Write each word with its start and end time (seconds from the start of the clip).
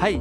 Hei! 0.00 0.20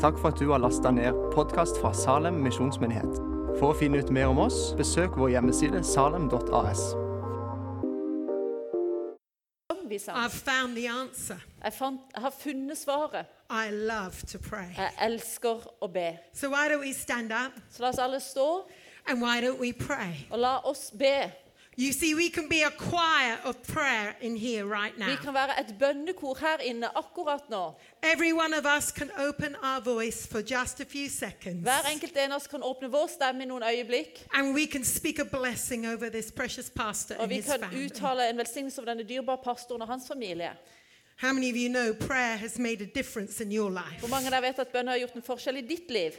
Takk 0.00 0.18
for 0.20 0.28
at 0.28 0.38
du 0.38 0.50
har 0.50 0.58
lasta 0.58 0.90
ned 0.90 1.16
podkast 1.32 1.78
fra 1.80 1.94
Salem 1.96 2.42
misjonsmyndighet. 2.44 3.14
For 3.56 3.70
å 3.72 3.76
finne 3.78 4.02
ut 4.04 4.10
mer 4.12 4.28
om 4.28 4.42
oss, 4.44 4.74
besøk 4.76 5.14
vår 5.16 5.30
hjemmeside 5.32 5.80
salem.as. 5.80 6.82
I've 10.12 10.36
found 10.36 10.76
the 10.76 10.84
answer. 10.92 11.38
Jeg, 11.62 11.72
fant, 11.72 12.02
jeg 12.12 12.22
har 12.26 12.34
funnet 12.36 12.78
svaret. 12.78 13.32
I 13.48 13.72
love 13.72 14.28
to 14.28 14.38
pray. 14.38 14.74
Jeg 14.76 14.92
elsker 15.08 15.64
å 15.80 15.88
be. 15.88 16.18
So 16.36 16.50
why 16.52 16.68
don't 16.68 16.84
we 16.84 16.92
stand 16.92 17.32
up 17.32 17.56
Så 17.70 17.80
la 17.80 17.94
oss 17.94 17.98
alle 17.98 18.20
stå, 18.20 18.66
and 19.08 19.22
why 19.22 19.40
don't 19.40 19.60
we 19.60 19.72
pray? 19.72 20.26
og 20.30 20.44
la 20.44 20.58
oss 20.68 20.90
be. 20.90 21.30
You 21.76 21.92
see, 21.92 22.14
we 22.14 22.30
can 22.30 22.48
be 22.48 22.62
a 22.62 22.70
choir 22.70 23.38
of 23.44 23.56
prayer 23.66 24.14
in 24.20 24.36
here 24.36 24.64
right 24.64 24.94
Vi 24.96 25.16
kan 25.16 25.34
være 25.34 25.58
et 25.60 25.74
bønnekor 25.78 26.36
her 26.38 26.56
inne 26.62 26.86
akkurat 26.96 27.50
nå. 27.50 27.74
Every 28.02 28.32
one 28.32 28.54
of 28.54 28.64
us 28.78 28.92
can 28.92 29.10
open 29.18 29.56
our 29.62 29.80
voice 29.80 30.26
for 30.26 30.40
just 30.40 30.80
a 30.80 30.84
few 30.84 31.08
seconds. 31.08 31.64
Hver 31.66 31.90
enkelt 31.92 32.16
en 32.16 32.32
av 32.32 32.36
oss 32.36 32.46
kan 32.46 32.62
åpne 32.62 32.88
vår 32.92 33.06
stemme 33.16 33.42
i 33.42 33.46
noen 33.46 33.62
øyeblikk. 33.62 34.22
And 34.32 34.54
we 34.54 34.66
can 34.66 34.84
speak 34.84 35.18
a 35.18 35.24
blessing 35.24 35.86
over 35.86 36.08
this 36.10 36.30
precious 36.30 36.70
pastor 36.70 37.14
Og 37.16 37.22
and 37.22 37.28
vi 37.28 37.34
his 37.34 37.46
kan 37.46 37.60
family. 37.60 37.84
uttale 37.86 38.28
en 38.30 38.38
velsignelse 38.38 38.78
over 38.80 38.92
denne 38.94 39.08
dyrebare 39.08 39.38
pastoren 39.44 39.82
og 39.82 39.88
hans 39.88 40.06
familie. 40.08 40.52
How 41.16 41.32
many 41.32 41.50
of 41.50 41.56
you 41.56 41.68
know 41.68 41.92
prayer 41.94 42.36
has 42.36 42.58
made 42.58 42.82
a 42.82 42.86
difference 42.94 43.40
in 43.44 43.50
your 43.52 43.70
life? 43.70 43.98
Hvor 44.00 44.08
mange 44.08 44.26
av 44.26 44.32
dere 44.32 44.42
vet 44.42 44.58
at 44.58 44.68
bønn 44.72 44.88
har 44.88 44.96
gjort 44.98 45.14
en 45.16 45.22
forskjell 45.22 45.56
i 45.56 45.60
ditt 45.66 45.90
liv? 45.90 46.12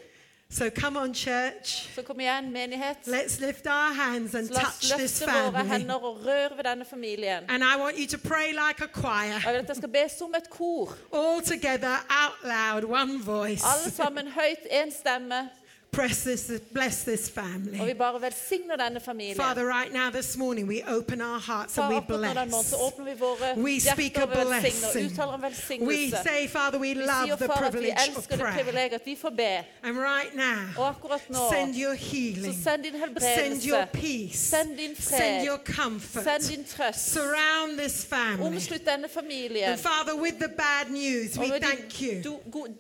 So 0.58 0.70
come 0.70 1.00
on, 1.00 1.14
church. 1.14 1.90
Så 1.96 2.02
kom 2.02 2.20
igjen, 2.20 2.52
menighet. 2.52 2.98
Let's 3.08 3.40
lift 3.42 3.66
our 3.68 3.94
hands 3.94 4.36
and 4.36 4.48
Så 4.48 4.54
la 4.54 4.60
oss 4.60 4.80
touch 4.80 4.98
this 4.98 5.22
løfte 5.22 5.34
våre 5.34 5.52
family. 5.52 5.78
hender 5.78 5.96
og 5.96 6.26
røre 6.26 6.50
ved 6.58 6.64
denne 6.64 6.86
familien. 6.86 7.44
And 7.50 7.64
I 7.64 7.76
want 7.82 7.96
you 7.98 8.08
to 8.08 8.18
pray 8.28 8.48
like 8.52 8.80
a 8.84 8.88
choir. 9.02 9.36
Og 9.36 9.44
jeg 9.46 9.54
vil 9.54 9.60
at 9.60 9.68
jeg 9.68 9.76
skal 9.76 9.90
be 9.90 10.06
som 10.18 10.34
et 10.38 10.50
kor. 10.50 10.96
All 11.14 11.42
together, 11.42 11.96
out 12.10 12.38
loud, 12.44 12.84
one 13.02 13.20
voice. 13.24 13.64
Alle 13.74 13.92
sammen 13.96 14.28
høyt, 14.28 14.64
én 14.72 14.92
stemme. 15.00 15.50
Press 15.96 16.24
this, 16.24 16.52
bless 16.74 17.04
this 17.04 17.28
Og 17.30 17.34
family. 17.44 17.86
vi 17.88 17.94
bare 17.94 18.22
velsigner 18.22 18.76
denne 18.76 19.00
familien. 19.00 19.36
Father, 19.36 19.64
right 19.66 19.94
now 19.94 20.10
this 20.10 20.38
morning 20.38 20.68
we 20.68 20.82
open 20.98 21.22
our 21.22 21.40
hearts 21.40 21.76
Far, 21.76 21.84
and 21.86 21.94
we 21.94 21.98
akkurat 22.02 22.20
nå 22.22 22.28
den 22.28 22.36
morgenen 22.36 22.64
så 22.64 22.76
bless. 22.78 22.94
åpner 22.94 23.06
vi 23.06 23.14
våre 23.20 23.56
We 23.56 23.80
speak 23.80 24.18
a 24.18 24.26
blessing. 24.26 25.88
We 25.88 26.10
say, 26.24 26.48
Father, 26.48 26.80
we 26.80 26.94
love 26.94 27.26
sier 27.28 27.36
the 27.38 27.46
far 27.48 27.64
at 27.64 27.74
vi 27.74 27.80
privilege 27.80 28.18
of 28.18 28.28
prayer. 28.28 28.94
at 28.94 29.02
vi 29.06 29.16
får 29.16 29.30
be. 29.30 29.64
And 29.84 29.98
right 29.98 30.32
Og 30.32 30.36
now, 30.78 30.84
akkurat 30.86 31.30
nå 31.30 31.50
send 31.54 31.76
your 31.76 31.96
så 31.96 32.04
healing, 32.12 32.64
send 32.64 32.84
din 32.84 32.94
send 33.20 33.64
your 33.66 33.86
peace, 33.94 34.40
send 34.40 34.78
din 34.78 34.96
send 34.96 35.48
your 35.48 35.58
comfort, 35.58 36.24
send 36.24 36.44
din 36.58 36.64
trøst. 36.64 37.12
surround 37.14 37.78
this 37.78 38.06
family. 38.06 38.48
Omslutt 38.48 38.86
denne 38.86 39.08
familien. 39.10 39.70
And 39.70 39.80
Father, 39.80 40.16
with 40.16 40.38
the 40.40 40.50
bad 40.50 40.92
news, 40.92 41.38
we 41.40 41.48
thank 41.60 42.02
you. 42.02 42.22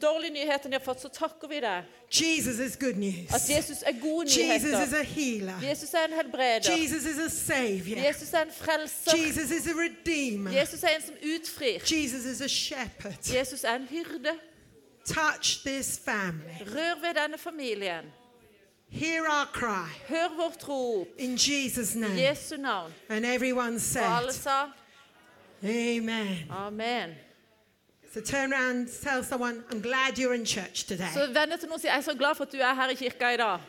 dårlige 0.01 0.33
nyhetene 0.33 0.71
de 0.71 0.77
har 0.77 0.85
fått, 0.93 1.01
så 1.01 1.07
takker 1.09 1.47
vi 1.47 1.59
deg. 1.59 1.83
Jesus 2.11 2.59
is 2.59 2.75
good 2.75 2.95
news. 2.97 3.04
At 3.29 3.49
Jesus 3.49 3.83
er 3.85 3.91
gode 4.01 4.25
Jesus 4.27 4.87
is 4.87 4.93
a 4.93 5.03
healer. 5.03 5.59
Jesus 5.69 5.93
er 5.93 6.05
en 6.05 6.13
helbreder. 6.13 6.77
Jesus 6.77 7.05
is 7.05 7.17
a 7.17 7.29
savior. 7.29 7.97
Jesus 8.07 8.33
er 8.33 8.41
en 8.41 8.51
frelser. 8.51 9.17
Jesus 9.17 9.51
is 9.51 9.67
a 9.67 9.73
redeemer. 9.73 10.51
Jesus 10.51 10.83
er 10.83 10.87
en 10.95 11.01
som 11.01 11.15
utfrir. 11.35 11.79
Jesus 11.91 12.25
is 12.25 12.41
a 12.41 12.47
shepherd. 12.47 13.33
Jesus 13.35 13.63
er 13.63 13.75
en 13.75 13.87
hyrde. 13.89 14.33
Touch 15.05 15.63
this 15.65 15.99
family. 16.05 16.75
Rør 16.75 17.01
ved 17.01 17.13
denne 17.23 17.37
familien. 17.37 18.05
Hear 18.89 19.21
our 19.21 19.45
cry 19.53 19.89
Hør 20.07 20.35
vårt 20.35 20.67
rop. 20.67 21.07
in 21.17 21.35
Jesus' 21.37 21.95
name. 21.95 22.15
Jesu 22.29 22.57
navn. 22.57 22.93
And 23.09 23.25
everyone 23.25 23.75
Og 23.95 24.17
alle 24.17 24.31
said, 24.33 24.43
sa 24.43 24.65
Amen. 25.63 26.37
amen. 26.49 27.09
So 28.15 28.21
turn 28.21 28.53
around 28.53 28.87
tell 29.03 29.23
someone, 29.23 29.61
I'm 29.69 29.81
glad 29.81 30.17
you're 30.17 30.33
in 30.33 30.45
church 30.45 30.85
today. 30.85 31.09
Så 31.13 31.25
vend 31.33 31.51
deg 31.51 31.59
til 31.59 31.67
noen 31.67 31.75
og 31.75 31.81
si 31.81 31.87
jeg 31.89 31.97
er 31.97 32.01
så 32.01 32.13
glad 32.15 32.37
for 32.37 32.47
at 32.47 32.51
du 32.53 32.61
er 32.63 32.73
her 32.73 32.89
i 32.89 32.95
kirka 32.95 33.31
i 33.33 33.37
dag. 33.37 33.59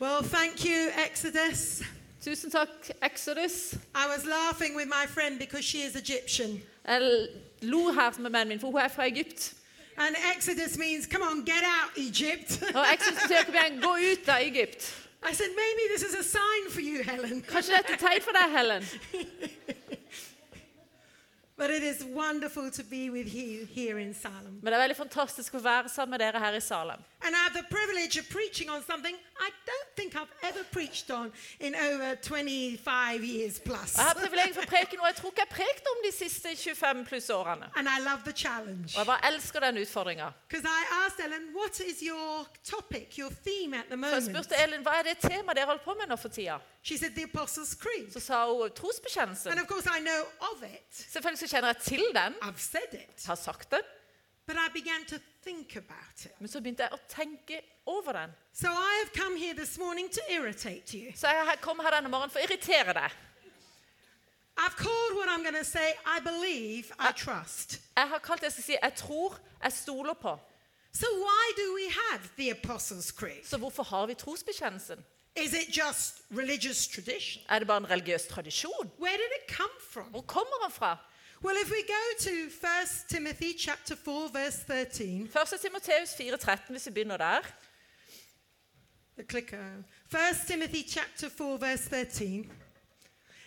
Well, 0.00 0.22
thank 0.22 0.64
you, 0.64 0.90
Exodus. 1.06 1.82
Tusen 2.24 2.50
takk, 2.50 2.90
Exodus. 3.02 3.78
I 3.94 4.08
was 4.08 4.26
laughing 4.26 4.74
with 4.74 4.88
my 4.88 5.06
friend 5.06 5.38
because 5.38 5.64
she 5.64 5.78
is 5.86 5.94
Egyptian. 5.94 6.60
Jeg 6.88 7.28
lo 7.62 7.92
her 7.92 8.18
med 8.18 8.30
vennen 8.30 8.48
min, 8.48 8.60
for 8.60 8.70
hun 8.70 8.80
er 8.80 8.88
fra 8.88 9.06
Egypt. 9.06 9.54
And 9.98 10.16
Exodus 10.34 10.76
means, 10.76 11.06
come 11.06 11.22
on, 11.22 11.44
get 11.44 11.64
out, 11.64 11.90
Egypt. 11.96 12.62
Og 12.74 12.84
Exodus 12.92 13.22
betyr 13.22 13.44
kom 13.44 13.54
igjen, 13.54 13.80
gå 13.80 13.92
ut 14.12 14.28
av 14.28 14.42
Egypt. 14.44 14.92
I 15.22 15.32
said, 15.32 15.50
maybe 15.56 15.88
this 15.88 16.02
is 16.02 16.14
a 16.14 16.22
sign 16.22 16.70
for 16.70 16.80
you, 16.80 17.02
Helen. 17.02 17.42
Kanskje 17.42 17.78
dette 17.78 17.96
er 17.96 18.02
tegn 18.02 18.22
for 18.22 18.36
deg, 18.36 18.52
Helen? 18.52 18.84
But 21.58 21.70
it 21.70 21.82
is 21.82 22.04
wonderful 22.04 22.70
to 22.70 22.82
be 22.84 23.08
with 23.08 23.34
you 23.34 23.64
here 23.64 23.98
in 23.98 24.12
Salem. 24.12 24.60
Men 24.60 24.72
det 24.72 24.76
er 24.76 24.82
veldig 24.82 24.96
fantastisk 24.98 25.54
å 25.56 25.62
være 25.64 25.88
sammen 25.88 26.12
med 26.12 26.20
dere 26.20 26.40
her 26.42 26.52
i 26.52 26.60
Salem. 26.60 27.00
And 27.24 27.34
I 27.34 27.38
have 27.38 27.54
the 27.56 27.64
privilege 27.70 28.20
of 28.20 28.28
preaching 28.28 28.68
on 28.68 28.82
something 28.82 29.16
I 29.40 29.50
don't 29.66 29.90
think 29.96 30.14
I've 30.14 30.34
ever 30.42 30.64
preached 30.72 31.10
on 31.10 31.32
in 31.60 31.74
over 31.74 32.14
25 32.16 33.24
years 33.24 33.58
plus. 33.58 33.96
Jeg 33.96 34.04
har 34.04 34.14
privilegiet 34.14 34.54
for 34.54 34.62
å 34.62 34.70
preke 34.70 34.96
noe 34.96 35.06
jeg 35.10 35.16
tror 35.20 35.30
ikke 35.32 35.42
jeg 35.44 35.50
har 35.50 35.56
prekt 35.56 35.90
om 35.92 36.02
de 36.04 36.12
siste 36.12 36.54
25 36.56 37.04
pluss 37.08 37.28
årene. 37.30 37.70
And 37.76 37.88
I 37.88 37.98
love 38.00 38.22
the 38.24 38.32
challenge. 38.32 38.94
Og 38.94 39.02
jeg 39.02 39.06
bare 39.06 39.32
elsker 39.32 39.60
den 39.60 39.82
utfordringa. 39.82 40.30
Because 40.48 40.66
I 40.68 40.82
asked 41.04 41.20
Ellen, 41.24 41.50
what 41.54 41.80
is 41.80 42.02
your 42.02 42.46
topic, 42.64 43.18
your 43.18 43.30
theme 43.44 43.74
at 43.78 43.84
the 43.90 43.96
Så 43.96 44.14
jeg 44.14 44.22
spurte 44.30 44.62
Ellen, 44.62 44.82
hva 44.86 45.00
er 45.00 45.10
det 45.10 45.18
temaet 45.18 45.56
dere 45.56 45.66
holder 45.66 45.84
på 45.84 45.94
med 46.00 46.08
nå 46.08 46.16
for 46.16 46.28
tida. 46.28 46.58
She 46.82 46.96
said, 46.98 47.14
the 47.14 47.24
Apostles' 47.26 47.74
Creed. 47.74 48.12
Så 48.12 48.20
sa 48.20 48.46
hun 48.46 48.70
trosbekjennelsen. 48.70 49.50
And 49.50 49.60
of 49.60 49.66
course, 49.66 49.86
I 49.86 50.00
know 50.00 50.22
of 50.52 50.62
it. 50.62 50.86
Selvfølgelig 50.90 51.38
så 51.38 51.48
kjenner 51.48 51.68
jeg 51.68 51.82
til 51.82 52.04
den, 52.14 52.34
I've 52.42 52.62
said 52.62 52.94
it. 52.94 53.26
har 53.26 53.34
sagt 53.34 53.70
den, 53.70 53.82
But 54.46 54.56
I 54.56 54.68
began 54.68 55.04
to 55.06 55.18
think 55.42 55.76
about 55.76 56.24
it. 56.24 56.40
men 56.40 56.48
så 56.48 56.60
begynte 56.60 56.82
jeg 56.82 56.92
å 56.92 56.98
tenke 57.08 57.60
over 57.86 58.12
den. 58.12 58.34
So 58.52 58.68
I 58.68 59.02
have 59.02 59.12
come 59.12 59.36
here 59.36 59.54
this 59.54 59.78
morning 59.78 60.08
to 60.10 60.20
irritate 60.30 60.94
you. 60.94 61.12
Så 61.16 61.28
jeg 61.28 61.58
kom 61.60 61.80
her 61.80 61.90
denne 61.90 62.08
morgenen 62.08 62.30
for 62.30 62.38
å 62.38 62.46
irritere 62.46 62.94
deg. 62.94 63.10
I've 64.58 64.76
called 64.76 65.16
what 65.16 65.28
I'm 65.28 65.42
going 65.42 65.54
to 65.54 65.64
say, 65.64 65.94
I 66.06 66.20
believe, 66.20 66.92
I 66.98 67.12
trust. 67.12 67.80
Jeg 67.96 68.08
har 68.08 68.18
kalt 68.18 68.40
det 68.40 68.46
jeg 68.46 68.52
skal 68.52 68.64
si 68.64 68.76
'jeg 68.82 68.94
tror, 68.96 69.38
jeg 69.62 69.72
stoler 69.72 70.14
på'. 70.14 70.38
So 70.92 71.06
why 71.06 71.52
do 71.56 71.74
we 71.74 71.90
have 71.90 72.20
the 72.36 72.50
Apostles' 72.50 73.12
Creed? 73.12 73.44
Så 73.44 73.58
hvorfor 73.58 73.82
har 73.82 74.06
vi 74.06 74.14
trosbekjennelsen? 74.14 75.04
Is 75.36 75.52
it 75.52 75.76
just 75.76 76.22
religious 76.30 76.88
tradition? 76.88 77.42
Er 77.48 77.58
det 77.58 77.68
bare 77.68 77.76
en 77.76 77.90
religiøs 77.90 78.26
tradisjon? 78.26 78.90
Where 78.98 79.16
did 79.16 79.30
it 79.38 79.56
come 79.56 79.80
from? 79.90 80.04
Hvor 80.04 80.22
kommer 80.22 80.56
den 80.62 80.72
fra? 80.72 80.96
Well, 81.46 81.58
if 81.58 81.70
we 81.70 81.84
go 81.84 82.04
to 82.18 82.48
1 82.60 82.86
Timothy 83.08 83.54
chapter 83.54 83.94
4 83.94 84.30
verse 84.30 84.56
13, 84.64 85.28
1. 85.32 85.46
Timoteus 85.62 86.14
4,13, 86.14 86.58
hvis 86.70 86.86
vi 86.86 86.90
begynner 86.90 87.16
der. 87.16 87.40
the 89.16 89.22
clicker. 89.22 89.84
1 90.10 90.46
Timothy 90.48 90.82
chapter 90.82 91.28
4 91.28 91.58
verse 91.58 91.88
13. 91.88 92.50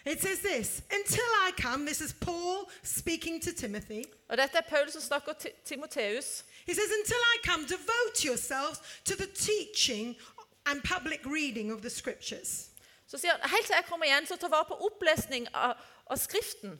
It 0.06 0.22
says 0.22 0.40
this, 0.40 0.82
until 0.90 1.30
I 1.46 1.52
come, 1.58 1.86
this 1.86 2.00
is 2.00 2.14
Paul 2.14 2.70
speaking 2.84 3.42
to 3.42 3.52
Timothy. 3.52 4.06
Og 4.30 4.38
Dette 4.38 4.58
er 4.58 4.70
Paulus 4.70 4.94
som 4.94 5.02
snakker 5.02 5.34
til 5.34 5.52
Timoteus. 5.66 6.46
He 6.66 6.74
says, 6.74 6.92
until 7.02 7.22
I 7.36 7.38
come, 7.44 7.66
devote 7.68 8.24
yourselves 8.24 8.80
to 9.04 9.16
the 9.16 9.28
teaching 9.36 10.16
and 10.66 10.82
public 10.84 11.20
reading 11.26 11.74
of 11.74 11.82
the 11.82 11.90
scriptures, 11.90 12.70
Så 13.08 13.18
sier 13.18 13.32
han 13.32 13.50
helt 13.50 13.66
til 13.66 13.76
jeg 13.76 13.86
kommer 13.90 14.06
igjen, 14.06 14.28
så 14.28 14.36
ta 14.36 14.48
vare 14.48 14.66
på 14.66 14.74
opplesning 14.88 15.48
av, 15.54 15.74
av 16.08 16.18
Skriften. 16.18 16.80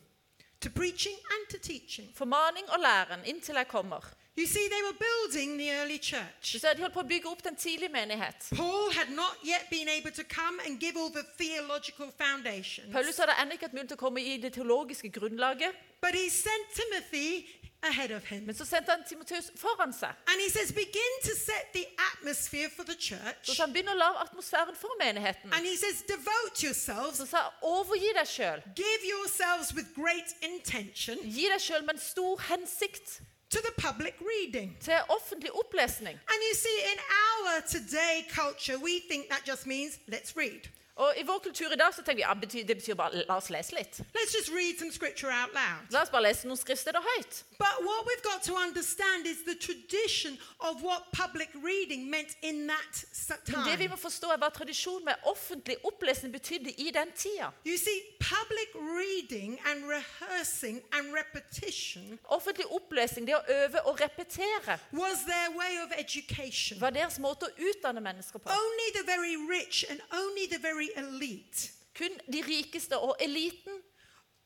To 0.62 0.70
preaching 0.70 1.16
and 1.34 1.50
to 1.50 1.58
teaching. 1.58 2.08
Formaning 2.16 2.70
og 2.70 2.80
læren 2.80 3.26
inntil 3.26 3.56
jeg 3.56 3.68
kommer. 3.68 4.00
You 4.38 4.48
see, 4.48 4.70
they 4.70 4.82
were 4.88 4.98
building 5.08 5.58
the 5.58 5.70
early 5.80 5.98
church. 5.98 6.54
Du 6.54 6.60
ser, 6.60 6.74
De 6.74 6.80
holdt 6.82 6.94
på 6.94 7.02
å 7.04 7.08
bygge 7.08 7.28
opp 7.28 7.44
den 7.44 7.56
tidlige 7.56 7.92
menighet. 7.92 8.48
Paul 8.56 8.92
had 8.94 9.10
not 9.12 9.36
yet 9.44 9.66
been 9.70 9.90
able 9.90 10.12
to 10.12 10.24
come 10.24 10.62
and 10.66 10.80
give 10.80 10.96
all 10.96 11.12
the 11.12 11.26
theological 11.38 12.08
foundations. 12.18 12.88
Paulus 12.94 13.18
hadde 13.20 13.36
ennå 13.42 13.58
ikke 13.58 13.68
hatt 13.68 13.74
mulighet 13.76 13.92
til 13.92 14.00
å 14.00 14.04
komme 14.06 14.24
i 14.24 14.38
det 14.38 14.54
teologiske 14.56 15.12
grunnlaget. 15.12 15.76
But 16.02 16.16
he 16.16 16.30
sent 16.30 16.66
Timothy 16.80 17.50
ahead 17.84 18.12
of 18.12 18.24
him. 18.26 18.46
Men 18.46 18.56
så 18.56 18.66
sendte 18.66 18.92
han 18.92 19.04
Timoteus 19.08 19.52
foran 19.56 19.94
seg. 19.94 20.12
And 20.28 20.42
he 20.42 20.50
says, 20.50 20.72
begin 20.72 21.14
to 21.24 21.34
set 21.36 21.72
the 21.74 21.86
atmosphere 22.12 22.70
for 22.70 22.84
the 22.84 22.96
church. 22.96 23.46
sa 23.56 23.64
han 23.64 23.74
begynner 23.74 23.94
å 23.96 24.00
lage 24.00 24.20
atmosfæren 24.28 24.76
for 24.76 24.90
menigheten. 25.00 25.54
And 25.54 25.66
he 25.66 25.76
says, 25.78 26.02
devote 26.08 26.64
yourselves, 26.64 27.18
Så 27.18 27.26
sa 27.26 27.38
han 27.38 27.52
overgi 27.62 28.12
deg 28.14 28.28
sjøl. 28.28 28.62
give 28.76 29.02
yourselves 29.06 29.74
with 29.74 29.88
great 29.96 30.34
intention 30.42 31.18
Gi 31.24 31.48
deg 31.50 31.60
sjøl 31.62 31.84
med 31.86 31.96
en 31.96 32.02
stor 32.04 32.40
hensikt 32.50 33.22
to 33.50 33.60
the 33.62 33.74
public 33.82 34.14
reading. 34.22 34.76
til 34.82 34.94
offentlig 35.10 35.52
opplesning. 35.56 36.14
And 36.32 36.40
you 36.50 36.54
see, 36.56 36.78
in 36.92 37.00
our 37.00 37.62
today 37.62 38.26
culture, 38.30 38.78
we 38.78 39.00
think 39.10 39.30
that 39.30 39.42
just 39.48 39.66
means 39.66 39.98
let's 40.08 40.36
read. 40.36 40.68
Og 41.00 41.14
I 41.18 41.24
vår 41.24 41.40
kultur 41.40 41.72
i 41.72 41.78
dag 41.80 41.94
så 41.96 42.04
tenker 42.04 42.20
vi 42.20 42.26
ja, 42.26 42.34
betyr, 42.36 42.66
det 42.68 42.76
betyr 42.82 42.98
bare 43.00 43.24
la 43.28 43.38
oss 43.40 43.48
lese 43.54 43.76
litt. 43.78 44.02
Let's 44.18 44.34
just 44.36 44.52
read 44.52 44.76
some 44.80 44.92
scripture 44.92 45.32
out 45.32 45.54
loud. 45.56 45.88
La 45.96 46.02
oss 46.04 46.12
bare 46.12 46.26
lese 46.28 46.48
noen 46.50 46.60
skriftsteder 46.60 47.00
høyt. 47.00 47.44
But 47.60 47.80
what 47.88 48.04
we've 48.08 48.24
got 48.24 48.44
to 48.50 48.56
understand 48.60 49.28
is 49.28 49.44
the 49.48 49.56
tradition 49.56 50.36
of 50.60 50.84
what 50.84 51.08
public 51.16 51.50
reading 51.64 52.10
meant 52.12 52.36
in 52.42 52.68
that 52.68 53.04
time. 53.48 53.64
Men 53.64 53.72
det 53.72 53.80
vi 53.80 53.88
må 53.88 53.96
forstå 53.96 54.34
er 54.36 54.42
hva 54.44 54.52
tradisjon 54.52 55.06
med 55.08 55.24
offentlig 55.32 55.78
opplesning 55.88 56.34
betydde 56.36 56.76
i 56.76 56.92
den 56.92 57.16
tida. 57.16 57.54
You 57.66 57.78
see, 57.78 58.04
public 58.20 58.76
reading 58.76 59.56
and 59.72 59.88
rehearsing 59.88 60.82
and 60.92 61.16
repetition 61.16 62.20
Offentlig 62.28 62.68
opplesning, 62.76 63.28
det 63.28 63.36
å 63.38 63.44
øve 63.48 63.86
og 63.88 64.02
repetere, 64.02 64.78
was 64.92 65.24
their 65.24 65.50
way 65.56 65.80
of 65.84 65.96
education. 65.98 66.80
var 66.82 66.92
deres 66.92 67.20
måte 67.20 67.48
å 67.48 67.70
utdanne 67.72 68.04
mennesker 68.04 68.40
på. 68.44 68.52
Only 68.52 68.90
the 69.00 69.06
very 69.08 69.36
rich 69.48 69.86
and 69.90 70.02
only 70.12 70.48
the 70.48 70.60
very 70.60 70.89
elite 70.98 71.70
Kun 71.98 72.10
de 72.34 72.42
rikeste 72.48 72.98
og 72.98 73.16
eliten 73.22 73.82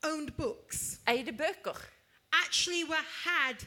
owned 0.04 0.32
books. 0.38 1.00
eide 1.08 1.32
bøker. 1.34 1.78
Actually, 2.46 2.84
were 2.84 3.06
had 3.26 3.58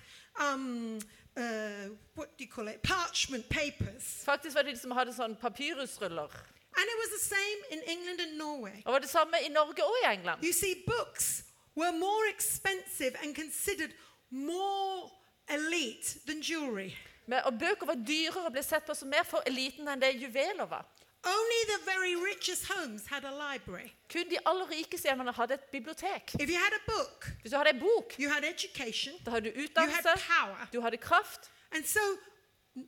um, 0.40 0.98
uh, 1.36 1.88
what 2.16 2.28
do 2.38 2.44
you 2.44 2.50
call 2.50 2.68
it? 2.68 2.82
Parchment 2.82 3.48
papers, 3.48 4.22
Faktisk 4.24 4.54
var 4.56 4.62
det 4.62 4.74
de 4.74 4.80
som 4.80 4.90
hadde 4.90 5.12
sånn 5.14 5.36
papyrusruller. 5.40 6.28
and 6.78 6.84
it 6.92 6.96
was 6.98 7.10
the 7.20 7.24
same 7.34 7.58
in 7.70 7.80
England 7.86 8.20
and 8.20 8.36
Norway. 8.38 8.82
Og 8.84 8.92
var 8.92 8.98
det 8.98 9.08
samme 9.10 9.36
i 9.46 9.48
Norge 9.48 9.84
og 9.84 9.94
i 10.04 10.12
England. 10.14 10.44
You 10.44 10.52
see, 10.52 10.82
books 10.86 11.44
were 11.76 11.92
more 11.92 12.28
expensive 12.34 13.16
and 13.22 13.34
considered 13.34 13.92
more 14.30 15.10
elite 15.48 16.18
than 16.26 16.40
jewelry. 16.42 16.90
Men, 17.26 17.40
og 17.44 17.52
bøker 17.58 17.86
var 17.86 17.94
dyrere 17.94 18.44
og 18.46 18.52
ble 18.52 18.62
sett 18.62 18.84
på 18.86 18.94
som 18.94 19.08
mer 19.08 19.22
for 19.24 19.42
eliten 19.46 19.88
enn 19.88 20.00
det 20.02 20.12
juveler 20.20 20.66
var. 20.70 20.84
Only 21.26 21.60
the 21.74 21.80
very 21.92 22.14
richest 22.30 22.62
homes 22.72 23.02
had 23.06 23.24
a 23.24 23.30
library. 23.30 23.92
Kun 24.12 24.28
de 24.30 24.38
aller 24.46 24.66
rikeste 24.70 25.08
hjemmene 25.08 25.32
hadde 25.32 25.54
et 25.54 25.70
bibliotek. 25.72 26.34
If 26.40 26.48
you 26.48 26.56
had 26.56 26.72
a 26.72 26.82
book, 26.86 27.26
Hvis 27.42 27.50
du 27.52 27.56
hadde 27.56 27.70
en 27.74 27.80
bok, 27.80 28.14
you 28.18 28.28
had 28.30 28.44
education, 28.44 29.12
da 29.24 29.30
hadde 29.30 29.44
du 29.50 29.60
you 29.60 29.64
utdannelse, 29.68 30.08
had 30.08 30.20
power. 30.20 30.68
du 30.72 30.80
hadde 30.80 30.96
kraft. 30.96 31.50
And 31.72 31.84
so, 31.84 32.00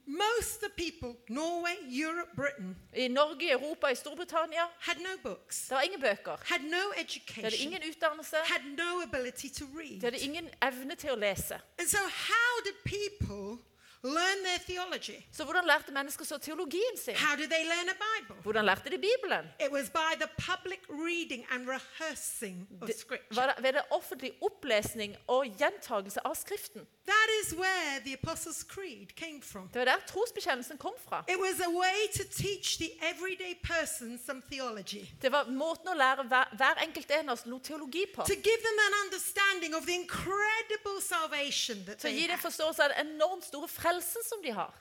most 0.06 0.62
of 0.62 0.68
the 0.68 0.70
people, 0.76 1.16
Norway, 1.28 1.76
Europe, 1.88 2.28
Britain, 2.36 2.76
I 2.96 3.08
Norge, 3.08 3.50
Europa, 3.50 3.86
i 3.88 3.94
Storbritannia 3.94 4.64
had 4.80 4.96
no 5.00 5.16
books, 5.22 5.62
det 5.68 5.70
var 5.74 5.80
ingen 5.82 6.00
bøker. 6.00 6.36
had 6.44 6.60
no 6.62 6.92
De 6.96 7.42
hadde 7.42 7.56
ingen 7.56 7.82
utdannelse. 7.90 8.36
had 8.44 8.62
no 8.76 9.00
ability 9.02 9.48
to 9.48 9.64
read. 9.74 9.94
Det 10.00 10.02
hadde 10.02 10.18
ingen 10.18 10.48
evne 10.62 10.94
til 10.94 11.10
å 11.10 11.14
lese. 11.16 11.60
And 11.78 11.88
so, 11.88 11.98
how 11.98 12.52
did 12.64 12.74
people 12.84 13.58
learn 14.04 14.38
their 14.46 14.58
theology? 14.70 15.18
Så 15.32 15.44
hvordan 15.44 15.64
lærte 15.66 15.92
mennesker 15.92 16.24
så 16.24 16.38
teologien 16.38 16.96
sin? 17.04 17.14
How 17.16 17.36
did 17.36 17.48
they 17.50 17.64
learn 17.64 17.88
a 17.88 17.96
Bible? 18.06 18.42
Hvordan 18.42 18.64
lærte 18.64 18.90
de 18.90 18.98
Bibelen? 19.08 19.44
It 19.60 19.70
was 19.72 19.90
by 19.90 20.12
the 20.22 20.28
public 20.52 20.80
reading 20.88 21.46
and 21.50 21.68
rehearsing 21.68 22.68
of 22.82 22.86
Det 22.88 22.96
Scripture. 22.98 23.36
var 23.36 23.46
det 23.54 23.64
ved 23.64 23.72
det 23.72 23.82
offentlig 23.90 24.32
opplesning 24.42 25.16
og 25.26 25.46
gjentagelse 25.58 26.20
av 26.26 26.34
Skriften. 26.34 26.86
That 27.06 27.27
is 27.44 27.54
where 27.54 28.00
the 28.04 28.12
Apostles' 28.14 28.62
Creed 28.64 29.14
came 29.16 29.40
from. 29.42 29.68
Det 29.72 29.78
var 29.78 29.84
der 29.84 29.96
trosbekjennelsen 30.06 30.78
kom 30.78 30.94
fra. 31.08 31.24
It 31.28 31.38
was 31.38 31.60
a 31.60 31.70
way 31.70 32.06
to 32.16 32.22
teach 32.24 32.78
the 32.78 32.90
everyday 33.02 33.54
person 33.62 34.18
some 34.26 34.42
theology, 34.52 35.04
Det 35.22 35.32
var 35.32 35.44
måten 35.44 35.88
å 35.88 35.94
lære 35.94 36.22
hver, 36.28 36.56
hver 36.56 36.74
enkelt 36.82 37.10
en 37.10 37.28
av 37.28 37.32
oss 37.38 37.46
noe 37.46 37.60
teologi 37.60 38.06
på. 38.14 38.24
to 38.26 38.34
give 38.34 38.60
them 38.68 38.78
an 38.88 38.94
understanding 39.04 39.74
of 39.74 39.86
the 39.86 39.94
incredible 39.94 41.00
salvation 41.00 41.84
that 41.86 41.98
Til 41.98 42.08
å 42.10 42.12
they 42.12 42.20
gi 42.20 42.26
dem 42.26 42.38
had. 42.38 42.40
forståelse 42.52 42.82
av 42.84 42.90
den 42.96 43.06
enormt 43.06 43.44
store 43.44 43.68
frelsen 43.68 44.22
som 44.28 44.42
de 44.42 44.50
har. 44.52 44.74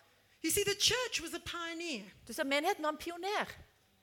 You 0.43 0.51
see, 0.51 0.63
the 0.63 0.75
church 0.79 1.21
was 1.21 1.33
a 1.33 1.39
pioneer. 1.39 2.03
Du 2.27 2.33
ser, 2.33 2.43
Menigheten 2.43 2.83
var 2.83 2.89
en 2.91 2.97
pioner. 2.97 3.47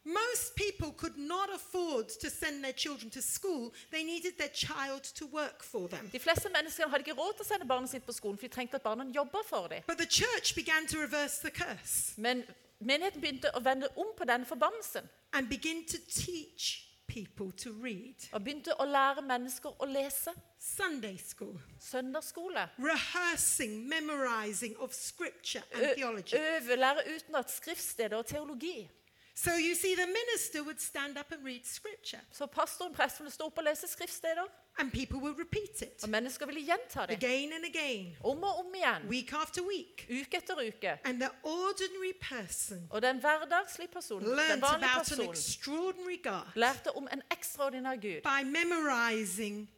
Most 0.05 0.55
people 0.55 0.93
could 0.93 1.17
not 1.19 1.49
afford 1.55 2.09
to 2.21 2.29
send 2.31 2.63
their 2.63 2.73
children 2.73 3.11
to 3.11 3.23
school. 3.23 3.73
They 3.91 4.03
needed 4.05 4.37
their 4.39 4.53
child 4.53 5.03
to 5.15 5.27
work 5.27 5.63
for 5.63 5.89
them. 5.89 6.11
De 6.13 6.19
fleste 6.19 6.49
mennesker 6.53 6.89
hadde 6.89 7.05
ikke 7.07 7.17
råd 7.21 7.33
til 7.39 7.45
å 7.45 7.49
sende 7.49 7.67
barnet 7.67 7.91
sitt 7.91 8.05
på 8.07 8.13
skolen, 8.13 8.37
for 8.39 8.47
de 8.47 8.53
trengte 8.55 8.75
at 8.77 8.83
barna 8.83 9.05
jobba 9.15 9.39
for 9.49 9.69
dem. 9.69 9.83
But 9.87 9.99
the 9.99 10.07
church 10.07 10.55
began 10.55 10.87
to 10.87 10.99
reverse 11.01 11.39
the 11.41 11.51
curse 11.51 12.15
Men 12.19 12.45
menigheten 12.81 13.21
begynte 13.21 13.51
å 13.57 13.61
vende 13.65 13.89
om 13.97 14.13
på 14.19 14.25
den 14.25 14.45
forbannelsen. 14.47 15.09
and 15.33 15.49
begin 15.49 15.85
to 15.87 15.99
teach 15.99 16.85
people 17.07 17.51
to 17.53 17.71
read. 17.73 18.15
Og 18.33 18.45
begynte 18.45 18.75
å 18.79 18.85
lære 18.85 19.23
mennesker 19.23 19.73
å 19.81 19.87
lese. 19.87 20.31
Sunday 20.59 21.17
school, 21.19 21.59
Søndagsskole. 21.81 22.69
rehearsing, 22.79 23.89
memorizing 23.89 24.77
of 24.79 24.93
scripture 24.95 25.63
and 25.73 25.83
Ø 25.83 25.95
theology. 25.95 26.37
øve, 26.37 26.77
lære 26.77 27.03
utenat 27.17 27.51
skriftsteder 27.51 28.17
og 28.17 28.27
teologi. 28.27 28.89
So 29.37 29.51
you 29.51 29.75
see, 29.75 29.95
the 29.97 30.07
minister 30.07 30.63
would 30.63 30.81
stand 30.81 31.19
up 31.19 31.33
and 31.33 31.45
read 31.45 31.65
scripture, 31.65 32.21
Så 32.33 32.47
pastoren 32.47 32.95
presten 32.95 33.31
stå 33.31 33.45
opp 33.45 33.59
og 33.59 33.65
lese 33.65 33.87
skriftsteder, 33.89 34.47
and 34.79 34.91
people 34.93 35.19
would 35.19 35.39
repeat 35.39 35.83
it 35.83 36.03
og 36.03 36.09
mennesker 36.09 36.47
ville 36.47 36.61
gjenta 36.61 37.07
det. 37.07 37.11
again 37.25 37.53
and 37.53 37.65
again, 37.65 38.17
Om 38.25 38.43
og 38.43 38.59
om 38.59 38.75
igjen. 38.75 39.09
week 39.09 39.33
after 39.33 39.63
week. 39.63 40.07
Uke 40.11 40.37
etter 40.37 40.55
uke. 40.69 40.99
And 41.05 41.21
the 41.21 41.31
ordinary 41.43 42.13
person 42.21 42.87
Og 42.91 43.03
den 43.03 43.19
hverdagslige 43.19 43.89
personen, 43.89 44.29
den 44.29 44.37
learned 44.37 44.61
vanlige 44.61 44.91
about 44.91 45.11
an 45.11 45.17
personen, 45.17 45.31
extraordinary 45.31 46.23
God 46.23 46.47
lærte 46.55 46.97
om 46.97 47.09
en 47.13 47.23
ekstraordinær 47.31 47.95
Gud 47.97 48.21
by 48.23 48.45
memorizing 48.59 49.71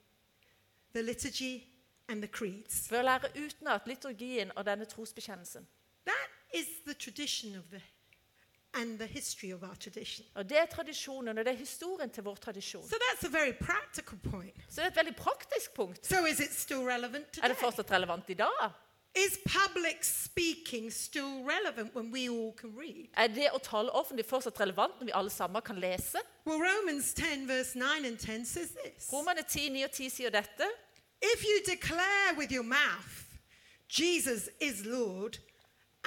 the 0.94 1.02
liturgy 1.02 1.62
and 2.08 2.22
the 2.22 2.28
creeds. 2.32 2.90
ved 2.90 2.98
å 2.98 3.02
lære 3.02 3.28
utenat 3.46 3.86
liturgien 3.86 4.52
og 4.56 4.66
denne 4.66 4.84
trosbekjennelsen. 4.84 5.66
That 6.06 6.28
is 6.54 6.66
the 6.86 6.94
tradition 6.94 7.56
of 7.56 7.64
the 7.70 7.82
and 8.76 8.98
the 8.98 9.06
history 9.06 9.52
of 9.54 9.62
our 9.62 9.74
tradition. 9.74 10.26
Og 10.34 10.48
Det 10.48 10.58
er 10.58 10.66
tradisjonen, 10.66 11.38
og 11.38 11.44
det 11.44 11.52
er 11.52 11.56
historien 11.56 12.10
til 12.10 12.22
vår 12.22 12.34
tradisjon. 12.34 12.88
So 12.88 12.96
that's 12.96 13.26
a 13.26 13.30
very 13.30 13.52
practical 13.52 14.18
point. 14.30 14.54
Så 14.68 14.80
det 14.80 14.86
er 14.86 14.90
et 14.90 14.96
veldig 14.96 15.16
praktisk 15.16 15.74
punkt. 15.74 16.06
So 16.06 16.24
is 16.26 16.40
it 16.40 16.54
still 16.54 16.78
relevant 16.80 17.38
Er 17.42 17.48
det 17.48 17.56
fortsatt 17.56 17.90
relevant 17.90 18.24
i 18.30 18.34
dag? 18.34 18.70
Is 19.16 19.38
public 19.44 19.96
speaking 20.04 20.92
still 20.92 21.42
relevant 21.54 21.94
when 21.94 22.12
we 22.12 22.28
all 22.28 22.52
can 22.60 22.74
read? 22.78 23.08
Er 23.16 23.26
det 23.26 23.48
å 23.54 23.58
tale 23.58 23.90
offentlig 23.90 24.26
fortsatt 24.28 24.60
relevant 24.60 24.92
når 25.00 25.04
vi 25.06 25.12
alle 25.14 25.30
sammen 25.30 25.62
kan 25.62 25.78
lese? 25.80 26.20
Well, 26.44 26.60
Romans 26.60 27.14
10, 27.14 27.46
verse 27.48 27.78
9 27.78 28.04
and 28.04 28.18
10 28.18 28.44
says 28.44 28.68
this 28.84 29.08
Romerne 29.12 29.42
10, 29.48 29.72
9 29.72 29.84
og 29.84 29.90
10 29.90 30.10
sier 30.10 30.30
dette. 30.30 30.68
If 31.22 31.44
you 31.44 31.62
declare 31.74 32.34
with 32.36 32.52
your 32.52 32.62
mouth, 32.62 33.24
Jesus 33.88 34.50
is 34.60 34.84
Lord, 34.84 35.38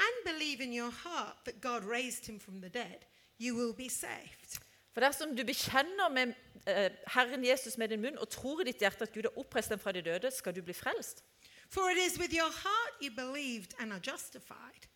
and 0.06 0.34
believe 0.34 0.63
in 0.63 0.74
your 0.74 0.92
heart 0.92 1.36
that 1.46 1.62
God 1.62 1.84
raised 1.84 2.25
him 2.25 2.40
from 2.40 2.62
the 2.62 2.69
dead, 2.69 3.06
you 3.38 3.56
will 3.56 3.74
be 3.74 3.90
saved. 3.90 4.60
For 4.94 5.01
dersom 5.01 5.36
du 5.36 5.44
bekjenner 5.46 6.10
med 6.10 6.34
eh, 6.68 6.92
Herren 7.07 7.46
Jesus 7.46 7.78
med 7.78 7.90
din 7.90 8.01
munn 8.01 8.18
og 8.18 8.30
tror 8.30 8.62
i 8.62 8.68
ditt 8.68 8.81
hjerte 8.81 9.06
at 9.06 9.13
Gud 9.13 9.28
har 9.30 9.38
oppreist 9.38 9.69
dem 9.69 9.80
fra 9.80 9.92
de 9.92 10.01
døde, 10.01 10.31
skal 10.31 10.56
du 10.56 10.62
bli 10.62 10.74
frelst. 10.74 11.24
For 11.69 11.92
it 11.92 11.98
is 11.98 12.19
with 12.19 12.34
your 12.34 12.50
heart 12.50 12.94
you 13.01 13.12
believed 13.16 13.74
and 13.80 13.94
are 13.94 14.01
justified, 14.01 14.90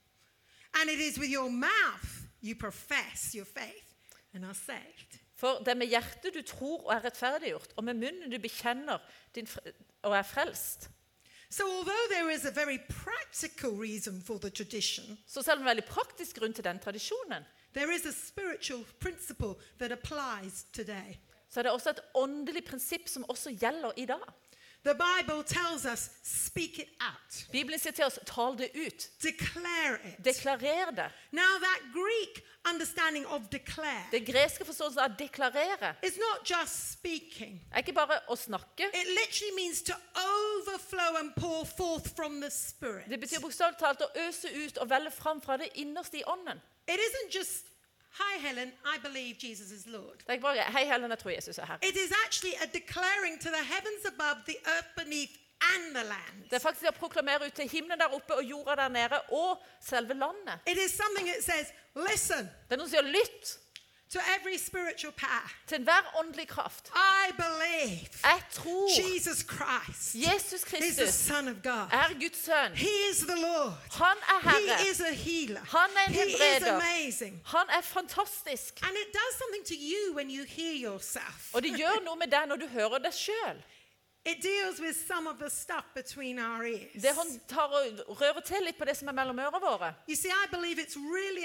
and 0.74 0.90
it 0.90 1.00
is 1.00 1.20
with 1.20 1.32
your 1.32 1.50
mouth 1.50 2.26
you 2.42 2.56
profess 2.56 3.36
your 3.36 3.46
faith 3.46 3.96
and 4.34 4.46
are 4.46 4.56
saved. 4.56 5.20
For 5.36 5.60
det 5.60 5.68
er 5.68 5.76
med 5.76 5.88
hjertet 5.88 6.34
du 6.34 6.42
tror 6.42 6.86
og 6.88 6.94
er 6.96 7.06
rettferdiggjort, 7.06 7.74
og 7.76 7.84
med 7.84 7.94
munnen 7.94 8.32
du 8.32 8.40
bekjenner 8.40 8.98
din 9.36 9.48
og 10.02 10.18
er 10.18 10.24
frelst. 10.28 10.90
So, 11.54 11.64
although 11.78 12.08
there 12.10 12.32
is 12.32 12.46
a 12.46 12.52
very 12.52 12.80
practical 12.80 13.72
reason 13.72 14.22
for 14.22 14.38
the 14.40 14.50
tradition, 14.50 15.18
Så 15.28 15.42
selv 15.42 15.60
om 15.60 15.64
det 15.64 15.68
er 15.68 15.72
en 15.72 15.78
veldig 15.78 15.90
praktisk 15.90 16.40
grunn 16.40 16.54
til 16.54 16.64
den 16.64 16.80
tradisjonen, 16.80 17.46
there 17.74 17.96
is 17.96 18.06
a 18.06 18.12
spiritual 18.12 18.86
principle 19.00 19.54
that 19.80 19.92
applies 19.92 20.66
today. 20.74 21.18
så 21.50 21.60
er 21.60 21.64
det 21.64 21.72
også 21.72 21.90
et 21.90 22.00
åndelig 22.16 22.66
prinsipp 22.66 23.08
som 23.08 23.26
også 23.30 23.54
gjelder 23.60 23.92
i 23.98 24.06
dag. 24.06 24.26
The 24.86 24.94
Bible 24.96 25.44
tells 25.44 25.86
us 25.86 26.10
speak 26.24 26.80
it 26.80 26.90
out, 27.00 27.46
Bibelen 27.52 27.80
sier 27.80 27.94
til 27.96 28.04
oss 28.06 28.20
tal 28.28 28.58
det 28.60 28.70
ut. 28.76 29.10
declare 29.24 29.96
it. 30.04 30.18
Deklarer 30.26 30.92
det. 30.92 31.06
Now, 31.32 31.56
that 31.62 31.80
Greek 31.94 32.44
understanding 32.70 33.26
of 33.28 33.42
declare 33.52 34.04
Det 34.12 34.26
greske 34.28 34.66
forståelsen 34.66 35.00
av 35.00 35.16
deklarere 35.20 35.96
is 36.04 36.18
not 36.18 36.44
just 36.50 36.92
speaking, 36.92 37.62
er 37.72 37.78
ikke 37.78 37.94
bare 37.94 38.20
å 38.28 38.36
snakke. 38.36 38.84
it 38.94 39.08
literally 39.08 39.56
means 39.56 39.82
to 39.82 39.94
overflow 40.16 41.16
and 41.20 41.32
pour 41.36 41.66
forth 41.66 42.16
from 42.16 42.42
the 42.42 42.50
Spirit. 42.52 43.08
Det 43.10 43.20
betyr 43.20 43.40
bokstavelig 43.40 43.80
talt 43.80 44.02
å 44.02 44.12
øse 44.28 44.48
ut 44.66 44.78
og 44.78 44.90
velle 44.90 45.12
fram 45.12 45.42
fra 45.42 45.58
det 45.58 45.70
innerste 45.76 46.18
i 46.20 46.24
ånden. 46.28 46.60
It 46.88 47.00
isn't 47.00 47.32
just, 47.40 47.66
hi, 48.22 48.34
Helen, 48.48 48.70
I 48.94 48.96
believe 49.08 49.34
Jesus 49.48 49.72
is 49.72 49.86
Lord. 49.86 50.18
Det 50.20 50.30
er 50.30 50.34
ikke 50.34 50.48
bare 50.50 50.72
Hei, 50.78 50.86
Helen, 50.92 51.10
jeg 51.12 51.20
tror 51.20 51.32
Jesus 51.32 51.58
er 51.58 51.66
Herre. 51.66 51.80
It 51.92 51.98
is 52.06 52.12
actually 52.26 52.56
a 52.66 52.68
declaring 52.80 53.34
to 53.46 53.50
the 53.58 53.64
heavens 53.74 54.04
above, 54.14 54.38
the 54.52 54.58
earth 54.74 54.92
beneath, 55.02 55.34
and 55.74 55.96
the 55.96 56.04
land. 56.04 56.38
Det 56.50 56.54
er 56.54 56.60
faktisk 56.60 56.90
å 56.92 56.96
proklamere 56.98 57.48
ut 57.48 57.54
til 57.54 57.70
himmelen 57.70 58.00
der 58.00 58.16
oppe 58.18 58.36
og 58.36 58.44
jorda 58.44 58.76
der 58.76 58.88
nede 58.88 59.20
og 59.32 59.62
selve 59.82 60.14
landet. 60.14 60.60
It 60.68 60.78
is 60.86 60.92
something 60.92 61.28
that 61.32 61.44
says, 61.44 61.68
listen, 62.10 62.50
Det 62.68 62.76
er 62.76 62.82
noe 62.82 62.90
som 62.90 62.98
sier 62.98 63.08
'lytt'. 63.14 63.58
To 64.12 64.20
every 64.40 64.58
spiritual 64.58 65.12
power. 65.14 65.50
til 65.68 65.76
enhver 65.76 66.20
åndelig 66.20 66.48
kraft. 66.48 66.92
I 66.96 67.32
believe 67.32 68.08
Jeg 68.24 68.42
tror 68.52 68.90
Jesus 69.14 69.38
Christ 69.54 70.16
Jesus 70.16 70.54
is 70.54 70.62
the 70.62 70.78
Kristus 70.78 71.14
Son 71.14 71.48
of 71.48 71.56
God. 71.64 71.88
er 71.92 72.14
Guds 72.20 72.46
sønn. 72.46 72.76
He 72.76 72.90
is 73.12 73.18
the 73.18 73.36
Lord. 73.42 73.74
Han 73.92 74.18
er 74.34 74.40
Herre. 74.50 74.78
He 74.84 74.90
is 74.92 75.00
a 75.02 75.14
healer. 75.14 75.62
Han 75.78 75.90
er 75.98 76.08
en 76.08 76.14
He 76.14 76.26
is 76.28 76.34
helbreder. 76.42 76.76
amazing. 76.76 77.42
Han 77.46 77.66
er 77.78 77.82
fantastisk. 77.82 78.74
And 78.82 78.92
it 79.04 79.10
does 79.14 79.34
something 79.42 79.66
to 79.66 79.76
you 79.92 80.16
when 80.16 80.30
you 80.32 80.44
hear 80.48 80.74
yourself. 80.92 81.54
Og 81.54 81.64
det 81.64 81.72
gjør 81.78 82.04
noe 82.06 82.16
med 82.16 82.28
deg 82.28 82.44
når 82.48 82.56
du 82.56 82.68
hører 82.68 82.98
deg 82.98 83.14
sjøl. 83.14 83.64
Det 86.94 87.14
tar 87.48 87.74
og 87.76 88.22
rører 88.22 88.42
til 88.46 88.64
litt 88.64 88.78
på 88.78 88.86
det 88.88 88.96
som 88.96 89.08
er 89.12 89.16
mellom 89.18 89.40
ørene 89.40 89.60
våre. 89.60 89.90
See, 90.08 90.32
really 90.32 91.44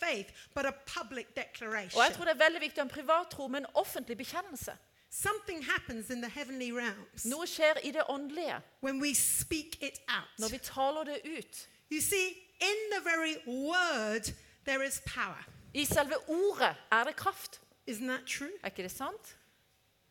faith. 0.00 0.32
Og 0.54 2.04
jeg 2.04 2.12
tror 2.14 2.24
det 2.24 2.34
er 2.34 2.42
veldig 2.44 2.60
viktig 2.60 2.78
å 2.78 2.82
ha 2.82 2.88
en 2.88 2.92
privat 2.92 3.30
tro 3.32 3.48
men 3.48 3.64
en 3.64 3.70
offentlig 3.74 4.16
bekjennelse. 4.18 4.76
Something 5.10 5.62
happens 5.62 6.10
in 6.10 6.20
the 6.20 6.28
heavenly 6.28 6.72
realms 6.72 7.24
Noe 7.24 7.46
skjer 7.46 7.78
i 7.84 7.92
det 7.94 8.02
åndelige 8.10 8.60
when 8.82 9.00
we 9.00 9.14
speak 9.14 9.82
it 9.82 10.00
når 10.38 10.48
vi 10.48 10.58
taler 10.58 11.04
det 11.04 11.20
ut. 11.24 11.68
You 11.90 12.00
see, 12.00 12.36
in 12.60 12.78
the 12.92 13.00
very 13.00 13.36
word, 13.46 14.34
there 14.66 14.84
is 14.84 15.00
power. 15.06 15.46
I 15.74 15.84
selve 15.84 16.18
ordet 16.28 16.76
er 16.92 17.04
det 17.04 17.16
kraft. 17.16 17.60
Isn't 17.86 18.08
that 18.08 18.26
true? 18.26 18.52
Er 18.62 18.68
ikke 18.68 18.82
det 18.82 18.90
sant? 18.90 19.36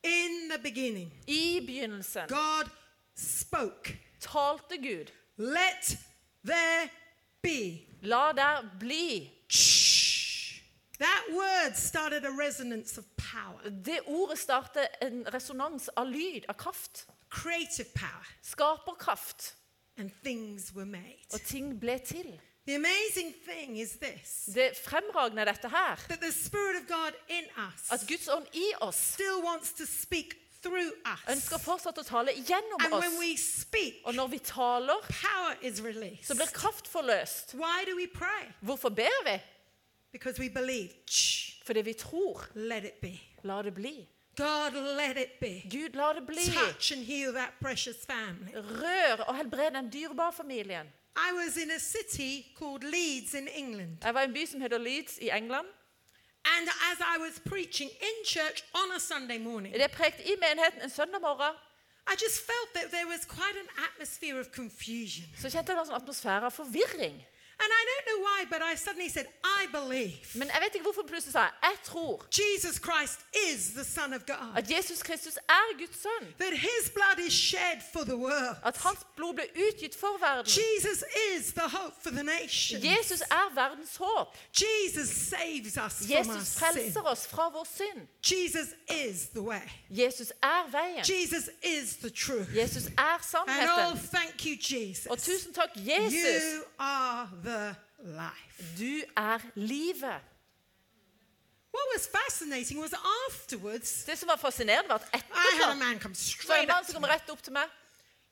In 0.05 0.49
the 0.51 0.59
beginning, 0.63 1.11
I 1.27 1.61
begynnelsen 1.65 2.27
God 2.27 2.69
spoke, 3.15 3.97
talte 4.19 4.77
Gud. 4.77 5.11
let 5.37 5.97
there 6.45 6.89
be. 7.41 7.87
La 8.01 8.31
der 8.33 8.69
bli. 8.79 9.31
Shh. 9.49 10.61
That 10.99 11.25
word 11.33 11.75
started 11.75 12.23
a 12.25 12.31
resonance 12.31 12.97
of 12.99 13.05
power, 13.17 13.69
Det 13.69 13.99
ordet 14.07 14.37
starter 14.39 14.85
en 15.01 15.25
resonans 15.33 15.89
av 15.97 16.07
lyd, 16.07 16.45
av 16.49 16.55
kraft. 16.55 17.07
creative 17.29 17.87
power, 17.95 18.25
Skaperkraft. 18.41 19.55
and 19.97 20.11
things 20.23 20.73
were 20.75 20.85
made. 20.85 21.25
Og 21.33 21.41
ting 21.41 21.79
ble 21.79 21.97
til. 22.05 22.39
The 22.67 22.75
amazing 22.75 23.33
thing 23.45 23.77
is 23.77 23.91
this 24.01 24.45
Det 24.55 24.77
fremragende 24.85 25.41
er 25.41 25.45
dette 25.45 25.69
her. 25.69 25.95
that 26.09 26.19
the 26.21 26.31
Spirit 26.31 26.75
of 26.81 26.87
God 26.87 27.13
in 27.29 27.43
us 27.57 27.91
At 27.91 28.07
Guds 28.07 28.27
ånd 28.27 28.45
i 28.53 28.71
oss 28.81 28.95
still 29.13 29.41
wants 29.43 29.73
to 29.73 29.85
speak 29.85 30.33
through 30.63 30.91
us. 31.05 31.19
ønsker 31.29 31.57
fortsatt 31.61 31.97
å 31.97 32.03
tale 32.03 32.31
gjennom 32.33 32.81
And 32.85 32.93
when 32.93 33.13
oss. 33.13 33.19
we 33.19 33.37
speak, 33.37 33.93
Og 34.05 34.15
når 34.15 34.27
vi 34.27 34.39
taler, 34.39 34.97
power 35.09 35.55
is 35.61 35.81
released. 35.83 36.25
så 36.27 36.35
blir 36.35 36.45
kraft 36.53 36.87
forløst. 36.87 37.53
Why 37.53 37.85
do 37.85 37.95
we 37.95 38.07
pray? 38.07 38.49
Hvorfor 38.61 38.89
ber 38.89 39.23
vi? 39.25 39.39
Because 40.11 40.39
we 40.41 40.49
believe. 40.49 40.89
Shh, 41.07 41.61
Fordi 41.65 41.81
vi 41.81 41.93
tror. 41.93 42.47
let 42.55 42.83
it 42.83 43.01
be. 43.01 43.19
La 43.43 43.61
det 43.61 43.73
bli. 43.73 44.07
God, 44.37 44.73
let 44.73 45.17
it 45.17 45.39
be. 45.39 45.61
Gud, 45.69 45.95
la 45.95 46.13
det 46.13 46.25
bli. 46.27 46.41
Touch 46.45 46.91
and 46.91 47.03
heal 47.05 47.31
that 47.33 47.49
precious 47.61 48.05
family. 48.07 48.51
Rør 48.55 49.23
og 49.27 49.35
helbred 49.35 49.71
den 49.71 49.89
dyrebare 49.93 50.33
familien. 50.33 50.87
I 51.15 51.29
was 51.45 51.57
in 51.57 51.71
a 51.71 51.79
city 51.79 52.45
called 52.59 52.83
Leeds 52.83 53.33
in 53.33 53.47
England. 53.47 53.97
Jeg 54.03 54.13
var 54.13 54.21
i 54.21 54.25
en 54.25 54.33
by 54.33 54.45
som 54.45 54.61
heter 54.61 54.77
Leeds 54.77 55.17
i 55.21 55.29
England. 55.29 55.67
And 56.45 56.67
as 56.91 56.99
I 56.99 57.17
was 57.25 57.39
preaching 57.45 57.89
in 57.89 58.15
church 58.25 58.63
on 58.73 58.91
a 58.95 58.99
Sunday 58.99 59.37
morning, 59.37 59.73
Det 59.73 59.81
er 59.83 59.87
prekt 59.87 60.19
i 60.19 60.35
menigheten 60.39 60.81
en 60.81 60.89
søndag 60.89 61.21
morgen. 61.21 61.55
I 62.07 62.13
just 62.23 62.39
felt 62.45 62.69
that 62.73 62.91
there 62.91 63.07
was 63.07 63.25
quite 63.25 63.57
an 63.63 63.69
atmosphere 63.87 64.39
of 64.39 64.47
confusion. 64.51 65.25
Så 65.41 65.49
kjente 65.49 65.71
jeg 65.71 65.79
en 65.79 65.87
sånn 65.87 66.01
atmosfære 66.01 66.45
av 66.45 66.53
forvirring. 66.53 67.17
And 67.63 67.69
I 67.79 67.83
don't 67.89 68.05
know 68.09 68.19
why, 68.27 68.39
but 68.49 68.61
I 68.61 68.75
suddenly 68.75 69.09
said, 69.09 69.27
I 69.43 69.67
believe 69.71 70.25
Men 70.35 70.47
jeg 70.53 70.61
vet 70.63 70.73
ikke 70.75 70.83
hvorfor 70.83 71.03
plutselig 71.07 71.33
sa 71.33 71.39
jeg 71.39 71.51
jeg 71.63 71.77
tror 71.83 72.25
Jesus 72.41 72.75
Christ 72.87 73.19
is 73.51 73.59
the 73.79 73.83
Son 73.83 74.13
of 74.13 74.21
God, 74.27 74.57
at 74.57 74.69
Jesus 74.71 75.03
Kristus 75.03 75.37
er 75.49 75.77
Guds 75.79 76.01
sønn. 76.01 76.25
that 76.39 76.53
his 76.53 76.89
blood 76.97 77.19
is 77.27 77.33
shed 77.33 77.77
for 77.93 78.03
the 78.03 78.17
world. 78.17 78.55
At 78.65 78.77
hans 78.77 78.99
blod 79.15 79.33
ble 79.33 79.47
utgitt 79.67 79.95
for 79.95 80.17
verden. 80.19 80.45
Jesus 80.45 81.03
is 81.35 81.53
the 81.53 81.67
hope 81.77 81.95
for 82.03 82.09
the 82.11 82.23
nation. 82.23 82.81
Jesus 82.83 83.21
er 83.21 83.47
verdens 83.55 83.95
håp. 83.97 84.35
Jesus 84.53 85.09
saves 85.09 85.77
us 85.77 85.93
from 86.07 86.11
our 86.11 86.23
Jesus 86.35 86.47
sin. 86.47 86.59
frelser 86.59 87.01
oss 87.11 87.27
fra 87.27 87.49
vår 87.49 87.67
synd. 87.77 88.07
Jesus 88.21 88.67
is 88.89 89.27
the 89.29 89.41
way. 89.41 89.61
Jesus 89.89 90.31
er 90.43 90.63
veien. 90.71 91.03
Jesus 91.03 91.49
is 91.63 91.95
the 91.97 92.09
truth. 92.09 92.47
Jesus 92.55 92.85
er 92.97 93.15
And 93.47 93.69
oh, 93.69 93.95
sannheten. 93.95 94.09
thank 94.11 94.45
you, 94.45 94.55
Jesus. 94.59 95.05
Og 95.05 95.17
tusen 95.17 95.53
takk, 95.53 95.71
Jesus. 95.75 96.43
You 96.43 96.63
are 96.79 97.29
the 97.45 97.75
life. 97.99 98.77
Du 98.77 98.93
er 99.17 99.39
livet. 99.55 100.21
What 101.75 101.87
was 101.93 102.07
fascinating 102.07 102.79
was 102.79 102.93
afterwards, 103.27 104.05
Det 104.05 104.17
som 104.17 104.27
var 104.27 104.35
fascinerende, 104.37 104.89
var 104.89 104.95
at 104.95 105.07
I 105.13 105.17
had 105.17 105.69
a 105.69 105.73
etterpå 105.73 105.79
man 105.79 105.99
come 105.99 106.15
så 106.15 106.47
var 106.47 106.55
det 106.55 106.63
straight 106.63 106.63
en 106.63 106.67
mann 106.69 106.79
up 106.79 106.85
som 106.85 106.93
to 106.93 106.99
kom 106.99 107.01
me. 107.01 107.13
rett 107.15 107.29
opp 107.29 107.43
til 107.43 107.53
meg. 107.53 107.67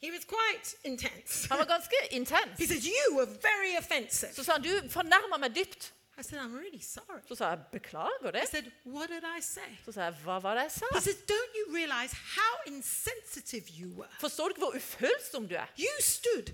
He 0.03 0.11
was 0.11 0.23
quite 0.35 0.75
intense. 0.83 1.47
Han 1.49 1.57
var 1.59 1.65
ganske 1.65 1.95
intens. 2.11 2.57
He 2.59 2.67
said, 2.67 2.83
You 2.83 3.17
were 3.17 3.27
very 3.27 3.77
offensive. 3.77 4.33
Så 4.33 4.43
sa 4.43 4.51
han 4.51 4.61
du 4.63 4.89
fornærma 4.89 5.37
meg 5.37 5.55
dypt. 5.55 5.93
I 6.17 6.21
said, 6.23 6.39
I'm 6.39 6.53
really 6.55 6.81
sorry. 6.81 7.21
Så 7.27 7.35
sa 7.35 7.49
jeg 7.49 7.59
beklager 7.71 8.27
I 8.29 8.31
det. 8.31 8.47
said, 8.49 8.65
What 8.85 9.09
did 9.09 9.23
I 9.37 9.41
say? 9.41 9.71
Så 9.85 9.91
sa 9.91 10.01
jeg 10.03 10.13
hva 10.23 10.39
var 10.43 10.53
det 10.55 10.63
jeg 10.63 10.71
sa? 10.71 10.85
He 10.93 11.01
said, 11.01 11.15
Don't 11.31 11.53
you 11.59 11.75
realize 11.75 12.13
how 12.37 12.53
insensitive 12.73 13.65
you 13.79 13.89
were? 13.99 14.09
Forstår 14.19 14.43
du 14.43 14.49
ikke 14.49 14.59
hvor 14.65 14.75
ufølsom 14.75 15.47
du 15.47 15.55
er? 15.55 15.65
You 15.79 15.93
stood 16.01 16.53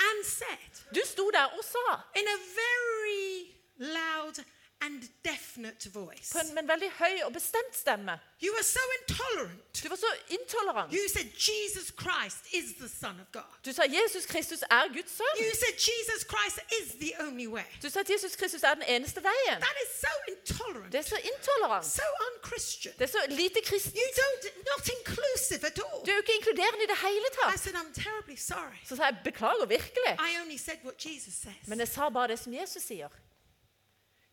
and 0.00 0.24
said 0.24 0.72
Du 0.94 1.00
sto 1.04 1.30
der 1.30 1.44
og 1.44 1.64
sa 1.64 2.00
in 2.16 2.26
a 2.36 2.38
very 2.60 3.54
loud 3.78 4.44
and 4.84 5.02
definite 5.24 5.90
voice, 5.90 6.32
på 6.32 6.38
en, 6.42 6.54
med 6.54 6.62
en 6.62 6.68
veldig 6.68 6.90
høy 6.98 7.14
og 7.26 7.32
bestemt 7.32 7.74
stemme. 7.82 8.14
You 8.44 8.50
were 8.56 8.64
so 8.64 8.82
intolerant. 9.00 9.82
Du 9.82 9.88
var 9.88 9.96
så 9.96 10.10
intolerant. 10.38 10.92
You 10.92 11.04
said 11.16 11.28
Jesus 11.48 11.86
Christ 12.02 12.40
is 12.58 12.66
the 12.82 12.88
Son 13.00 13.16
of 13.24 13.26
God. 13.32 13.48
Du 13.64 13.72
sa 13.72 13.82
Jesus 13.98 14.24
Kristus 14.32 14.62
er 14.70 14.88
Guds 14.96 15.12
sønn. 15.18 15.36
You 15.44 15.52
said 15.62 15.74
Jesus 15.90 16.20
Christ 16.32 16.56
is 16.78 16.86
the 17.04 17.12
only 17.24 17.46
way. 17.56 17.68
Du 17.82 17.88
sa 17.90 18.00
at 18.00 18.10
Jesus 18.10 18.36
Kristus 18.36 18.62
er 18.62 18.74
den 18.74 18.86
eneste 18.96 19.20
veien. 19.30 19.58
That 19.68 19.78
is 19.84 19.90
so 20.04 20.12
intolerant, 20.34 20.92
Det 20.92 20.98
er 20.98 21.08
så 21.14 21.18
intolerant. 21.32 21.86
so 21.86 22.06
unchristian. 22.28 22.94
Det 22.98 23.04
er 23.08 23.12
så 23.18 23.22
lite 23.28 23.60
kristent. 23.68 23.94
You 23.96 24.08
don't, 24.20 24.42
not 24.72 24.82
inclusive 24.96 25.62
at 25.70 25.78
all. 25.86 25.98
Du 26.06 26.10
er 26.10 26.14
jo 26.18 26.22
ikke 26.26 26.36
inkluderende 26.40 26.82
i 26.84 26.90
det 26.92 26.98
hele 27.06 27.26
I 27.32 27.34
tatt. 27.38 27.60
said, 27.60 27.74
I'm 27.80 27.92
terribly 28.04 28.36
sorry. 28.36 28.78
Så 28.88 28.96
sa 28.96 29.02
jeg 29.04 29.16
beklager 29.24 29.66
virkelig. 29.66 30.10
I 30.28 30.30
only 30.42 30.56
said 30.66 30.78
what 30.84 30.96
Jesus 31.06 31.34
says. 31.44 31.62
Men 31.66 31.78
jeg 31.78 31.88
sa 31.88 32.08
bare 32.10 32.28
det 32.28 32.38
som 32.38 32.52
Jesus 32.54 32.82
sier. 32.82 33.08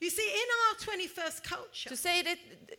You 0.01 0.09
see, 0.09 0.25
in 0.25 0.49
our 0.59 0.75
21st 0.81 1.43
culture, 1.43 1.89
Du 1.89 1.95
ser 1.95 2.09
I 2.09 2.21
det 2.23 2.37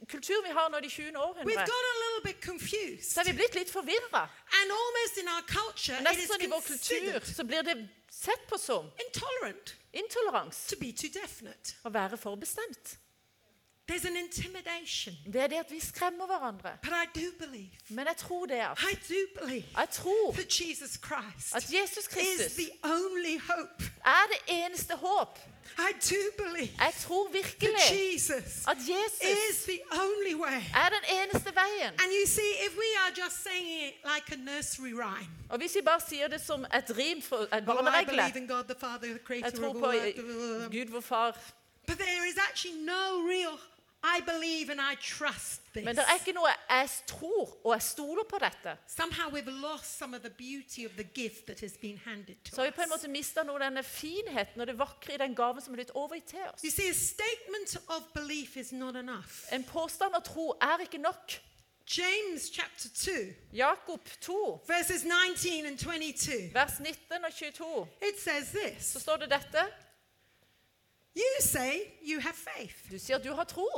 kulturen 0.08 0.44
vi 0.44 0.50
har 0.52 0.68
nå 0.68 0.80
de 0.80 0.88
20. 0.90 1.04
we've 1.04 1.16
århundre, 1.16 1.54
got 1.54 1.84
a 1.94 1.96
little 2.04 2.22
bit 2.32 2.40
confused. 2.44 3.04
så 3.12 3.20
er 3.20 3.24
vi 3.24 3.32
blitt 3.32 3.54
litt 3.54 3.70
forvirra. 3.70 4.22
And 4.58 4.70
almost 4.72 5.16
in 5.22 5.28
our 5.28 5.42
culture, 5.46 5.96
it 5.98 6.02
Nesten 6.04 6.40
is 6.40 6.46
i 6.46 6.50
vår 6.50 6.60
kultur 6.60 6.98
considered 6.98 7.26
så 7.36 7.44
blir 7.44 7.62
det 7.62 7.88
sett 8.10 8.46
på 8.48 8.58
som 8.58 8.90
intolerant 9.06 9.76
intolerans 9.92 10.66
to 10.68 10.76
be 10.80 10.92
too 10.92 11.08
definite. 11.22 11.74
å 11.84 11.90
være 11.92 12.16
for 12.18 12.34
bestemt. 12.36 12.98
There's 13.90 14.06
an 14.06 14.16
intimidation. 14.16 15.14
Det 15.32 15.40
er 15.40 15.46
det 15.46 15.56
at 15.56 15.70
vi 15.70 15.80
skremmer 15.80 16.26
hverandre. 16.26 16.70
But 16.82 16.92
I 16.92 17.20
do 17.20 17.26
believe, 17.38 17.70
Men 17.88 18.06
jeg 18.06 18.16
tror 18.16 18.46
det 18.46 18.54
at 18.54 18.78
I 18.92 18.94
do 19.12 19.40
believe 19.40 19.64
Jeg 19.76 19.88
tror 19.90 20.32
that 20.32 20.60
Jesus 20.60 20.90
Christ 21.06 21.54
at 21.54 21.62
Jesus 21.62 21.98
is 21.98 22.08
Kristus 22.08 22.52
the 22.52 22.70
only 22.82 23.38
hope. 23.50 23.84
er 24.04 24.24
det 24.32 24.40
eneste 24.48 24.94
håp. 24.96 25.38
I 25.78 25.92
do 26.10 26.22
believe 26.44 26.70
Jeg 26.78 26.94
tror 27.00 27.28
virkelig 27.32 27.74
Jesus 27.92 28.66
at 28.72 28.76
Jesus 28.92 29.22
is 29.50 29.62
the 29.64 29.80
only 30.02 30.34
way. 30.34 30.60
er 30.82 30.88
den 30.96 31.04
eneste 31.18 31.50
veien. 31.62 31.92
And 32.02 32.10
you 32.20 32.26
see, 32.26 32.50
if 32.66 32.72
we 32.76 32.90
are 33.02 33.12
just 33.22 33.36
it 33.46 33.94
like 34.14 34.26
a 34.32 34.38
rhyme, 35.02 35.30
Og 35.50 35.58
hvis 35.58 35.74
vi 35.74 35.80
bare 35.84 36.00
sier 36.08 36.28
det 36.28 36.40
som 36.40 36.64
et 36.64 36.96
rim, 36.98 37.22
for, 37.22 37.36
et 37.36 37.64
barneregle 37.66 38.06
believe 38.06 38.48
God 38.48 38.74
Father, 38.80 39.18
Jeg 39.30 39.54
tror 39.54 39.72
på 39.72 39.90
Gud, 40.70 40.90
vår 40.90 41.00
far. 41.00 41.38
But 41.86 41.98
there 41.98 42.28
is 42.28 42.36
actually 42.50 42.78
no 42.84 43.26
real 43.28 43.58
I 44.04 44.20
believe 44.20 44.70
and 44.72 44.80
I 44.80 44.96
trust 44.96 45.62
this. 45.72 45.84
Men 45.84 45.96
det 45.96 46.04
er 46.08 46.18
ikke 46.18 46.34
noe 46.34 46.50
jeg 46.50 46.88
tror, 47.06 47.52
og 47.64 47.72
jeg 47.72 47.82
stoler 47.82 48.24
på 48.28 48.38
dette. 48.42 48.74
Somehow 48.90 49.30
we've 49.30 49.50
lost 49.50 49.98
some 49.98 50.16
of 50.16 50.22
the 50.22 50.30
beauty 50.30 50.86
of 50.86 50.92
the 50.96 51.04
gift 51.04 51.46
that 51.46 51.60
has 51.60 51.72
been 51.80 51.98
handed 51.98 52.36
to 52.44 52.54
Så 52.54 52.60
har 52.60 52.70
vi 52.70 52.74
på 52.76 52.82
en 52.82 52.88
måte 52.88 53.08
mistet 53.08 53.46
noe 53.46 53.60
av 53.60 53.64
denne 53.68 53.84
finheten 53.86 54.60
og 54.60 54.66
det 54.66 54.78
vakre 54.78 55.14
i 55.14 55.20
den 55.22 55.34
gaven 55.38 55.62
som 55.62 55.74
er 55.74 55.82
blitt 55.82 55.94
overgitt 55.94 56.34
til 56.34 56.42
oss. 56.50 56.64
You 56.64 56.70
see, 56.70 56.90
a 56.90 56.98
statement 56.98 57.78
of 57.88 58.02
belief 58.14 58.56
is 58.56 58.72
not 58.72 58.96
enough. 58.96 59.46
En 59.52 59.64
påstand 59.64 60.14
av 60.18 60.26
tro 60.26 60.50
er 60.60 60.82
ikke 60.82 60.98
nok. 60.98 61.38
James 61.86 62.50
chapter 62.50 62.88
2, 62.88 63.10
Jakob 63.52 64.00
2, 64.20 64.62
verses 64.66 65.04
19 65.04 65.66
and 65.66 65.78
22. 65.78 66.54
vers 66.54 66.80
19 66.80 67.24
og 67.24 67.32
22, 67.32 67.88
It 68.02 68.20
says 68.20 68.54
så 68.92 69.00
står 69.00 69.16
det 69.16 69.30
dette. 69.30 69.66
You 71.14 71.40
say 71.40 71.92
you 72.02 72.20
have 72.20 72.34
faith. 72.34 72.90
Du 72.90 72.98
sier 72.98 73.18
du 73.18 73.32
har 73.32 73.44
tro. 73.44 73.68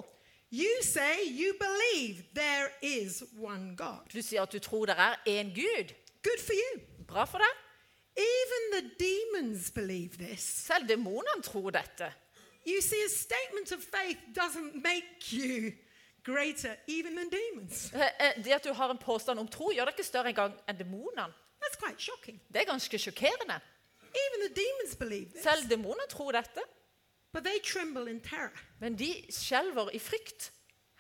You 0.53 0.83
say 0.83 1.25
you 1.27 1.55
believe 1.59 2.25
there 2.35 2.71
is 2.83 3.23
one 3.37 3.75
God. 3.77 4.07
Du 4.13 4.23
sier 4.23 4.43
at 4.43 4.53
du 4.53 4.59
tror 4.59 4.87
det 4.87 4.95
er 4.99 5.15
én 5.27 5.55
Gud. 5.55 5.95
Good 6.23 6.41
for 6.41 6.53
you. 6.53 6.81
Bra 7.09 7.25
for 7.25 7.39
deg. 7.39 7.55
Even 8.17 8.63
the 8.73 8.91
demons 9.01 9.71
believe 9.71 10.17
this 10.17 10.41
Selv 10.41 10.89
demonene 10.89 11.43
tror 11.43 11.71
dette. 11.71 12.13
You 12.67 12.81
see, 12.81 13.03
a 13.05 13.09
statement 13.11 13.73
of 13.73 13.83
faith 13.83 14.19
doesn't 14.39 14.75
make 14.83 15.33
you 15.33 15.73
greater 16.25 16.77
even 16.89 17.17
than 17.17 17.29
demons. 17.31 17.93
Eh, 17.93 18.09
eh, 18.21 18.45
Det 18.45 18.53
at 18.53 18.65
du 18.65 18.73
har 18.73 18.91
en 18.91 18.99
påstand 18.99 19.39
om 19.39 19.49
tro, 19.49 19.71
gjør 19.75 19.85
deg 19.85 19.99
ikke 19.99 20.07
større 20.07 20.29
engang 20.33 20.55
enn 20.69 20.79
demonene. 20.79 21.27
That's 21.61 21.77
quite 21.77 22.01
shocking. 22.01 22.41
Det 22.49 22.61
er 22.63 22.65
ganske 22.65 22.99
sjokkerende. 22.99 23.61
Even 24.15 24.39
the 24.47 24.55
demons 24.63 24.97
believe 24.97 25.31
this. 25.31 25.43
Selv 25.43 25.69
demoner 25.71 26.07
tror 26.09 26.33
dette, 26.33 26.63
men 28.81 28.99
de 28.99 29.27
skjelver 29.31 29.91
i 29.91 29.99
frykt. 29.99 30.53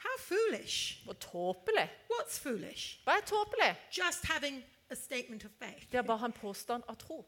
How 0.04 0.18
foolish. 0.18 1.08
Og 1.08 1.18
tåpelig. 1.18 1.90
What's 2.12 2.40
foolish? 2.40 3.00
Hva 3.04 3.16
er 3.16 3.26
tåpelig? 3.26 3.76
Just 3.90 4.24
having 4.24 4.64
a 4.90 4.94
statement 4.94 5.44
of 5.44 5.50
faith. 5.58 5.86
Det 5.92 5.98
er 5.98 6.02
bare 6.02 6.26
en 6.26 6.32
påstand 6.32 6.82
av 6.88 6.96
tro. 6.96 7.24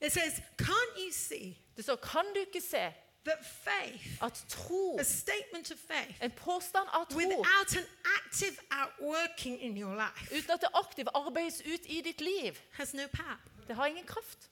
It 0.00 0.12
says, 0.12 0.42
Can't 0.58 0.98
you 0.98 1.12
see 1.12 1.58
Det 1.76 1.84
står, 1.84 1.96
kan 1.96 2.24
du 2.34 2.40
ikke 2.40 2.60
se 2.60 2.92
that 3.24 3.44
faith, 3.44 4.22
at 4.22 4.44
tro, 4.48 4.98
a 4.98 5.04
statement 5.04 5.70
of 5.70 5.78
faith, 5.78 6.24
en 6.24 6.30
påstand 6.30 6.88
av 6.92 7.06
tro, 7.10 7.16
without 7.16 7.76
an 7.76 7.86
active 8.24 8.56
outworking 8.70 9.60
in 9.60 9.76
your 9.76 9.94
life, 9.94 10.38
uten 10.38 10.50
at 10.50 10.60
det 10.60 10.68
aktivt 10.74 11.08
arbeides 11.14 11.60
ut 11.60 11.86
i 11.86 12.00
ditt 12.00 12.20
liv, 12.20 12.58
has 12.72 12.94
no 12.94 13.06
power? 13.12 13.38
det 13.68 13.76
har 13.76 13.86
ingen 13.86 14.06
kraft. 14.06 14.50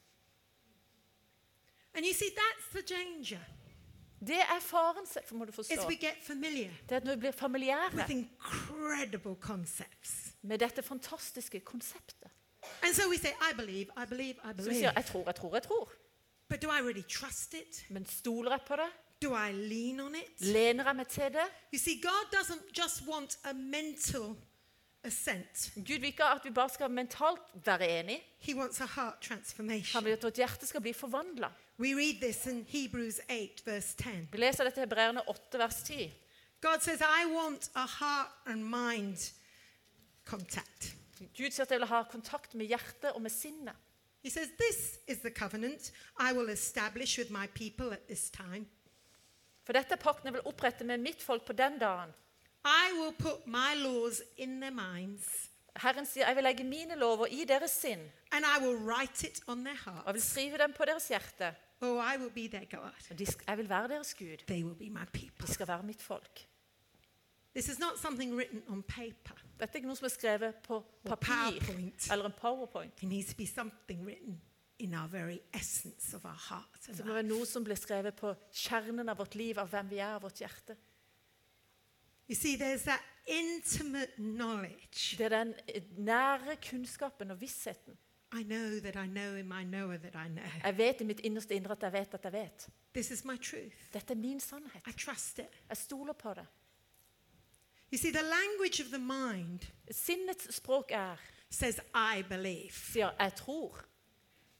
And 1.95 2.07
you 2.07 2.15
see, 2.15 2.31
that's 2.31 2.67
the 2.73 2.83
danger. 2.97 3.41
Det 4.21 4.37
er 4.37 4.61
faren, 4.61 5.07
må 5.39 5.45
du 5.45 5.53
forstå. 5.53 5.75
Det 6.89 6.97
at 6.97 7.09
vi 7.09 7.17
blir 7.17 7.31
familiære 7.31 7.91
med 10.43 10.59
dette 10.59 10.83
fantastiske 10.83 11.61
konseptet. 11.61 12.31
So 12.93 13.09
say, 13.17 13.31
I 13.31 13.55
believe, 13.57 13.87
I 13.97 14.07
believe, 14.09 14.35
I 14.45 14.63
Så 14.63 14.69
vi 14.69 14.75
sier 14.75 14.93
'jeg 14.93 15.05
tror, 15.05 15.25
jeg 15.27 15.35
tror, 15.35 15.55
jeg 15.55 15.63
tror'. 15.63 15.93
Really? 16.51 17.05
Men 17.91 18.07
stoler 18.07 18.51
jeg 18.51 18.61
på 18.67 18.77
det? 18.77 18.91
Do 19.23 19.37
I 19.37 19.53
lean 19.53 20.01
on 20.01 20.15
it? 20.15 20.41
Lener 20.41 20.85
jeg 20.85 20.97
meg 20.97 21.09
til 21.09 21.23
det? 21.23 21.49
You 21.73 21.79
see, 21.79 22.03
God 22.03 22.35
doesn't 22.35 22.83
just 22.83 23.03
want 23.07 23.39
a 23.45 23.53
mental 23.53 24.37
assent, 25.05 25.71
Gud 25.75 25.99
vil 26.01 26.05
ikke 26.13 26.25
at 26.25 26.45
vi 26.45 26.51
bare 26.51 26.69
skal 26.69 26.91
mentalt 26.91 27.41
være 27.67 27.89
enige. 28.01 28.23
He 28.39 28.55
wants 28.57 28.81
a 28.81 28.87
heart 28.87 29.15
Han 29.15 29.39
transformation. 29.39 30.05
vil 30.05 30.13
at 30.13 30.23
vårt 30.23 30.37
hjerte 30.37 30.67
skal 30.67 30.81
bli 30.81 30.93
forvandla. 30.93 31.51
We 31.79 31.95
read 31.97 32.21
this 32.21 32.47
in 32.47 32.67
Hebrews 32.69 33.21
8, 33.29 33.67
verse 33.67 33.97
10. 33.97 34.29
Vi 34.33 34.39
leser 34.39 34.65
dette 34.65 34.81
i 34.81 34.85
Hebreerne 34.85 35.29
8, 35.29 35.59
vers 35.59 35.83
10. 35.83 36.13
God 36.61 36.81
says, 36.81 37.01
I 37.01 37.25
want 37.33 37.71
a 37.75 37.87
heart 37.87 38.29
and 38.47 38.65
mind 38.65 39.33
contact. 40.25 40.95
Gud 41.37 41.51
sier 41.51 41.65
at 41.65 41.71
jeg 41.71 41.81
vil 41.81 41.89
ha 41.89 42.03
kontakt 42.11 42.55
med 42.55 42.67
hjertet 42.69 43.13
og 43.15 43.23
med 43.23 43.31
sinnet. 43.31 43.77
He 44.23 44.31
says, 44.31 44.49
This 44.61 44.99
is 45.09 45.19
the 45.25 45.31
covenant 45.31 45.93
I 46.21 46.33
will 46.37 46.51
establish 46.51 47.19
with 47.19 47.31
my 47.33 47.47
people 47.47 47.93
at 47.93 48.07
this 48.09 48.31
time. 48.31 48.67
For 49.65 49.73
dette 49.73 49.95
er 49.97 50.01
pakten 50.03 50.29
jeg 50.29 50.35
vil 50.35 50.49
opprette 50.49 50.85
med 50.85 51.01
mitt 51.01 51.23
folk 51.23 51.45
på 51.47 51.53
den 51.57 51.79
dagen. 51.79 52.13
I 52.65 52.93
will 52.99 53.13
put 53.13 53.47
my 53.47 53.75
laws 53.75 54.23
in 54.37 54.61
their 54.61 54.75
minds, 54.75 55.51
Herren 55.77 56.07
sier, 56.07 56.27
jeg 56.27 56.37
vil 56.37 56.45
legge 56.45 56.65
mine 56.67 56.97
lover 56.99 57.31
i 57.31 57.45
deres 57.49 57.71
sinn, 57.71 58.03
and 58.33 58.45
I 58.45 58.59
will 58.61 58.77
write 58.77 59.27
it 59.27 59.41
on 59.47 59.65
their 59.65 59.79
og 59.87 60.07
jeg 60.07 60.15
vil 60.15 60.23
skrive 60.23 60.59
dem 60.59 60.73
på 60.77 60.85
deres 60.85 61.09
hjerte. 61.09 61.55
Oh, 61.81 61.97
I 61.97 62.19
will 62.19 62.31
be 62.31 62.49
their 62.49 62.67
God. 62.69 63.17
De, 63.17 63.27
jeg 63.47 63.57
vil 63.57 63.69
være 63.69 63.89
deres 63.89 64.15
Gud. 64.15 64.45
They 64.47 64.65
will 64.65 64.77
be 64.77 64.91
my 64.91 65.07
people. 65.13 65.47
De 65.47 65.53
skal 65.53 65.69
være 65.69 65.83
mitt 65.83 66.03
folk. 66.03 66.47
This 67.55 67.69
is 67.69 67.79
not 67.79 67.99
something 67.99 68.35
written 68.35 68.63
on 68.69 68.83
paper. 68.83 69.35
Dette 69.59 69.73
er 69.73 69.81
ikke 69.81 69.89
noe 69.89 69.99
som 69.99 70.07
er 70.07 70.13
skrevet 70.13 70.61
på 70.67 70.79
papir 71.05 71.57
eller 72.13 72.29
en 72.29 72.37
powerpoint. 72.37 73.03
It 73.03 73.09
needs 73.09 73.33
to 73.33 73.37
be 73.37 73.47
something 73.47 74.05
written 74.07 74.41
in 74.79 74.95
our 74.95 75.09
very 75.09 75.41
essence 75.55 76.17
of 76.17 76.25
our 76.25 76.39
heart. 76.49 76.87
Det 76.87 77.07
må 77.07 77.17
være 77.17 77.29
noe 77.29 77.47
som 77.49 77.65
blir 77.65 77.77
skrevet 77.77 78.17
på 78.17 78.35
kjernen 78.53 79.09
av 79.09 79.19
vårt 79.19 79.35
liv, 79.35 79.59
av 79.59 79.69
hvem 79.73 79.91
vi 79.91 79.99
er, 79.99 80.15
av 80.15 80.23
vårt 80.23 80.41
hjerte. 80.41 80.77
You 82.31 82.37
see, 82.37 82.57
there's 82.57 82.83
that 82.85 83.03
intimate 83.27 84.13
knowledge. 84.17 85.17
Det 85.19 85.21
er 85.21 85.29
den 85.29 85.55
eh, 85.69 85.83
nære 85.97 86.57
kunnskapen 86.71 87.31
og 87.31 87.41
vissheten. 87.41 87.99
I 88.33 88.43
know 88.43 88.79
that 88.81 88.95
I 88.95 89.09
know 89.09 89.35
in 89.35 89.49
my 89.49 89.65
knower 89.65 89.97
that 89.97 90.15
I 90.15 90.29
know. 90.29 90.47
Jeg 90.65 90.79
vet 90.79 91.01
i 91.01 91.05
mitt 91.05 91.21
innerste 91.21 91.55
indre 91.55 91.73
at 91.73 91.83
jeg 91.83 91.93
vet 91.93 92.15
at 92.15 92.25
jeg 92.25 92.33
vet. 92.33 92.69
This 92.95 93.11
is 93.11 93.25
my 93.25 93.37
truth. 93.37 93.77
Dette 93.93 94.13
er 94.13 94.17
min 94.17 94.41
sannhet. 94.41 94.83
I 94.87 94.93
trust 94.93 95.39
it. 95.39 95.47
Jeg 95.69 95.77
stoler 95.77 96.13
på 96.13 96.35
det. 96.35 96.47
You 97.93 97.99
see, 97.99 98.13
the 98.13 98.23
language 98.23 98.83
of 98.83 98.89
the 98.89 98.99
mind 98.99 99.61
Sinnets 99.91 100.55
språk 100.55 100.91
er 100.91 101.17
says, 101.51 101.81
I 101.95 102.23
believe. 102.29 102.71
sier 102.73 103.11
'jeg 103.19 103.33
tror'. 103.33 103.85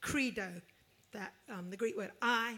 Credo, 0.01 0.59
that, 1.11 1.31
um, 1.49 1.65
the 1.65 1.77
Greek 1.77 1.97
word, 1.97 2.11
I 2.21 2.57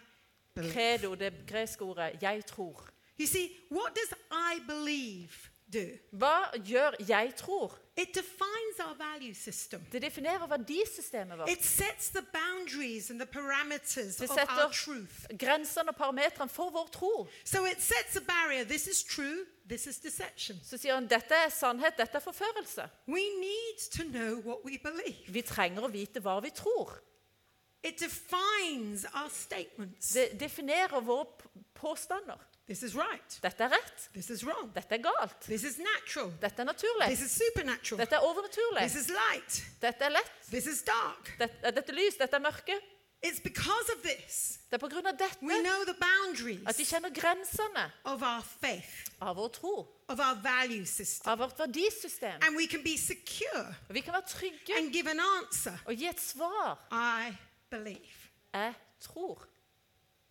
believe. 0.53 0.73
Credo, 0.73 1.15
det 1.15 1.33
greske 1.47 1.81
ordet 1.81 2.23
'jeg 2.23 2.43
tror'. 2.51 2.89
You 3.19 3.27
see, 3.27 3.49
what 3.71 3.93
does 3.95 4.13
I 4.31 4.59
believe 4.67 5.31
do? 5.73 5.87
Hva 6.11 6.51
gjør 6.65 6.91
'jeg 7.07 7.33
tror'? 7.37 7.79
It 7.97 8.07
defines 8.15 8.79
our 8.79 8.93
value 8.95 9.33
system. 9.35 9.81
Det 9.91 10.01
definerer 10.01 10.47
verdisystemet 10.47 11.37
vårt. 11.37 11.49
It 11.49 11.63
sets 11.65 12.09
the 12.09 12.25
boundaries 12.33 13.09
and 13.09 13.19
the 13.19 13.27
parameters 13.27 14.15
Det 14.15 14.29
of 14.29 14.37
our 14.37 14.39
setter 14.39 14.69
truth. 14.71 15.37
grensene 15.39 15.89
og 15.89 15.95
parametrene 15.95 16.49
for 16.49 16.69
vår 16.69 16.89
tro. 16.91 17.27
So 17.45 17.65
it 17.65 17.81
sets 17.81 18.15
a 18.15 18.19
barrier. 18.19 18.63
This 18.65 18.87
is 18.87 19.03
true. 19.03 19.45
This 19.69 19.87
is 19.87 19.97
deception. 19.99 20.59
Så 20.63 20.77
sier 20.77 20.93
han 20.95 21.07
dette 21.07 21.35
er 21.35 21.49
sannhet, 21.49 21.97
dette 21.97 22.15
er 22.15 22.19
forførelse. 22.19 22.89
We 23.07 23.21
need 23.39 23.77
to 23.91 24.03
know 24.03 24.41
what 24.41 24.57
we 24.65 24.77
believe. 24.77 25.33
Vi 25.33 25.41
trenger 25.41 25.81
å 25.83 25.91
vite 25.91 26.19
hva 26.19 26.39
vi 26.41 26.49
tror. 26.49 26.99
It 27.83 27.99
defines 27.99 29.05
our 29.13 29.29
statements. 29.29 30.09
Det 30.13 30.39
definerer 30.39 30.99
våre 31.01 31.25
påstander. 31.75 32.37
This 32.65 32.81
is 32.83 32.95
right. 32.95 33.39
Dette 33.41 33.63
er 33.63 33.69
rett. 33.69 34.09
This 34.13 34.29
is 34.29 34.43
wrong. 34.43 34.71
Dette 34.73 34.95
er 34.95 35.01
galt. 35.03 35.39
This 35.41 35.63
is 35.63 35.77
natural. 35.77 36.31
Dette 36.39 36.61
er 36.61 36.65
naturlig. 36.65 37.07
This 37.07 37.21
is 37.21 37.31
supernatural. 37.35 37.99
Dette 37.99 38.15
er 38.15 38.23
overnaturlig. 38.23 38.81
This 38.87 38.95
is 38.95 39.09
light. 39.11 39.63
Dette 39.81 40.03
er 40.03 40.09
lett. 40.09 40.31
This 40.49 40.65
is 40.65 40.83
dark. 40.83 41.33
Dette, 41.39 41.57
er 41.61 41.71
dette 41.71 41.91
lys. 41.91 42.15
Dette 42.15 42.35
er 42.35 42.39
mørke. 42.39 42.79
It's 43.25 43.39
because 43.39 43.89
of 43.95 44.01
this 44.03 44.59
Det 44.69 44.73
er 44.73 44.81
på 44.83 44.89
grunn 44.91 45.05
av 45.07 45.15
we 45.41 45.61
know 45.61 45.85
the 45.85 45.95
boundaries 45.95 46.59
at 46.67 46.77
vi 46.77 46.83
kjenner 46.83 47.09
grensene 47.09 47.85
of 48.03 48.21
our 48.21 48.41
faith, 48.43 49.11
av 49.21 49.37
vår 49.37 49.47
tro, 49.47 49.87
of 50.09 50.19
our 50.19 50.35
value 50.43 50.85
system. 50.85 51.31
av 51.31 51.37
vårt 51.39 51.59
verdisystem. 51.59 52.41
And 52.41 52.57
we 52.57 52.67
can 52.67 52.83
be 52.83 52.97
secure 52.97 53.75
Og 53.89 53.95
vi 53.95 54.01
kan 54.01 54.13
være 54.13 54.27
trygge 54.27 54.77
and 54.77 54.91
give 54.91 55.09
an 55.09 55.19
answer. 55.19 55.77
og 55.85 55.95
gi 55.95 56.07
et 56.07 56.19
svar. 56.19 56.79
I 56.91 57.31
believe. 57.69 58.29
Jeg 58.53 58.73
tror. 58.99 59.47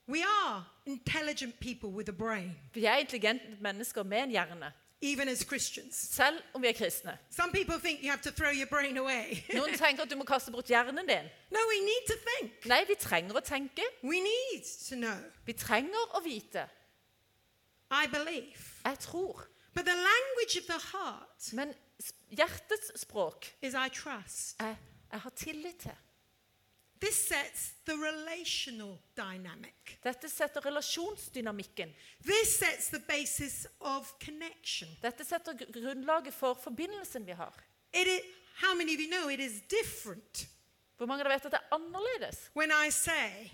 We 0.09 0.23
are 0.25 0.65
intelligent 0.87 1.61
people 1.61 1.89
with 1.91 2.09
a 2.09 2.13
brain, 2.13 2.57
Vi 2.75 2.85
er 2.85 2.97
intelligente 2.97 3.43
mennesker 3.61 4.03
med 4.03 4.19
en 4.23 4.31
hjerne, 4.31 4.73
even 5.03 5.29
as 5.29 5.39
Christians. 5.39 5.97
selv 5.97 6.43
om 6.55 6.63
vi 6.63 6.69
er 6.69 6.73
kristne. 6.73 7.19
Some 7.31 7.53
people 7.53 7.79
think 7.81 8.01
you 8.03 8.11
have 8.11 8.23
to 8.23 8.31
throw 8.31 8.51
your 8.53 8.67
brain 8.67 8.99
away. 8.99 9.45
Noen 9.55 9.79
tenker 9.79 10.03
at 10.03 10.11
du 10.11 10.17
må 10.17 10.25
kaste 10.25 10.51
bort 10.53 10.67
hjernen 10.67 11.07
din. 11.09 11.27
no, 11.51 11.59
we 11.73 11.79
need 11.81 12.05
to 12.07 12.15
think. 12.29 12.67
Nei, 12.67 12.85
vi 12.89 12.95
trenger 13.01 13.35
å 13.37 13.41
tenke. 13.41 13.83
We 14.03 14.21
need 14.21 14.63
to 14.89 14.95
know. 14.97 15.19
Vi 15.47 15.53
trenger 15.53 16.17
å 16.19 16.23
vite. 16.25 16.69
I 17.91 18.07
believe. 18.07 18.59
Jeg 18.85 18.99
tror. 18.99 19.47
But 19.75 19.85
the 19.87 19.95
language 19.97 20.57
of 20.61 20.67
the 20.67 20.81
heart 20.97 21.53
Men 21.53 21.75
hjertets 22.31 23.01
språk 23.01 23.47
is 23.63 23.75
I 23.75 23.89
trust. 23.89 24.61
Jeg, 24.61 24.77
jeg 25.13 25.21
har 25.21 25.31
tillit 25.31 25.77
til. 25.79 25.99
This 27.03 27.29
sets 27.29 27.73
the 27.85 27.93
relational 27.97 28.99
dynamic. 29.17 29.99
Dette 30.05 30.29
setter 30.31 30.61
relasjonsdynamikken. 30.61 31.95
This 32.25 32.59
sets 32.59 32.89
the 32.89 32.99
basis 33.09 33.67
of 33.81 34.13
connection. 34.21 34.89
Dette 35.03 35.25
setter 35.25 35.53
grunnlaget 35.73 36.35
for 36.35 36.55
forbindelsen 36.55 37.27
vi 37.27 37.33
har. 37.33 37.55
It 37.95 38.07
is, 38.07 38.21
how 38.63 38.75
many 38.75 38.95
of 38.95 39.01
you 39.01 39.09
know 39.11 39.29
it 39.29 39.41
is 39.41 39.63
different 39.71 40.47
Hvor 40.97 41.07
mange 41.07 41.25
vet 41.25 41.45
at 41.47 41.53
det 41.53 41.59
er 41.61 41.75
annerledes? 41.75 42.51
when 42.55 42.71
I 42.87 42.91
say, 42.91 43.51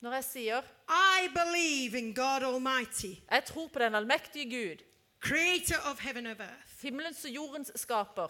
Når 0.00 0.12
jeg 0.12 0.24
sier 0.24 0.62
I 0.88 1.28
believe 1.34 1.98
in 1.98 2.14
God 2.14 2.42
Almighty, 2.42 3.14
jeg 3.30 3.44
tror 3.44 3.68
på 3.68 3.78
den 3.78 3.94
allmektige 3.94 4.50
Gud, 4.50 4.82
creator 5.20 5.90
of 5.90 6.00
heaven 6.00 6.26
and 6.26 6.40
earth. 6.40 6.82
himmelens 6.82 7.24
og 7.24 7.30
jordens 7.30 7.70
skaper. 7.76 8.28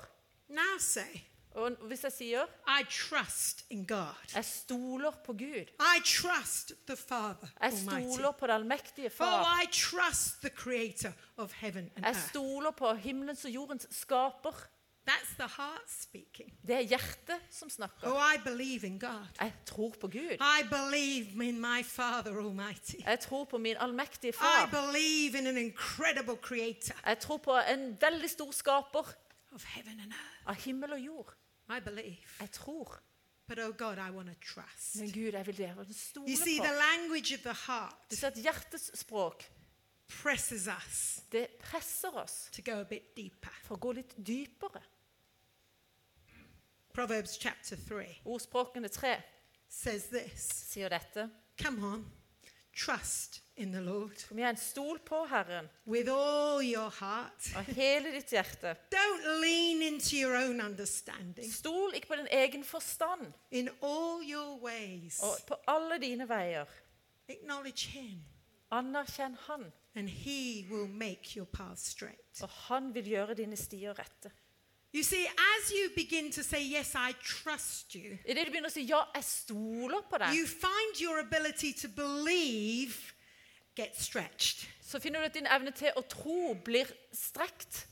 Now 0.49 0.79
say, 0.79 1.21
Og 1.59 1.77
hvis 1.91 2.05
jeg 2.07 2.13
sier 2.13 2.51
I 2.69 2.85
trust 2.87 3.65
in 3.71 3.85
God. 3.87 4.15
jeg 4.35 4.45
stoler 4.45 5.11
på 5.27 5.33
Gud, 5.33 5.71
I 5.81 6.01
trust 6.05 6.73
the 6.87 6.97
Father 6.97 7.49
jeg 7.63 7.73
stoler 7.83 8.33
på 8.33 8.47
den 8.47 8.55
allmektige 8.55 9.11
Oh, 9.21 9.45
I 9.63 9.67
trust 9.73 10.41
the 10.41 10.51
creator 10.51 11.13
of 11.37 11.53
heaven 11.53 11.91
and 11.97 12.07
jeg 12.07 12.17
stoler 12.31 12.71
på 12.71 12.95
himmelens 12.95 13.45
og 13.45 13.51
jordens 13.51 13.87
skaper. 13.91 14.69
That's 15.09 15.35
the 15.39 15.49
heart 15.57 15.89
speaking. 15.89 16.53
Det 16.67 16.75
er 16.77 16.81
hjertet 16.81 17.41
som 17.51 17.71
snakker. 17.71 18.11
Oh, 18.11 18.21
I 18.35 18.37
believe 18.45 18.87
in 18.87 18.99
God. 19.01 19.25
Jeg 19.41 19.53
tror 19.67 19.95
på 20.01 20.09
Gud. 20.09 20.37
I 20.37 20.63
believe 20.69 21.49
in 21.49 21.61
my 21.61 21.83
Father 21.85 22.37
Almighty. 22.39 22.97
Jeg 23.07 23.21
tror 23.21 23.45
på 23.45 23.59
min 23.59 23.77
allmektige 23.81 24.33
I 24.33 24.69
believe 24.71 25.39
in 25.39 25.47
an 25.47 25.57
incredible 25.57 26.37
creator 26.43 26.95
Jeg 27.07 27.19
tror 27.19 27.37
på 27.37 27.57
en 27.73 27.97
veldig 28.01 28.31
stor 28.31 28.53
skaper 28.53 29.15
of 29.55 29.65
heaven 29.65 30.01
and 30.01 30.13
earth. 30.13 30.49
av 30.49 30.55
himmel 30.55 30.93
og 30.93 31.01
jord. 31.01 31.35
I 31.69 31.81
believe. 31.81 32.19
Jeg 32.41 32.51
tror. 32.53 33.03
But 33.47 33.59
oh 33.59 33.73
God, 33.77 33.97
I 33.99 34.11
want 34.11 34.29
to 34.29 34.35
trust. 34.55 34.97
Men 35.01 35.13
Gud, 35.13 35.33
jeg 35.33 35.47
vil 35.47 35.57
dere 35.59 35.87
stole 35.93 36.29
You 36.31 36.37
see, 36.37 36.59
på. 36.61 36.65
the 36.65 36.73
language 36.75 37.35
of 37.35 37.41
the 37.41 37.55
heart 37.73 37.95
ser 38.11 38.27
at 38.27 38.35
hjertets 38.37 38.91
språk 38.99 39.45
presses 40.09 40.67
us 40.69 41.21
det 41.33 41.49
presser 41.61 42.09
oss 42.17 42.49
to 42.53 42.63
go 42.63 42.81
a 42.81 42.85
bit 42.85 43.17
deeper. 43.17 43.51
for 43.65 43.77
å 43.77 43.79
gå 43.81 43.93
litt 43.93 44.15
dypere. 44.27 44.83
Proverbs 46.95 47.39
chapter 47.39 47.77
3 47.77 48.21
Ordspråkene 48.25 48.89
3 48.89 49.17
says 49.69 50.07
this 50.09 50.49
sier 50.73 50.89
dette. 50.89 51.29
Come 51.63 51.85
on, 51.85 52.05
trust 52.73 53.43
in 53.59 53.73
the 53.73 53.81
Lord 53.81 54.25
Kom 54.29 54.39
igjen, 54.39 54.57
stol 54.57 54.99
på 55.05 55.25
Herren 55.27 55.69
with 55.87 56.09
all 56.11 56.63
your 56.63 56.91
heart. 56.91 57.51
av 57.57 57.65
hele 57.75 58.13
ditt 58.15 58.31
hjerte. 58.31 58.77
Don't 58.91 59.41
lean 59.41 59.83
into 59.83 60.17
your 60.17 60.37
own 60.37 60.61
understanding. 60.61 61.53
Stol 61.53 61.95
ikke 61.95 62.07
på 62.09 62.17
din 62.21 62.29
egen 62.31 62.65
forstand 62.65 63.33
In 63.51 63.69
all 63.83 64.23
your 64.23 64.59
ways, 64.63 65.19
og 65.23 65.39
på 65.49 65.57
alle 65.69 65.99
dine 65.99 66.29
veier. 66.29 66.67
acknowledge 67.29 67.89
Him, 67.89 68.23
Anerkjenn 68.73 69.37
Han, 69.49 69.73
and 69.95 70.09
He 70.09 70.65
will 70.71 70.89
make 70.89 71.37
your 71.37 71.47
path 71.47 71.79
straight. 71.79 72.43
og 72.43 72.49
Han 72.49 72.95
vil 72.95 73.05
gjøre 73.05 73.35
dine 73.35 73.57
stier 73.57 73.93
rette. 73.99 74.31
You 74.95 75.03
see, 75.03 75.27
as 75.27 75.71
you 75.71 75.91
begin 75.95 76.33
to 76.33 76.43
say, 76.43 76.63
Yes, 76.63 76.95
I 76.95 77.13
trust 77.23 77.95
you, 77.95 78.17
Idet 78.25 78.47
du 78.47 78.51
begynner 78.53 78.71
å 78.71 78.73
si 78.73 78.87
'ja, 78.89 79.03
jeg 79.15 79.25
stoler 79.25 80.01
på 80.11 80.17
deg', 80.19 80.33
you 80.35 80.47
find 80.47 80.97
your 81.01 81.19
ability 81.21 81.73
to 81.73 81.89
believe 81.89 83.13
get 83.79 83.95
stretched. 84.01 84.67
så 84.83 84.99
finner 85.01 85.21
du 85.21 85.25
at 85.31 85.35
din 85.35 85.47
evne 85.47 85.71
til 85.77 85.93
å 85.97 86.03
tro 86.09 86.55
blir 86.65 86.89
strekt. 87.13 87.87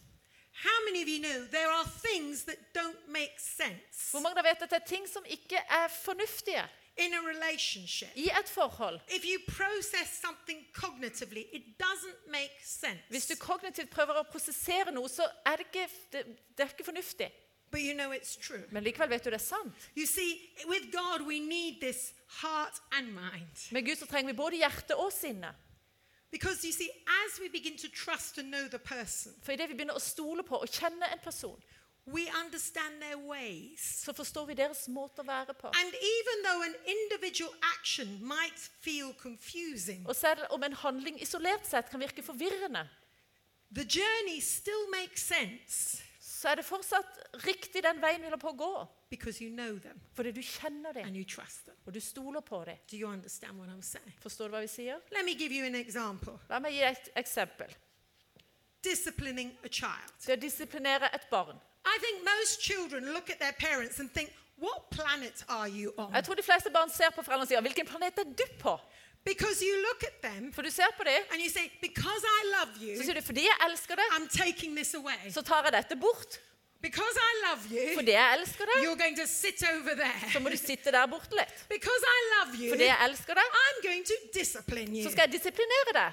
How 0.64 0.78
many 0.88 1.02
of 1.02 1.08
you 1.08 1.20
know 1.20 1.46
there 1.52 1.68
are 1.68 1.84
things 2.04 2.44
that 2.44 2.56
don't 2.72 3.08
make 3.12 3.34
sense 3.38 4.10
Hvor 4.10 4.20
mange 4.24 4.42
vet 4.42 4.62
at 4.62 4.70
det 4.70 4.78
er 4.82 4.86
ting 4.88 5.04
som 5.08 5.24
ikke 5.28 5.56
er 5.56 5.88
fornuftige 5.92 6.64
in 6.96 7.12
a 7.14 7.20
relationship? 7.20 8.08
i 8.16 8.30
et 8.40 8.48
forhold? 8.48 9.00
If 9.12 9.24
you 9.24 9.36
process 9.48 10.08
something 10.24 10.64
cognitively, 10.72 11.44
it 11.52 11.62
doesn't 11.82 12.30
make 12.30 12.56
sense. 12.64 13.02
Hvis 13.08 13.26
du 13.26 13.34
kognitivt 13.36 13.90
prøver 13.90 14.16
å 14.16 14.22
prosessere 14.32 14.92
noe, 14.96 15.08
så 15.08 15.28
er 15.46 15.60
det 15.60 15.66
ikke, 15.68 15.88
det, 16.12 16.24
det 16.56 16.64
er 16.64 16.72
ikke 16.72 16.88
fornuftig. 16.88 17.28
But 17.70 17.80
you 17.80 17.92
know 17.94 18.12
it's 18.12 18.36
true. 18.46 18.62
Men 18.70 18.84
likevel 18.86 19.10
vet 19.10 19.24
du 19.24 19.30
det 19.30 19.40
er 19.40 19.44
sant. 19.44 19.74
You 19.96 20.06
see, 20.06 20.40
with 20.66 20.88
God, 20.92 21.26
we 21.26 21.40
need 21.40 21.80
this 21.82 22.14
heart 22.40 22.80
and 22.92 23.12
mind. 23.12 23.68
Med 23.70 23.84
Gud 23.84 23.96
så 23.96 24.06
trenger 24.06 24.32
vi 24.32 24.36
både 24.36 24.56
hjerte 24.56 24.96
og 24.96 25.12
sinne. 25.12 25.52
Because 26.30 26.64
you 26.64 26.72
see, 26.72 26.90
as 27.24 27.40
we 27.40 27.48
begin 27.48 27.76
to 27.78 27.88
trust 27.88 28.38
and 28.38 28.50
know 28.50 28.68
the 28.68 28.78
person, 28.78 29.32
For 29.42 29.52
idet 29.52 29.68
vi 29.68 29.74
begynner 29.74 29.94
å 29.96 30.02
stole 30.02 30.42
på 30.42 30.56
og 30.58 30.68
kjenne 30.68 31.06
en 31.12 31.18
person, 31.24 31.62
we 32.06 32.26
understand 32.44 33.00
their 33.00 33.18
ways. 33.18 34.02
så 34.04 34.12
forstår 34.12 34.46
vi 34.46 34.54
deres 34.54 34.88
måte 34.88 35.22
å 35.22 35.26
være 35.26 35.54
på. 35.54 35.66
And 35.74 35.94
even 35.94 36.42
though 36.44 36.62
an 36.62 36.74
individual 36.86 37.54
action 37.78 38.18
might 38.22 38.58
feel 38.80 39.14
confusing, 39.14 40.06
Og 40.06 40.16
selv 40.16 40.40
om 40.50 40.62
en 40.62 40.72
handling 40.72 41.22
isolert 41.22 41.66
sett 41.66 41.90
kan 41.90 42.00
virke 42.00 42.22
forvirrende, 42.22 42.88
the 43.74 43.84
journey 43.84 44.40
still 44.40 44.90
makes 44.90 45.22
sense 45.22 46.02
så 46.20 46.48
er 46.48 46.54
det 46.60 46.64
fortsatt 46.68 47.18
riktig 47.46 47.82
den 47.82 48.00
veien 48.02 48.20
vi 48.20 48.28
holder 48.28 48.38
på 48.42 48.50
å 48.52 48.58
gå. 48.60 48.86
Because 49.10 49.40
you 49.44 49.50
know 49.50 49.78
them 49.78 50.00
Fordi 50.14 50.32
du 50.32 50.40
kjenner 50.42 50.92
dem, 50.92 51.06
and 51.06 51.16
you 51.16 51.24
trust 51.24 51.64
them. 51.64 51.74
og 51.86 51.94
du 51.94 52.00
stoler 52.00 52.40
på 52.40 52.64
dem. 52.64 52.76
Do 52.90 52.96
you 52.96 53.08
understand 53.08 53.58
what 53.58 53.68
I'm 53.68 53.82
saying? 53.82 54.12
Forstår 54.20 54.48
du 54.48 54.50
hva 54.56 54.60
vi 54.60 54.66
sier? 54.66 55.00
Let 55.12 55.24
me 55.24 55.34
give 55.34 55.52
you 55.52 55.64
an 55.64 55.74
example. 55.74 56.38
La 56.48 56.58
meg 56.58 56.72
gi 56.72 56.82
et 56.82 57.08
eksempel. 57.16 57.74
Disciplining 58.82 59.52
a 59.64 59.68
child. 59.68 60.12
Det 60.26 60.36
å 60.36 60.40
disiplinere 60.40 61.10
et 61.14 61.26
barn. 61.30 61.56
I 61.84 61.98
think 62.00 62.24
most 62.24 62.60
children 62.60 63.12
look 63.12 63.30
at 63.30 63.38
their 63.38 63.52
parents 63.52 64.00
and 64.00 64.10
think, 64.12 64.30
What 64.58 64.90
planet 64.90 65.44
are 65.48 65.68
you 65.68 65.92
on? 65.98 66.12
Jeg 66.14 66.24
tror 66.24 66.34
de 66.34 66.42
fleste 66.42 66.70
barn 66.72 66.88
ser 66.90 67.10
på 67.12 67.22
foreldrene 67.22 67.42
og 67.44 67.48
sier 67.48 67.60
'Hvilken 67.60 67.86
planet 67.86 68.18
er 68.18 68.24
du 68.24 68.44
på?' 68.58 68.78
Because 69.24 69.60
you 69.60 69.74
look 69.82 70.02
at 70.02 70.22
them 70.22 70.52
For 70.52 70.62
du 70.62 70.70
ser 70.70 70.88
på 70.96 71.04
dem, 71.04 71.22
and 71.32 71.42
you 71.42 71.50
say, 71.50 71.68
Because 71.82 72.22
I 72.24 72.40
love 72.56 72.72
så 72.78 72.84
you, 72.84 73.02
sier 73.02 73.14
du 73.14 73.20
'Fordi 73.20 73.42
jeg 73.42 73.56
elsker 73.70 73.94
deg, 73.94 74.04
I'm 74.16 74.28
taking 74.28 74.74
this 74.76 74.94
away. 74.94 75.30
så 75.30 75.42
tar 75.42 75.62
jeg 75.64 75.72
dette 75.72 75.96
bort'. 75.96 76.38
Because 76.86 77.16
I 77.30 77.32
love 77.46 77.62
you, 77.76 77.94
Fordi 77.98 78.12
jeg 78.14 78.38
elsker 78.38 78.64
deg, 78.70 78.84
you're 78.84 79.00
going 79.04 79.16
to 79.22 79.26
sit 79.26 79.62
over 79.72 79.94
så 80.32 80.38
må 80.40 80.48
du 80.54 80.56
sitte 80.60 80.92
der 80.94 81.06
borte 81.06 81.34
litt. 81.38 81.54
Because 81.68 82.02
I 82.16 82.18
love 82.34 82.50
you, 82.62 82.70
Fordi 82.74 82.84
jeg 82.92 82.98
elsker 83.08 83.34
deg, 83.40 83.46
I'm 83.64 83.78
going 83.88 84.04
to 84.12 84.16
discipline 84.38 84.90
you. 84.96 85.04
så 85.06 85.10
skal 85.14 85.22
jeg 85.28 85.32
disiplinere 85.38 85.92
deg. 86.00 86.12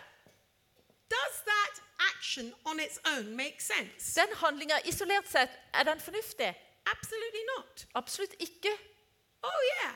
Does 1.14 1.36
that 1.52 1.76
action 2.14 2.54
on 2.66 2.80
its 2.80 2.98
own 3.14 3.36
make 3.36 3.60
sense? 3.62 4.16
Den 4.20 4.32
handlinga 4.42 4.80
isolert 4.86 5.28
sett, 5.30 5.52
er 5.74 5.84
den 5.84 6.00
fornuftig? 6.00 6.50
Absolutely 6.96 7.44
not. 7.58 7.86
Absolutt 7.96 8.34
ikke. 8.40 8.72
Oh, 9.44 9.60
yeah. 9.76 9.94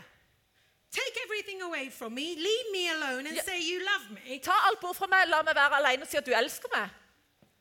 Take 0.92 1.16
everything 1.26 1.62
away 1.62 1.90
from 1.92 2.12
me, 2.13 2.28
leave 2.48 2.68
me 2.78 2.84
alone, 2.96 3.26
and 3.28 3.36
Yeah. 3.36 3.46
say 3.50 3.60
you 3.72 3.80
love 3.92 4.06
me 4.18 4.40
Ta 4.40 4.54
alt 4.70 4.80
bort 4.80 4.96
fra 4.96 5.08
meg, 5.08 5.28
la 5.28 5.42
meg 5.42 5.56
være 5.56 5.76
alene 5.82 6.02
og 6.06 6.08
si 6.12 6.18
at 6.18 6.26
du 6.26 6.32
elsker 6.44 6.70
meg. 6.76 6.90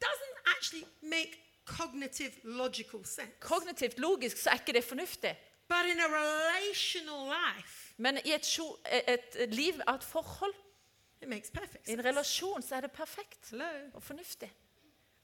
doesn't 0.06 0.36
actually 0.56 0.84
make 1.02 1.32
cognitive, 1.66 2.32
logical 2.44 3.04
sense. 3.04 3.32
Kognitivt 3.40 3.98
logisk 3.98 4.36
så 4.36 4.50
er 4.50 4.54
ikke 4.54 4.72
det 4.72 4.84
fornuftig. 4.84 5.36
But 5.68 5.84
in 5.90 6.00
a 6.00 6.06
relational 6.08 7.26
life, 7.28 7.94
Men 7.96 8.18
i 8.24 8.32
et, 8.32 8.46
sjo- 8.46 8.76
et, 9.08 9.36
et 9.42 9.54
liv 9.54 9.80
av 9.86 9.94
et 9.94 10.04
forhold, 10.04 10.54
it 11.22 11.28
makes 11.28 11.50
perfect 11.50 11.88
i 11.88 11.92
en 11.92 12.04
relasjon, 12.04 12.62
så 12.62 12.74
er 12.76 12.80
det 12.80 12.92
perfekt 12.92 13.50
Hello. 13.50 13.64
og 13.94 14.02
fornuftig. 14.02 14.52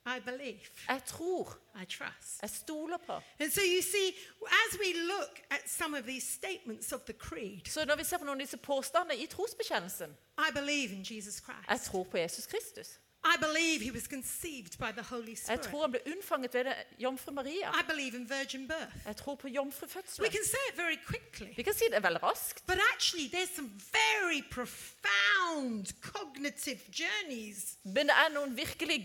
I 0.07 0.21
believe. 0.25 0.61
Jeg 0.89 1.03
tror, 1.07 1.59
I 1.83 1.85
trust. 1.85 2.43
jeg 2.43 2.51
stoler 2.51 2.97
på. 3.07 3.13
And 3.41 3.51
so 3.51 3.61
you 3.61 3.83
see, 3.83 4.09
as 4.43 4.79
we 4.81 4.93
look 5.07 5.41
at 5.51 5.61
some 5.71 5.99
of 5.99 6.05
these 6.05 6.27
statements 6.33 6.93
of 6.93 7.01
the 7.01 7.13
creed, 7.13 7.61
Så 7.69 7.85
når 7.85 7.97
vi 7.97 8.05
ser 8.05 8.19
på 8.19 8.25
noen 8.25 8.41
av 8.41 8.45
disse 8.45 8.57
påstandene 8.57 9.17
i 9.23 9.27
trosbekjennelsen 9.27 10.17
I 10.39 10.53
believe 10.55 10.93
in 10.93 11.07
Jesus 11.11 11.43
Jeg 11.71 11.81
tror 11.81 12.05
på 12.05 12.17
Jesus 12.19 12.47
Kristus. 12.47 12.99
I 13.25 13.37
believe 13.39 13.85
he 13.85 13.93
was 13.93 14.07
conceived 14.09 14.79
by 14.79 14.91
the 14.93 15.03
Holy 15.03 15.29
Jeg 15.31 15.39
Spirit. 15.39 15.61
tror 15.63 15.81
han 15.83 15.91
ble 15.91 16.01
unnfanget 16.07 16.55
ved 16.55 16.65
jomfru 16.99 17.31
Maria. 17.33 17.71
I 17.81 17.83
believe 17.89 18.17
in 18.17 18.31
virgin 18.31 18.69
birth. 18.69 18.97
Jeg 19.07 19.17
tror 19.17 19.35
på 19.35 19.47
We 19.47 20.31
can 20.31 20.45
say 20.45 20.63
it 20.71 20.77
very 20.77 20.99
quickly. 21.07 21.57
Vi 21.57 21.63
kan 21.63 21.75
si 21.75 21.85
det 21.91 22.03
veldig 22.03 22.23
raskt, 22.23 22.67
But 22.67 22.79
actually, 22.95 23.29
there's 23.35 23.55
some 23.57 23.71
very 23.93 24.43
profound 24.51 25.87
cognitive 26.01 26.81
journeys 27.01 27.77
men 27.85 28.07
det 28.07 28.15
er 28.17 28.29
noen 28.35 28.57
virkelig 28.57 28.99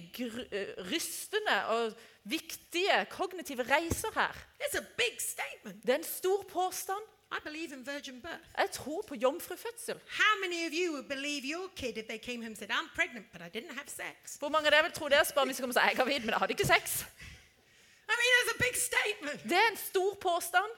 eh, 0.52 0.68
rystende 0.92 1.66
og 1.68 1.94
viktige 2.24 3.06
kognitive 3.10 3.64
reiser 3.64 4.12
her. 4.14 4.34
It's 4.62 4.78
a 4.78 4.84
big 4.98 5.22
statement. 5.22 5.82
Det 5.84 5.90
er 5.90 5.98
en 5.98 6.04
stor 6.04 6.46
påstand. 6.50 7.04
I 7.32 7.40
believe 7.44 7.74
in 7.74 7.86
virgin 7.86 8.22
birth. 8.22 8.48
Jeg 8.58 8.72
tror 8.72 9.02
på 9.02 9.16
jomfrufødsel. 9.16 9.96
How 10.22 10.34
many 10.44 10.60
of 10.68 10.72
you 10.80 10.94
would 10.94 11.08
believe 11.10 11.42
your 11.54 11.68
kid 11.76 11.98
if 11.98 12.06
they 12.06 12.18
came 12.18 12.38
home 12.44 12.54
and 12.54 12.56
said, 12.56 12.72
I'm 12.72 12.90
pregnant, 12.96 13.26
but 13.34 13.42
I 13.42 13.50
didn't 13.58 13.74
have 13.80 13.90
sex? 14.04 14.38
Hvor 14.40 14.50
mange 14.50 14.68
av 14.68 14.72
dere 14.72 14.84
vil 14.84 14.92
tro 14.92 15.06
deres 15.08 15.32
barn 15.36 15.48
hvis 15.48 15.58
de 15.58 15.62
kommer 15.62 15.76
og 15.76 15.80
sier 15.80 15.88
'jeg 15.90 15.98
er 15.98 16.04
gravid, 16.04 16.20
men 16.20 16.30
jeg 16.30 16.40
hadde 16.44 16.54
ikke 16.58 16.70
sex'? 16.76 16.94
I 18.12 18.16
mean, 18.20 18.34
a 18.56 18.58
big 18.68 18.76
statement. 18.90 19.40
Det 19.44 19.58
er 19.64 19.70
en 19.72 19.82
stor 19.92 20.12
påstand. 20.28 20.72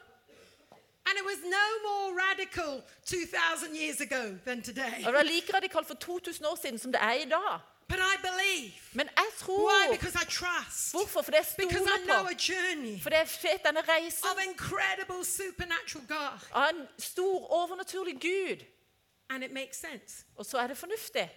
And 1.08 1.14
it 1.22 1.26
was 1.32 1.40
no 1.60 1.68
more 1.88 2.08
radical 2.26 2.72
2,000 3.06 3.76
years 3.82 4.00
ago 4.02 4.24
than 4.46 4.62
today. 4.62 5.06
Og 5.06 5.14
det 5.14 5.20
er 5.20 5.24
like 5.24 5.54
radikalt 5.54 5.88
for 5.88 5.94
2000 5.94 6.46
år 6.46 6.58
siden 6.62 6.80
som 6.80 6.92
det 6.92 7.02
er 7.02 7.14
i 7.14 7.26
dag. 7.26 7.60
But 7.90 8.00
I 8.00 8.16
believe. 8.22 8.74
Men 8.94 9.10
jeg 9.18 9.26
Why? 9.48 9.88
Because 9.92 10.16
I 10.16 10.26
trust. 10.26 10.92
Hvorfor? 10.92 11.22
For 11.22 11.32
det 11.32 11.38
jeg 11.38 11.68
Because 11.68 11.90
I 11.98 12.06
know 12.06 12.26
a 12.26 12.38
journey 12.50 13.02
For 13.02 13.10
det 13.10 13.20
er 13.20 13.26
fet, 13.26 13.66
denne 13.66 13.82
reisen 13.82 14.26
of 14.32 14.38
incredible 14.48 15.26
supernatural 15.26 16.08
God. 16.08 16.40
av 16.54 16.70
en 16.70 16.88
stor, 16.98 17.52
overnaturlig 17.52 18.22
Gud. 18.22 18.66
And 19.30 19.44
it 19.44 19.52
makes 19.52 19.78
sense. 19.78 20.26
Og 20.36 20.46
så 20.46 20.58
er 20.58 20.68
det 20.68 20.78
fornuftig. 20.78 21.30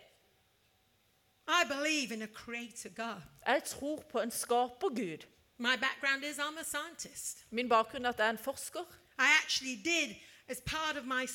I 1.48 1.64
believe 1.68 2.14
in 2.14 2.22
a 2.22 2.26
creator 2.26 2.88
God. 2.88 3.22
Jeg 3.46 3.64
tror 3.64 4.04
på 4.12 4.20
en 4.20 4.30
skapergud. 4.30 5.26
My 5.58 5.76
background 5.76 6.24
is 6.24 6.38
I'm 6.38 6.58
a 6.60 6.64
scientist. 6.64 7.44
Min 7.50 7.68
bakgrunn 7.68 8.04
er 8.04 8.08
at 8.08 8.18
jeg 8.18 8.26
er 8.26 8.30
en 8.30 8.38
forsker. 8.38 8.80
I 9.18 9.28
actually 9.44 9.76
did, 9.84 10.16
as 10.48 10.60
part 10.66 10.96
of 10.96 11.04
my 11.04 11.28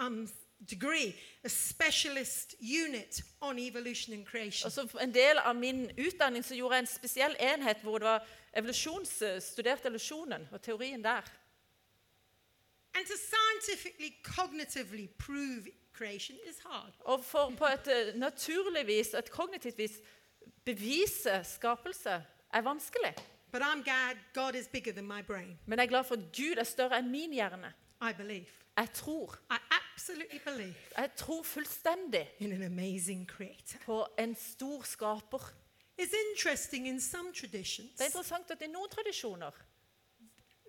um, 0.00 0.28
degree, 0.70 1.14
a 1.44 1.48
specialist 1.48 2.54
unit 2.60 3.22
on 3.40 3.58
evolution 3.58 4.14
and 4.14 4.26
creation. 4.26 4.66
Og 4.66 4.72
som 4.72 4.90
en 5.00 5.14
del 5.14 5.38
av 5.38 5.56
min 5.56 5.90
utdanning 5.98 6.44
så 6.44 6.54
gjorde 6.54 6.74
jeg 6.74 6.86
en 6.86 6.94
spesiell 6.94 7.36
enhet 7.40 7.82
hvor 7.82 7.98
det 7.98 8.08
var 8.08 8.26
evolusjons, 8.56 9.22
studert 9.40 9.86
evolusjonen 9.86 10.48
og 10.52 10.62
teorien 10.62 11.04
der. 11.04 11.22
And 12.94 13.06
to 13.06 13.16
scientifically, 13.16 14.14
cognitively 14.22 15.08
prove 15.18 15.68
creation 15.92 16.36
is 16.48 16.56
hard. 16.64 16.92
Og 17.00 17.24
for 17.24 17.52
på 17.58 17.66
et 17.66 17.88
eh, 17.92 18.14
naturlig 18.14 18.86
vis, 18.86 19.14
et 19.14 19.30
kognitivt 19.30 19.78
vis, 19.78 19.98
bevise 20.64 21.40
skapelse 21.44 22.22
er 22.52 22.62
vanskelig. 22.62 23.14
But 23.52 23.62
I'm 23.62 23.82
glad 23.82 24.16
God 24.34 24.54
is 24.54 24.68
bigger 24.68 24.92
than 24.92 25.06
my 25.06 25.22
brain. 25.22 25.58
Men 25.66 25.78
jeg 25.78 25.84
er 25.84 25.88
glad 25.88 26.04
for 26.04 26.14
at 26.14 26.20
Gud 26.36 26.56
er 26.58 26.64
større 26.64 26.98
enn 26.98 27.10
min 27.10 27.32
hjerne. 27.32 27.72
I 28.02 28.12
believe. 28.16 28.46
Jeg 28.76 28.92
tror. 28.92 29.38
I 29.50 29.56
absolutely 29.96 30.38
believe 30.44 30.74
Jeg 30.96 31.10
tror 31.16 31.42
fullstendig 31.42 32.28
in 32.38 32.52
an 32.52 32.62
amazing 32.62 33.28
creator. 33.28 33.78
på 33.84 34.06
en 34.18 34.34
stor 34.34 34.82
skaper. 34.82 35.52
It's 36.00 36.14
interesting 36.30 36.86
in 36.88 37.00
some 37.00 37.32
traditions, 37.32 37.90
Det 37.92 38.00
er 38.00 38.04
interessant 38.04 38.50
at 38.50 38.62
i 38.62 38.66
noen 38.66 38.88
tradisjoner 38.90 39.50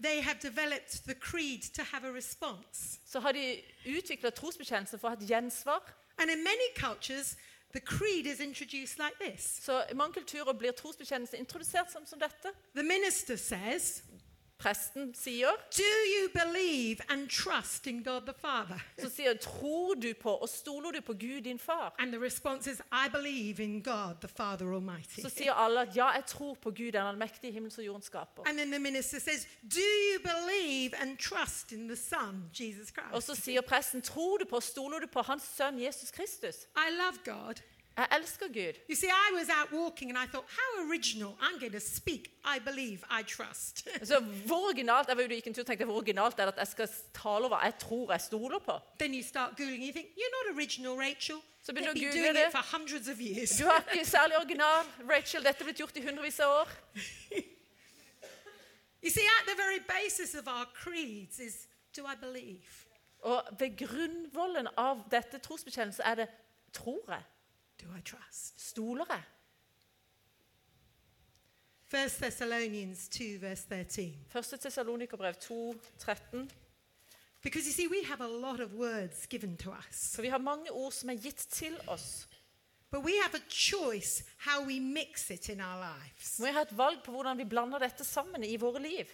they 0.04 0.22
have 0.22 0.38
developed 0.42 1.04
the 1.08 1.16
creed 1.16 1.62
to 1.74 1.84
have 1.84 2.04
a 2.08 2.12
response. 2.12 3.00
så 3.06 3.20
har 3.20 3.32
de 3.32 3.62
utvikla 3.86 4.30
trosbekjennelsen 4.30 5.00
for 5.00 5.08
å 5.08 5.16
ha 5.16 5.18
et 5.22 5.30
gjensvar. 5.30 5.82
And 6.20 6.30
in 6.32 6.44
many 6.44 6.70
cultures, 6.76 7.36
the 7.74 7.80
creed 7.80 8.26
is 8.26 8.40
introduced 8.40 8.98
like 9.00 9.16
this 9.32 9.42
Så 9.64 9.86
i 9.92 9.94
mange 9.94 10.14
kulturer 10.14 10.54
blir 10.54 10.72
trosbekjennelsen 10.72 11.40
introdusert 11.40 11.92
som, 11.92 12.06
som 12.06 12.20
dette. 12.20 12.54
The 12.76 12.84
minister 12.84 13.36
says, 13.38 14.04
Presten 14.58 15.14
sier, 15.14 15.50
Do 15.78 15.84
you 15.84 16.30
believe 16.34 17.00
and 17.10 17.30
trust 17.30 17.86
in 17.88 18.04
God 18.04 18.22
the 18.22 18.34
Father? 18.34 18.80
så 18.98 19.10
sier 19.10 19.34
tror 19.38 19.94
du 19.94 20.14
på 20.14 20.34
og 20.34 20.50
stoler 20.50 20.92
du 20.92 21.02
på 21.02 21.14
Gud, 21.14 21.42
din 21.42 21.60
far? 21.60 21.94
And 22.00 22.12
the 22.12 22.22
response 22.26 22.72
is, 22.72 22.80
I 22.92 23.10
believe 23.12 23.64
in 23.64 23.84
God 23.84 24.16
the 24.22 24.28
Father 24.28 24.66
Almighty. 24.74 25.22
Så 25.22 25.30
sier 25.30 25.54
alle 25.54 25.82
at 25.82 25.96
ja, 25.96 26.08
jeg 26.10 26.26
tror 26.26 26.54
på 26.54 26.72
Gud, 26.72 26.92
den 26.92 27.02
allmektige 27.06 27.54
himmels 27.54 27.78
og 27.78 27.86
jordens 27.86 28.06
skaper. 28.06 28.44
And 28.48 28.58
then 28.58 28.72
the 28.72 28.80
minister 28.80 29.20
says, 29.20 29.48
Do 29.62 29.80
you 30.14 30.20
believe 30.24 30.94
and 31.02 31.18
trust 31.18 31.72
in 31.72 31.88
the 31.88 31.96
Son, 31.98 32.50
Jesus 32.60 32.94
Og 33.12 33.24
så 33.24 33.34
Christ? 33.36 33.44
sier 33.44 33.62
presten, 33.62 34.02
tror 34.02 34.38
du 34.38 34.46
på 34.46 34.56
og 34.56 34.64
stoler 34.64 35.00
du 35.00 35.08
på 35.08 35.22
hans 35.22 35.44
sønn 35.58 35.80
Jesus 35.84 36.12
Kristus? 36.12 36.56
I 36.76 36.90
love 36.92 37.18
God. 37.26 37.62
Jeg 37.98 38.08
elsker 38.20 38.48
Gud. 38.48 38.74
You 38.90 38.96
see, 38.96 39.10
I 39.10 39.30
was 39.34 39.50
out 39.50 39.72
walking 39.74 40.10
and 40.12 40.20
I 40.24 40.28
thought, 40.32 40.46
How 40.60 40.90
original. 40.90 41.32
I'm 41.42 41.60
going 41.60 41.72
to 41.74 41.80
speak. 41.80 42.24
I 42.46 42.60
believe. 42.60 43.00
I 43.20 43.24
trust. 43.24 43.88
Så 44.10 44.20
hvor 44.20 44.66
originalt, 44.68 45.08
jeg 45.08 45.18
var 45.18 45.24
ute 45.24 45.32
og 45.34 45.38
gikk 45.40 45.48
en 45.48 45.54
tur 45.54 45.62
og 45.62 45.68
tenkte, 45.68 45.86
hvor 45.86 45.96
originalt 46.02 46.40
er 46.40 46.46
det 46.46 46.54
at 46.54 46.60
jeg 46.60 46.68
skal 46.68 46.90
tale 47.14 47.46
over 47.46 47.64
jeg 47.64 47.74
tror 47.80 48.12
jeg 48.12 48.22
stoler 48.22 48.60
på? 48.60 48.80
then 49.00 49.14
you 49.16 49.24
start 49.24 49.50
Googling, 49.58 49.84
you 49.88 49.94
think, 49.94 50.08
You're 50.20 50.34
not 50.38 50.56
original, 50.58 50.94
Rachel. 51.08 51.40
Så 51.64 51.74
begynner 51.74 51.94
du 51.94 52.00
å 52.00 52.12
google 52.14 52.34
det. 52.34 52.48
for 52.52 52.64
hundreds 52.78 53.08
of 53.10 53.18
years. 53.20 53.58
Du 53.58 53.66
er 53.66 53.82
ikke 53.94 54.06
særlig 54.06 54.38
original, 54.38 54.84
Rachel. 55.14 55.44
Dette 55.44 55.60
er 55.62 55.66
blitt 55.72 55.82
gjort 55.82 55.98
i 55.98 56.04
hundrevis 56.08 56.40
av 56.40 56.50
år. 56.62 56.70
You 59.04 59.12
see, 59.12 59.26
at 59.40 59.46
the 59.48 59.56
very 59.56 59.80
basis 59.80 60.36
of 60.36 60.48
our 60.48 60.66
creeds 60.84 61.40
is, 61.40 61.68
Do 61.98 62.06
I 62.06 62.16
believe? 62.22 62.86
Og 63.22 63.44
ved 63.60 63.78
grunnvollen 63.78 64.68
av 64.78 65.04
dette 65.12 65.40
trosbekjennelsen 65.40 66.04
er 66.06 66.16
det 66.16 66.28
tror 66.74 67.02
jeg, 67.08 67.24
Do 67.82 67.86
I 67.98 68.02
trust? 68.02 68.60
stoler 68.70 69.06
jeg. 69.10 69.24
1 71.90 72.10
Thessalonians 72.22 73.10
2, 73.10 73.24
verse 73.40 73.66
13. 73.70 74.26
Første 74.30 74.58
Tessalonikerbrev 74.58 75.34
2, 75.40 75.80
13. 76.00 76.50
Because 77.44 77.66
you 77.68 77.72
see, 77.74 77.88
we 77.88 78.04
have 78.04 78.22
a 78.22 78.28
lot 78.28 78.60
of 78.60 78.74
words 78.74 79.28
given 79.28 79.58
to 79.58 79.72
us, 79.72 80.16
For 80.16 80.22
vi 80.22 80.28
har 80.28 80.38
mange 80.38 80.72
ord 80.72 80.92
som 80.92 81.10
er 81.10 81.16
gitt 81.16 81.38
til 81.52 81.78
oss. 81.88 82.28
but 82.92 83.04
we 83.04 83.12
have 83.22 83.36
a 83.36 83.44
choice 83.50 84.24
how 84.38 84.66
we 84.66 84.80
mix 84.80 85.30
it 85.30 85.50
in 85.50 85.62
our 85.62 85.80
lives. 85.80 86.40
Må 86.40 86.46
vi 86.46 86.52
ha 86.52 86.62
et 86.62 86.78
valg 86.78 87.04
på 87.04 87.12
hvordan 87.12 87.38
vi 87.38 87.44
blander 87.46 87.80
dette 87.80 88.04
sammen 88.04 88.44
i 88.44 88.56
våre 88.58 88.82
liv. 88.82 89.06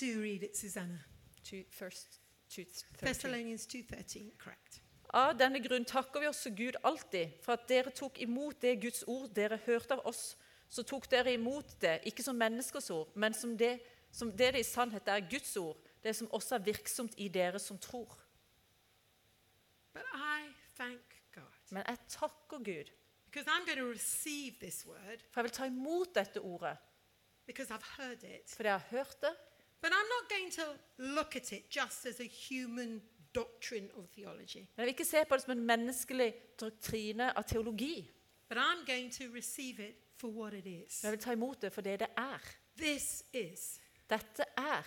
Do 0.00 0.06
read 0.22 0.42
it, 0.42 0.56
Susanna. 0.56 0.98
To 1.44 1.56
first, 1.70 2.20
to 2.50 2.62
13. 2.64 3.06
Thessalonians 3.06 3.66
2:13, 3.66 4.30
correct. 4.38 4.80
Av 5.12 5.34
denne 5.38 5.60
grunn 5.62 5.84
takker 5.84 6.20
vi 6.22 6.28
også 6.30 6.50
Gud 6.56 6.76
alltid 6.82 7.36
for 7.44 7.54
at 7.54 7.68
dere 7.68 7.92
tok 7.94 8.18
imot 8.24 8.60
det 8.62 8.80
Guds 8.82 9.04
ord 9.06 9.28
dere 9.36 9.60
hørte 9.66 9.98
av 9.98 10.06
oss. 10.08 10.34
Så 10.68 10.82
tok 10.82 11.06
dere 11.10 11.34
imot 11.36 11.76
det, 11.82 12.00
ikke 12.08 12.24
som 12.24 12.38
menneskers 12.38 12.90
ord, 12.90 13.12
men 13.14 13.34
som 13.36 13.56
det, 13.56 13.78
som 14.10 14.32
det 14.32 14.54
det 14.56 14.64
i 14.64 14.66
sannhet 14.66 15.08
er 15.08 15.28
Guds 15.30 15.56
ord, 15.60 15.78
det 16.02 16.16
som 16.16 16.30
også 16.32 16.56
er 16.56 16.66
virksomt 16.66 17.14
i 17.20 17.28
dere 17.28 17.60
som 17.62 17.78
tror. 17.78 18.10
Men 21.70 21.82
jeg 21.86 21.98
takker 22.08 22.58
Gud, 22.64 22.90
for 25.30 25.40
jeg 25.40 25.44
vil 25.44 25.56
ta 25.58 25.66
imot 25.66 26.14
dette 26.14 26.40
ordet, 26.40 26.76
fordi 27.46 28.68
jeg 28.68 28.72
har 28.72 28.86
hørt 28.90 29.20
det. 29.20 29.34
But 29.84 29.92
I'm 29.92 30.08
not 30.08 30.30
going 30.30 30.50
to 30.50 30.64
look 30.96 31.36
at 31.36 31.52
it 31.52 31.76
just 31.76 32.06
as 32.06 32.20
a 32.20 32.24
human 32.48 33.02
doctrine 33.34 33.94
of 33.94 34.04
theology, 34.08 34.56
Men 34.58 34.68
jeg 34.76 34.84
vil 34.86 34.88
ikke 34.88 35.04
se 35.04 35.24
på 35.28 35.34
det 35.34 35.42
som 35.42 35.58
en 35.58 35.66
menneskelig 35.66 36.34
doktrine 36.60 37.36
av 37.38 37.42
teologi. 37.44 38.10
but 38.48 38.58
I'm 38.58 38.84
going 38.86 39.12
to 39.12 39.24
receive 39.34 39.80
it 39.88 39.96
for 40.16 40.28
what 40.28 40.52
it 40.54 40.66
is. 40.66 41.02
Men 41.02 41.10
jeg 41.10 41.12
vil 41.12 41.24
ta 41.24 41.32
imot 41.32 41.62
det 41.62 41.72
for 41.72 41.80
det 41.80 42.00
det 42.00 42.08
er. 42.16 42.38
This 42.78 43.24
is 43.32 43.80
Dette 44.10 44.44
er 44.58 44.82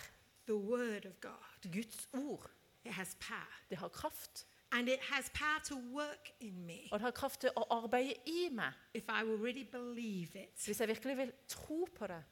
the 0.46 0.54
word 0.56 1.06
of 1.06 1.12
God. 1.20 1.72
Guds 1.72 2.08
ord. 2.12 2.50
It 2.84 2.92
has 2.92 3.16
power. 3.20 3.60
Det 3.70 3.78
har 3.78 3.88
kraft. 3.88 4.46
And 4.72 4.88
it 4.88 4.98
has 5.00 5.30
power 5.34 5.60
to 5.64 5.74
work 5.92 6.30
in 6.40 6.66
me 6.66 6.78
Og 6.92 6.98
det 6.98 7.04
har 7.04 7.10
kraft 7.10 7.40
til 7.40 7.50
å 7.56 7.64
arbeide 7.70 8.14
i 8.26 8.48
meg, 8.52 8.72
if 8.94 9.04
I 9.08 9.24
will 9.24 9.36
really 9.44 9.64
believe 9.70 10.28
it. 10.42 10.64
hvis 10.64 10.80
jeg 10.80 10.88
virkelig 10.88 11.16
vil 11.16 11.32
tro 11.48 11.86
på 11.96 12.06
det. 12.06 12.22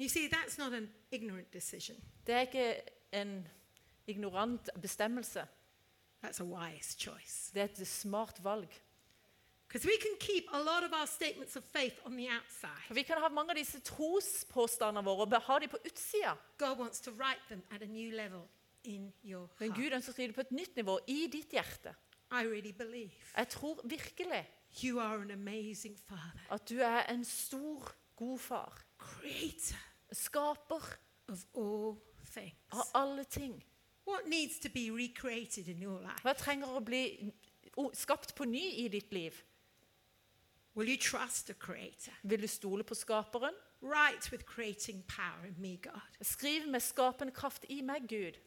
You 0.00 0.08
see, 0.08 0.28
that's 0.28 0.58
not 0.58 0.72
an 0.72 0.90
ignorant 1.10 1.52
decision. 1.52 1.96
Det 2.26 2.34
er 2.34 2.40
ikke 2.40 2.80
en 3.12 3.48
ignorant 4.06 4.68
bestemmelse. 4.80 5.46
That's 6.22 6.40
a 6.40 6.44
wise 6.44 6.94
choice. 6.98 7.50
Det 7.54 7.62
er 7.62 7.64
et 7.82 7.86
smart 7.88 8.38
valg. 8.44 8.68
Because 9.68 9.86
we 9.88 9.96
can 10.00 10.16
keep 10.20 10.44
a 10.52 10.58
lot 10.58 10.84
of 10.84 10.92
our 10.92 11.06
statements 11.06 11.56
of 11.56 11.64
faith 11.64 11.98
on 12.04 12.16
the 12.16 12.28
outside. 12.28 12.82
For 12.86 12.94
Vi 12.94 13.02
kan 13.02 13.18
ha 13.18 13.28
mange 13.28 13.50
av 13.50 13.56
disse 13.56 13.80
trospåstandene 13.80 15.04
våre 15.04 15.24
og 15.26 15.42
ha 15.42 15.58
dem 15.58 15.68
på 15.72 15.78
utsida. 15.86 16.34
God 16.58 16.78
wants 16.78 17.00
to 17.00 17.10
write 17.10 17.40
them 17.48 17.62
at 17.70 17.82
a 17.82 17.86
new 17.86 18.12
level 18.14 18.48
in 18.84 19.12
your 19.24 19.48
Men. 19.60 19.72
Gud 19.72 19.92
ønsker 19.92 20.12
å 20.12 20.14
skrive 20.14 20.28
det 20.28 20.34
på 20.34 20.40
et 20.44 20.52
nytt 20.52 20.76
nivå 20.76 20.98
i 21.08 21.26
ditt 21.32 21.52
hjerte. 21.56 21.94
I 22.32 22.44
really 22.44 22.72
believe 22.72 23.12
Jeg 23.36 23.48
tror 23.48 23.80
virkelig 23.84 24.46
you 24.82 25.00
are 25.00 25.22
an 25.22 25.30
amazing 25.30 25.96
father, 26.08 26.40
at 26.50 26.68
du 26.68 26.78
er 26.80 27.02
en 27.08 27.24
stor, 27.24 27.92
god 28.16 28.38
far. 28.38 28.78
creator 28.98 29.76
Skaper 30.12 30.98
of 31.28 31.44
all 31.56 31.96
things. 32.32 32.54
av 32.72 32.84
alle 32.94 33.24
ting. 33.24 33.64
Hva 36.22 36.34
trenger 36.34 36.68
å 36.68 36.80
bli 36.84 37.32
skapt 37.94 38.34
på 38.34 38.44
ny 38.48 38.64
i 38.84 38.88
ditt 38.92 39.12
liv? 39.12 39.36
Vil 40.74 42.40
du 42.40 42.48
stole 42.48 42.84
på 42.84 42.94
skaperen? 42.96 43.54
Write 43.82 44.30
with 44.30 44.46
creating 44.46 45.02
power 45.08 45.46
in 45.46 45.54
me, 45.58 45.76
God. 45.76 46.00
Skriv 46.20 46.68
med 46.68 46.82
skapende 46.82 47.32
kraft 47.34 47.64
i 47.68 47.82
meg, 47.82 48.06
Gud. 48.08 48.38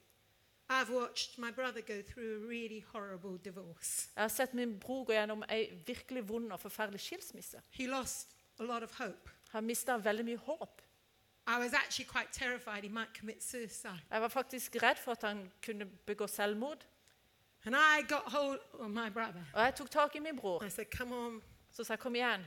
I've 0.70 0.90
watched 0.90 1.38
my 1.38 1.52
brother 1.52 1.82
go 1.82 2.02
through 2.02 2.44
a 2.44 2.48
really 2.48 2.84
horrible 2.94 3.38
divorce. 3.38 4.10
Jeg 4.16 4.24
har 4.24 4.30
sett 4.30 4.54
min 4.54 4.80
bror 4.80 5.04
gå 5.06 5.14
gjennom 5.14 5.44
en 5.50 5.84
virkelig 5.86 6.24
vond 6.30 6.52
og 6.52 6.60
forferdelig 6.60 7.00
skilsmisse. 7.00 7.62
He 7.70 7.86
lost 7.88 8.36
a 8.60 8.64
lot 8.64 8.84
of 8.84 8.96
hope. 8.98 9.30
Han 9.52 9.64
mista 9.68 9.98
veldig 9.98 10.26
mye 10.26 10.42
håp. 10.48 10.82
Jeg 14.12 14.22
var 14.22 14.28
faktisk 14.34 14.76
redd 14.82 14.98
for 14.98 15.12
at 15.12 15.24
han 15.24 15.52
kunne 15.66 15.86
begå 15.86 16.28
selvmord. 16.28 16.86
Og 19.54 19.62
jeg 19.64 19.76
tok 19.76 19.90
tak 19.90 20.16
i 20.16 20.20
min 20.20 20.36
bror. 20.38 20.64
Så 21.72 21.84
sa 21.84 21.94
jeg, 21.94 22.00
kom 22.00 22.16
igjen, 22.16 22.46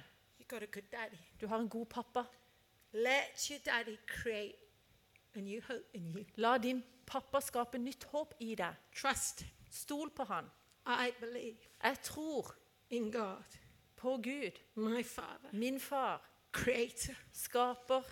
du 1.41 1.47
har 1.47 1.59
en 1.59 1.69
god 1.69 1.87
pappa. 1.87 2.25
La 6.37 6.59
din 6.59 6.83
pappa 7.07 7.41
skape 7.41 7.79
nytt 7.79 8.05
håp 8.13 8.35
i 8.41 8.55
deg. 8.55 8.75
Trust. 8.97 9.45
Stol 9.71 10.11
på 10.11 10.25
han. 10.25 10.49
Jeg 11.85 11.99
tror 12.03 12.55
God, 13.13 13.43
på 13.97 14.17
Gud, 14.17 14.59
min 15.53 15.81
far, 15.81 16.23
creator 16.53 17.15
skaper 17.33 18.03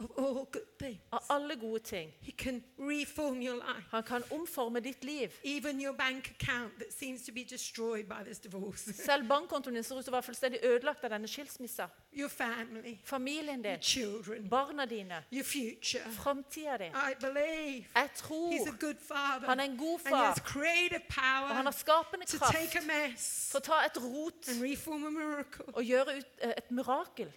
of 0.00 0.10
all 0.18 0.46
good 0.52 0.78
things. 0.78 0.98
av 1.12 1.20
alle 1.28 1.56
gode 1.56 1.82
ting. 1.82 2.12
He 2.20 2.32
can 2.32 2.62
reform 2.78 3.40
your 3.42 3.56
life. 3.56 3.84
Han 3.90 4.02
kan 4.02 4.22
omforme 4.30 4.80
ditt 4.80 5.04
liv. 5.04 5.30
Even 5.44 5.80
your 5.80 5.92
bank 5.94 6.30
account 6.40 6.78
that 6.78 6.92
seems 6.92 7.22
to 7.22 7.32
be 7.32 7.44
destroyed 7.44 8.06
by 8.08 8.22
this 8.24 8.38
divorce. 8.38 8.92
Selv 9.04 9.28
bankkontoen 9.28 9.74
din 9.74 9.82
ser 9.82 9.96
ut 9.98 10.04
til 10.04 10.12
å 10.12 10.16
være 10.16 10.22
fullstendig 10.28 10.60
ødelagt 10.62 11.04
av 11.04 11.10
denne 11.10 11.28
skilsmissa. 11.28 11.88
your 12.12 12.28
family, 12.28 12.98
Familien 13.04 13.64
your 13.64 13.74
din, 13.74 13.80
children, 13.82 14.48
barna 14.48 14.86
dine, 14.86 15.24
your 15.32 15.44
future. 15.44 16.02
framtida 16.10 16.76
di. 16.78 16.84
I 16.94 17.14
believe 17.20 17.84
Jeg 17.94 18.08
he's 18.10 18.66
a 18.66 18.70
tror 18.70 18.78
good 18.80 18.96
father. 19.00 19.46
han 19.46 19.60
er 19.60 19.64
en 19.64 19.76
god 19.76 20.00
And 20.06 20.14
he 20.16 20.22
has 20.22 20.38
creative 20.44 21.02
og 21.08 21.14
han 21.14 21.44
power 21.54 21.62
har 21.62 21.70
skapende 21.70 22.26
to 22.26 22.38
kraft 22.38 22.54
take 22.56 22.78
a 22.78 22.82
mess 22.86 23.48
for 23.52 23.58
å 23.58 23.62
ta 23.62 23.84
et 23.86 23.96
rot 23.96 24.48
and 24.48 24.62
reform 24.62 25.04
a 25.04 25.10
miracle. 25.10 25.64
og 25.74 25.82
gjøre 25.84 26.16
ut 26.18 26.26
eh, 26.42 26.52
et 26.56 26.70
mirakel. 26.70 27.32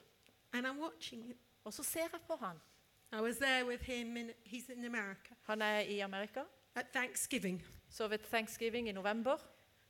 And 0.54 0.68
I'm 0.68 0.80
watching 0.80 1.24
him. 1.24 1.36
Og 1.64 1.74
så 1.74 1.84
ser 1.84 2.00
jeg 2.12 2.22
på 2.28 2.36
han. 2.36 2.58
I 3.14 3.22
was 3.22 3.38
there 3.38 3.66
with 3.68 3.84
him, 3.84 4.18
in, 4.18 4.30
he's 4.46 4.72
in 4.72 4.86
America, 4.86 5.34
Han 5.42 5.62
er 5.62 5.80
i 5.80 6.00
Amerika. 6.00 6.44
at 6.76 6.86
Thanksgiving. 6.94 7.64
Så 7.90 8.08
ved 8.08 8.20
Thanksgiving 8.20 8.90
i 8.90 8.92
november 8.92 9.38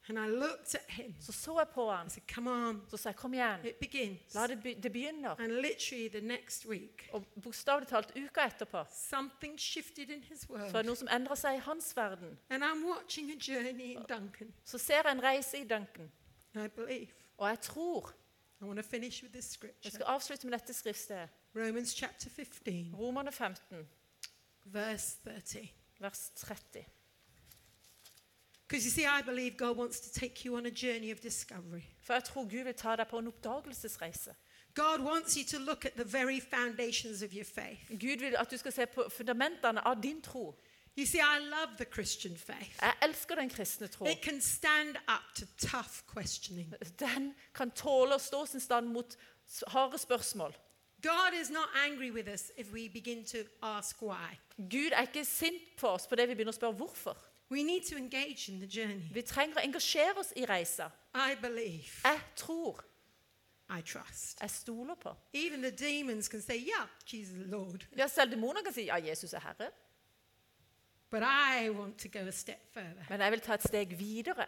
And 0.10 0.18
I 0.18 0.28
looked 0.30 0.76
at 0.76 0.86
him. 0.90 1.16
så 1.20 1.32
så 1.32 1.58
jeg 1.60 1.68
på 1.74 1.92
han. 1.92 2.10
Said, 2.10 2.24
Come 2.34 2.52
on, 2.52 2.82
Så 2.90 2.98
sa 2.98 3.10
jeg, 3.10 3.16
kom 3.16 3.34
igjen, 3.34 3.66
it 3.66 3.76
begins. 3.76 4.34
la 4.34 4.48
det, 4.48 4.64
be 4.64 4.74
det 4.74 4.92
begynner. 4.94 5.36
And 5.40 5.52
literally 5.52 6.08
the 6.10 6.22
next 6.22 6.66
week, 6.66 7.10
Og 7.14 7.26
bokstavelig 7.44 7.88
talt 7.88 8.12
uka 8.16 8.42
etterpå 8.46 8.84
something 8.92 9.60
shifted 9.60 10.10
in 10.10 10.24
his 10.24 10.40
så 10.42 10.54
er 10.54 10.58
det 10.58 10.74
world. 10.74 10.86
noe 10.86 10.96
som 10.96 11.08
endrer 11.12 11.36
seg 11.36 11.56
i 11.56 11.60
hans 11.60 11.96
verden. 11.98 12.40
And 12.50 12.64
I'm 12.64 12.86
watching 12.96 13.32
a 13.32 13.36
journey 13.52 13.82
in 13.96 14.04
Duncan. 14.10 14.54
Så 14.66 14.78
ser 14.78 15.02
jeg 15.06 15.12
en 15.12 15.24
reise 15.24 15.58
i 15.58 15.68
Duncan, 15.68 16.12
I 16.56 16.68
believe. 16.68 17.08
og 17.38 17.50
jeg 17.50 17.60
tror 17.60 18.14
I 18.62 18.64
want 18.64 18.78
to 18.84 18.90
finish 18.90 19.24
with 19.24 19.34
this 19.34 19.46
Jeg 19.46 19.52
scripture. 19.54 19.92
skal 19.92 20.04
avslutte 20.08 20.48
med 20.48 20.60
dette 20.60 20.74
skriftstedet. 20.74 21.30
Romans 21.56 21.94
chapter 21.94 22.30
15, 22.30 22.94
Romerne 22.94 23.32
15, 23.32 23.88
verse 24.66 25.18
30. 25.24 25.72
vers 26.02 26.32
30. 26.36 26.86
Because 28.68 28.86
you 28.86 28.92
see, 28.92 29.06
I 29.06 29.22
believe 29.22 29.58
God 29.58 29.78
wants 29.78 30.00
to 30.00 30.20
take 30.20 30.46
you 30.46 30.56
on 30.56 30.66
a 30.66 30.72
journey 30.72 31.12
of 31.12 31.20
discovery. 31.20 31.84
For 32.02 32.14
jeg 32.14 32.24
tror 32.24 32.44
Gud 32.44 32.64
vil 32.64 32.74
ta 32.74 32.96
deg 32.96 33.08
på 33.08 33.20
en 33.20 33.28
oppdagelsesreise. 33.28 34.34
God 34.74 35.00
wants 35.00 35.36
you 35.36 35.44
to 35.46 35.60
look 35.60 35.86
at 35.86 35.94
the 35.94 36.06
very 36.06 36.40
foundations 36.40 37.22
of 37.22 37.34
your 37.34 37.46
faith. 37.46 37.90
Gud 37.90 38.20
vil 38.20 38.36
at 38.38 38.52
du 38.52 38.58
skal 38.58 38.72
se 38.72 38.86
på 38.86 39.10
fundamentene 39.10 39.88
av 39.88 40.02
din 40.04 40.22
tro. 40.22 40.56
You 40.98 41.06
see, 41.06 41.20
I 41.20 41.40
love 41.40 41.78
the 41.78 41.86
Christian 41.94 42.38
faith. 42.38 42.80
Jeg 42.82 42.94
elsker 43.02 43.36
den 43.36 43.50
kristne 43.50 43.88
tro. 43.88 44.06
It 44.06 44.22
can 44.24 44.42
stand 44.42 44.96
up 45.08 45.36
to 45.36 45.46
tough 45.58 46.04
questioning. 46.16 46.74
Den 47.00 47.34
kan 47.54 47.72
tåle 47.72 48.16
å 48.16 48.20
stå 48.20 48.46
sin 48.46 48.60
stand 48.60 48.88
mot 48.88 49.18
harde 49.68 49.98
spørsmål. 49.98 50.56
God 51.02 51.34
is 51.42 51.50
not 51.50 51.70
angry 51.88 52.12
with 52.12 52.28
us 52.28 52.52
if 52.58 52.72
we 52.74 52.90
begin 52.90 53.24
to 53.26 53.38
ask 53.62 54.02
why. 54.02 54.38
Gud 54.58 54.92
er 54.92 55.02
ikke 55.02 55.26
sint 55.26 55.76
på 55.78 55.88
oss 55.88 56.08
på 56.08 56.16
det 56.16 56.28
vi 56.30 56.36
begynner 56.36 56.54
å 56.54 56.60
spørre 56.60 56.78
hvorfor. 56.78 57.18
We 57.50 57.64
need 57.64 57.84
to 57.90 57.98
engage 57.98 58.52
in 58.52 58.60
the 58.60 58.68
journey. 58.80 59.10
Vi 59.14 59.22
trenger 59.22 59.60
å 59.60 59.64
engasjere 59.66 60.20
oss 60.20 60.32
i 60.36 60.46
reisa. 60.46 60.90
I 61.16 61.36
believe. 61.42 62.02
Jeg 62.04 62.22
tror. 62.36 62.84
I 63.70 63.82
trust. 63.82 64.42
Jeg 64.42 64.50
stoler 64.50 64.96
på. 64.96 65.16
Even 65.34 65.62
the 65.62 65.72
demons 65.72 66.28
can 66.30 66.42
say, 66.42 66.58
Yeah, 66.58 66.88
Jesus 67.06 67.36
is 67.36 67.48
Lord. 67.48 67.86
Ja, 67.98 68.08
Selv 68.08 68.32
demoner 68.32 68.64
kan 68.64 68.74
si 68.74 68.86
ja, 68.86 68.96
Jesus 68.96 69.34
er 69.34 69.40
Herre. 69.40 69.72
But 71.10 71.24
I 71.24 71.70
want 71.70 71.98
to 72.00 72.10
go 72.10 72.28
a 72.28 72.32
step 72.32 72.74
further. 72.74 73.06
Men 73.10 73.22
jeg 73.22 73.32
vil 73.32 73.42
ta 73.42 73.54
et 73.54 73.64
steg 73.64 73.98
videre. 74.00 74.46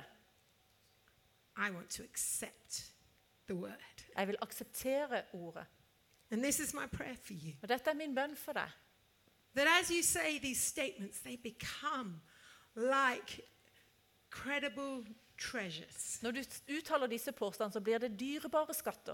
I 1.57 1.71
want 1.71 1.89
to 1.89 2.03
accept 2.03 2.93
the 3.47 3.55
word. 3.55 4.05
Jeg 4.17 4.27
vil 4.27 4.37
akseptere 4.41 5.23
ordet. 5.33 5.65
And 6.33 6.41
this 6.43 6.59
is 6.59 6.73
my 6.73 6.87
prayer 6.87 7.15
for 7.15 7.33
you 7.33 7.53
Og 7.61 7.69
dette 7.69 7.89
er 7.89 7.93
min 7.93 8.15
bønn 8.15 8.33
for 8.35 8.53
deg. 8.57 8.69
that 9.55 9.67
as 9.81 9.89
you 9.91 10.01
say 10.01 10.39
these 10.39 10.59
statements, 10.61 11.19
they 11.21 11.35
become 11.37 12.21
like 12.75 13.41
credible 14.31 15.05
treasures. 15.37 16.19
Når 16.23 16.31
du 16.31 16.39
uttaler 16.77 17.07
disse 17.07 17.31
påstandene, 17.31 17.73
så 17.73 17.79
blir 17.79 17.97
det 17.97 18.19
dyrebare 18.19 18.73
skatter. 18.73 19.13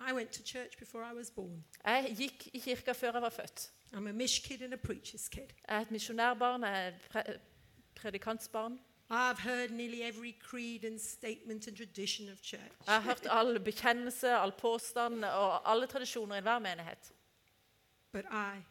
I 0.00 0.12
went 0.12 0.30
to 0.32 0.42
church 0.44 0.76
before 0.78 1.02
I 1.12 1.14
was 1.14 1.30
born. 1.30 1.64
Jeg 1.84 2.14
gikk 2.18 2.48
i 2.52 2.58
kirka 2.58 2.92
før 2.92 3.12
jeg 3.12 3.22
var 3.22 3.30
født. 3.30 3.72
I'm 3.94 4.08
a 4.08 4.12
mish 4.12 4.42
kid 4.48 4.62
and 4.62 4.74
a 4.74 4.76
preacher's 4.76 5.28
kid. 5.28 5.48
Jeg 5.68 5.76
er 5.76 5.80
et 5.80 5.90
misjonærbarn, 5.90 6.62
jeg 6.62 6.86
er 6.86 6.92
pre 7.10 7.22
predikantsbarn. 7.94 8.78
I've 9.10 9.38
heard 9.38 9.70
nearly 9.70 10.02
every 10.02 10.32
creed 10.40 10.84
and 10.84 10.98
statement 11.00 11.68
and 11.68 11.76
tradition 11.76 12.28
of 12.28 12.38
church. 12.42 12.72
Jeg 12.86 12.94
har 12.94 13.00
hørt 13.00 13.26
all 13.30 13.60
bekjennelse, 13.60 14.28
all 14.30 14.52
påstand 14.52 15.24
og 15.24 15.70
alle 15.72 15.86
tradisjoner 15.86 16.34
i 16.34 16.38
enhver 16.38 16.58
menighet. 16.58 17.12
But 18.12 18.24
I 18.32 18.62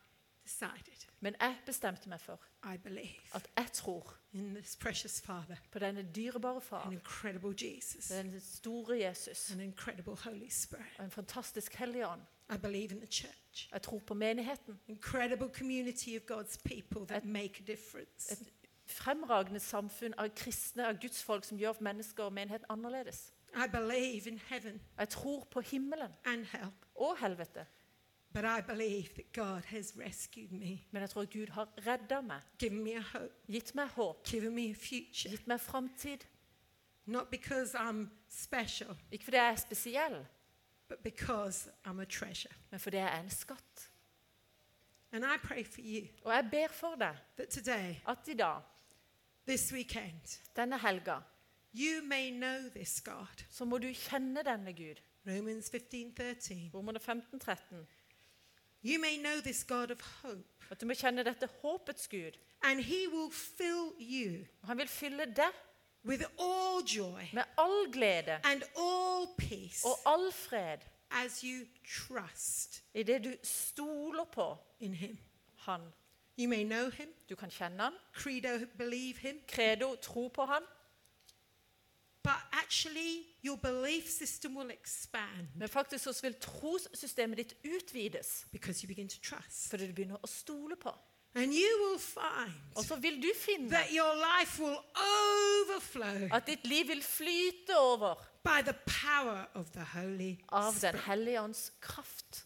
decided, 0.43 1.05
Men 1.19 1.35
jeg 1.41 1.55
bestemte 1.65 2.09
meg 2.09 2.19
for 2.21 2.39
I 2.73 2.77
believe 2.77 3.15
at 3.33 3.47
jeg 3.57 3.67
tror 3.73 4.13
in 4.33 4.55
this 4.55 4.75
precious 4.75 5.21
Father, 5.21 5.55
på 5.71 5.79
denne 5.79 6.03
dyrebare 6.15 6.55
an 6.55 6.61
far, 6.61 6.91
incredible 6.91 7.55
Jesus, 7.67 8.05
den 8.07 8.41
store 8.41 9.07
Jesus 9.07 9.51
an 9.51 9.59
incredible 9.59 10.15
Holy 10.15 10.49
Spirit. 10.49 10.85
og 10.97 11.05
en 11.05 11.11
fantastisk 11.11 11.73
hellig 11.75 12.07
ånd. 12.07 12.21
I 12.53 12.57
believe 12.57 12.91
in 12.91 12.97
the 13.01 13.07
church, 13.11 13.69
Jeg 13.71 13.81
tror 13.81 13.99
på 13.99 14.13
menigheten. 14.13 14.79
incredible 14.87 15.49
community 15.57 16.09
of 16.17 16.21
God's 16.31 16.57
people 16.65 17.07
that 17.07 17.23
Et- 17.23 17.29
make 17.29 17.63
a 17.63 17.71
difference. 17.71 18.33
Et 18.33 18.39
fremragende 18.87 19.59
samfunn 19.59 20.13
av 20.17 20.29
kristne, 20.35 20.87
av 20.87 20.99
Guds 21.01 21.23
folk, 21.23 21.43
som 21.43 21.57
gjør 21.57 21.81
mennesker 21.81 22.23
og 22.23 22.33
menighet 22.33 22.63
annerledes. 22.69 23.31
Jeg 23.55 25.09
tror 25.09 25.47
på 25.51 25.61
himmelen 25.61 26.11
og 26.95 27.17
helvete. 27.19 27.65
but 28.33 28.43
I 28.43 28.59
believe 28.61 29.07
that 29.15 29.31
God 29.33 29.61
has 29.65 29.93
rescued 29.97 30.51
me, 30.51 30.81
Men 30.91 31.01
jeg 31.01 31.09
tror 31.09 31.25
Gud 31.25 31.47
har 31.49 31.69
redda 31.87 32.21
meg, 32.21 32.41
given 32.59 32.83
me 32.83 32.95
a 32.97 32.99
hope, 32.99 33.33
gitt 33.51 33.75
meg 33.75 33.87
håp, 33.87 34.23
given 34.27 34.53
me 34.55 34.69
a 34.69 34.73
future. 34.73 35.29
gitt 35.31 35.47
meg 35.47 35.59
framtid. 35.61 36.25
Not 37.05 37.29
because 37.31 37.75
I'm 37.77 38.07
special, 38.29 38.97
Ikke 39.11 39.23
fordi 39.23 39.37
jeg 39.37 39.51
er 39.51 39.55
spesiell, 39.55 40.25
but 40.89 40.97
because 41.03 41.69
I'm 41.87 41.99
a 42.01 42.05
treasure. 42.05 42.53
men 42.71 42.79
fordi 42.79 42.97
jeg 42.97 43.17
er 43.17 43.21
en 43.23 43.29
skatt. 43.29 43.89
And 45.11 45.23
I 45.23 45.37
pray 45.43 45.63
for 45.65 45.81
you 45.81 46.07
Og 46.23 46.33
jeg 46.33 46.47
ber 46.51 46.67
for 46.67 46.95
deg 46.95 47.15
that 47.37 47.49
today, 47.49 48.01
at 48.07 48.17
i 48.27 48.33
dag, 48.33 48.61
this 49.47 49.71
weekend, 49.73 50.39
denne 50.55 50.77
helga, 50.79 51.19
you 51.73 52.01
may 52.03 52.31
know 52.31 52.69
this 52.73 53.01
God. 53.01 53.43
så 53.49 53.65
må 53.65 53.77
du 53.77 53.87
kjenne 53.93 54.43
denne 54.43 54.73
Gud. 54.73 55.01
Romans 55.27 55.69
15:13. 55.69 56.71
Romerne 56.73 56.99
15, 56.99 57.39
13. 57.39 57.87
You 58.83 58.99
may 58.99 59.17
know 59.17 59.41
this 59.41 59.63
God 59.63 59.91
of 59.91 60.01
hope, 60.23 60.45
At 60.71 60.81
du 60.81 60.85
må 60.85 60.93
kjenne 60.93 61.23
dette 61.23 61.47
håpets 61.61 62.07
Gud. 62.07 62.37
and 62.63 62.79
he 62.81 63.07
will 63.07 63.31
fill 63.31 63.93
you 63.99 64.45
Og 64.61 64.67
han 64.67 64.77
vil 64.77 64.87
fylle 64.87 65.25
deg 65.35 65.51
with 66.05 66.23
all 66.39 66.83
joy 66.85 67.23
med 67.33 67.43
all 67.57 67.91
glede 67.91 68.39
and 68.43 68.63
all 68.77 69.27
peace 69.37 69.85
og 69.85 69.97
all 70.05 70.31
fred 70.31 70.77
as 71.11 71.41
you 71.41 71.65
trust 72.07 72.83
i 72.93 73.03
det 73.03 73.23
du 73.23 73.33
stoler 73.43 74.23
på 74.25 74.57
in 74.79 74.93
him. 74.93 75.17
han. 75.57 75.81
You 76.37 76.49
may 76.49 76.63
know 76.63 76.89
him, 76.89 77.07
Du 77.29 77.35
kan 77.35 77.49
kjenne 77.49 77.83
han, 77.83 77.93
credo, 78.13 78.57
him, 79.21 79.39
credo, 79.47 79.95
tro 79.95 80.27
på 80.27 80.45
han, 80.45 80.63
but 82.23 82.41
actually 82.51 83.25
your 83.43 83.55
belief 83.57 84.09
system 84.09 84.55
will 84.57 84.71
expand 84.71 85.47
men 85.55 85.69
faktisk 85.69 86.03
så 86.03 86.19
vil 86.21 86.33
trossystemet 86.33 87.37
ditt 87.37 87.53
utvides 87.63 88.45
because 88.51 88.83
you 88.83 88.87
begin 88.87 89.09
to 89.09 89.17
trust. 89.21 89.69
fordi 89.69 89.87
du 89.87 89.93
begynner 89.93 90.17
å 90.23 90.27
stole 90.27 90.75
på. 90.75 90.93
And 91.35 91.51
you 91.53 91.71
will 91.83 91.99
find 91.99 92.53
Og 92.75 92.83
så 92.85 92.95
vil 92.95 93.21
du 93.21 93.29
finne 93.35 93.69
that 93.69 93.91
your 93.91 94.13
life 94.15 94.63
will 94.63 94.79
overflow 94.95 96.29
at 96.31 96.47
ditt 96.47 96.65
liv 96.67 96.87
vil 96.87 97.03
flyte 97.03 97.77
over 97.77 98.15
by 98.43 98.61
the 98.63 98.73
power 98.85 99.45
of 99.53 99.69
the 99.71 99.83
Holy 99.83 100.37
av 100.49 100.73
Den 100.81 100.95
hellige 100.95 101.41
ånds 101.41 101.71
kraft. 101.81 102.44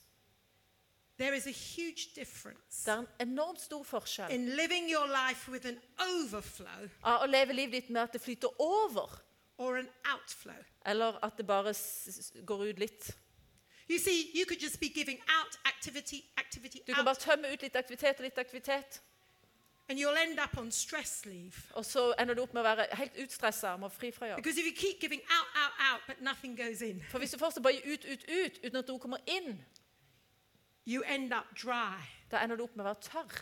There 1.20 1.36
is 1.36 1.48
a 1.48 1.52
huge 1.52 2.14
difference 2.16 2.86
Det 2.86 2.94
er 2.94 2.98
en 3.00 3.08
enormt 3.30 3.62
stor 3.62 3.84
forskjell 3.84 4.32
in 4.34 4.46
living 4.50 4.90
your 4.92 5.08
life 5.08 5.52
with 5.52 5.66
an 5.68 5.80
overflow 6.00 6.90
av 7.04 7.22
å 7.24 7.28
leve 7.28 7.54
livet 7.54 7.72
ditt 7.74 7.90
med 7.90 8.02
at 8.02 8.14
det 8.14 8.22
flyter 8.22 8.48
over, 8.62 9.22
or 9.58 9.76
an 9.78 9.90
outflow. 10.14 10.64
eller 10.86 11.20
at 11.26 11.38
det 11.38 11.48
bare 11.48 11.70
s- 11.74 12.08
s- 12.08 12.34
går 12.46 12.64
ut 12.70 12.80
litt. 12.80 13.12
You 13.90 13.98
see, 14.00 14.32
you 14.40 14.46
could 14.46 14.62
just 14.62 14.80
be 14.80 14.88
giving 14.88 15.20
out 15.28 15.58
activity, 15.66 16.24
activity, 16.38 16.80
Du 16.88 16.94
kan 16.94 17.04
bare 17.06 17.16
out, 17.16 17.20
tømme 17.20 17.54
ut 17.54 17.62
litt 17.62 17.76
aktivitet 17.76 18.16
og 18.20 18.24
litt 18.24 18.38
aktivitet, 18.38 19.02
and 19.90 20.00
you'll 20.00 20.18
end 20.30 20.40
up 20.40 20.58
on 20.58 20.72
stress 20.72 21.26
leave. 21.26 21.54
og 21.74 21.86
så 21.86 22.14
ender 22.20 22.34
du 22.34 22.42
opp 22.42 22.54
med 22.54 22.62
å 22.62 22.64
være 22.76 22.96
helt 22.96 23.18
utstressa 23.18 23.74
og 23.74 23.80
må 23.80 23.88
fri 23.90 24.12
fra 24.12 24.28
jobb. 24.28 24.36
Because 24.38 24.60
if 24.60 24.66
you 24.66 24.72
keep 24.76 25.00
giving 25.02 25.22
out, 25.22 25.48
out, 25.56 25.74
out, 25.94 26.02
but 26.08 26.22
nothing 26.22 26.56
goes 26.58 26.82
in, 26.82 27.04
For 27.10 27.18
hvis 27.20 27.32
du 27.32 27.38
fortsatt 27.38 27.64
bare 27.64 27.82
ut, 27.86 28.06
ut, 28.06 28.24
ut 28.30 28.60
uten 28.64 28.76
at 28.76 28.88
noe 28.88 29.00
kommer 29.00 29.18
inn, 29.28 29.66
you 30.90 31.04
end 31.04 31.34
up 31.34 31.46
dry, 31.56 32.02
da 32.32 32.42
ender 32.44 32.58
du 32.58 32.64
opp 32.64 32.76
med 32.76 32.86
å 32.86 32.90
være 32.90 33.06
tørr, 33.06 33.42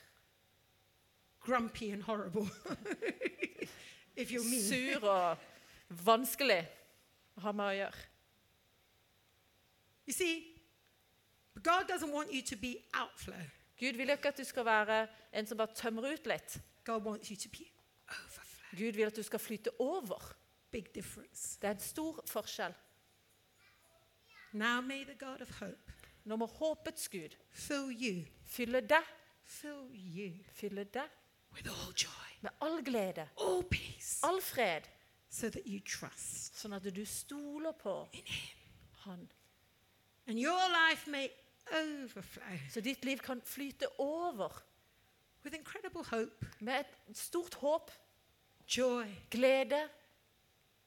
grumpy, 1.45 1.91
and 1.93 2.03
horrible. 2.03 2.47
if 4.15 4.31
you're 4.31 4.43
mean. 4.43 4.61
sur 4.61 5.07
og 5.07 5.37
vanskelig 6.03 6.63
å 7.37 7.45
ha 7.45 7.53
med 7.55 7.71
å 7.71 7.77
gjøre. 7.77 8.03
You 10.07 10.13
see, 10.13 10.35
God 11.63 11.87
doesn't 11.87 12.11
want 12.11 12.33
you 12.33 12.41
to 12.41 12.57
be 12.57 12.77
outflow. 12.93 13.43
Gud 13.79 13.95
vil 13.95 14.09
ikke 14.09 14.33
at 14.33 14.39
du 14.39 14.43
skal 14.47 14.65
være 14.65 15.01
en 15.31 15.47
som 15.47 15.59
bare 15.59 15.75
tømmer 15.75 16.07
ut 16.13 16.27
litt. 16.27 16.59
God 16.83 17.03
wants 17.05 17.31
you 17.31 17.37
to 17.37 17.49
be 17.51 17.67
overflow. 18.09 18.71
Gud 18.79 18.99
vil 18.99 19.07
at 19.07 19.15
du 19.15 19.23
skal 19.23 19.39
flyte 19.39 19.71
over. 19.79 20.33
Big 20.71 20.91
difference. 20.95 21.59
Det 21.61 21.69
er 21.69 21.77
en 21.77 21.83
stor 21.83 22.23
forskjell. 22.27 22.73
Now 24.53 24.81
may 24.81 25.03
the 25.03 25.15
God 25.15 25.41
of 25.41 25.51
hope 25.59 25.96
Nå 26.27 26.35
må 26.35 26.47
håpets 26.57 27.07
Gud 27.09 27.35
fylle 28.47 28.81
deg, 28.83 29.13
fylle 29.47 30.83
deg 30.83 31.15
with 31.55 31.69
all 31.71 31.93
joy, 31.95 32.33
med 32.41 32.51
all 32.61 32.83
glede, 32.83 33.29
all 33.37 34.41
fred, 34.41 34.89
so 35.29 35.49
that 35.49 35.65
you 35.65 35.79
trust 35.79 36.59
sånn 36.59 36.75
at 36.75 36.83
du 36.83 37.03
stoler 37.07 37.75
på. 37.79 37.95
Han. 39.05 39.27
And 40.27 40.39
your 40.39 40.67
life 40.73 41.07
may 41.09 41.29
overflow 41.71 42.59
Så 42.71 42.81
ditt 42.81 43.05
liv 43.05 43.19
kan 43.23 43.41
flyte 43.41 43.87
over 43.99 44.51
with 45.43 45.55
incredible 45.55 46.03
hope, 46.11 46.45
med 46.59 46.83
et 46.83 47.17
stort 47.17 47.55
håp, 47.61 47.91
joy, 48.67 49.07
glede, 49.31 49.87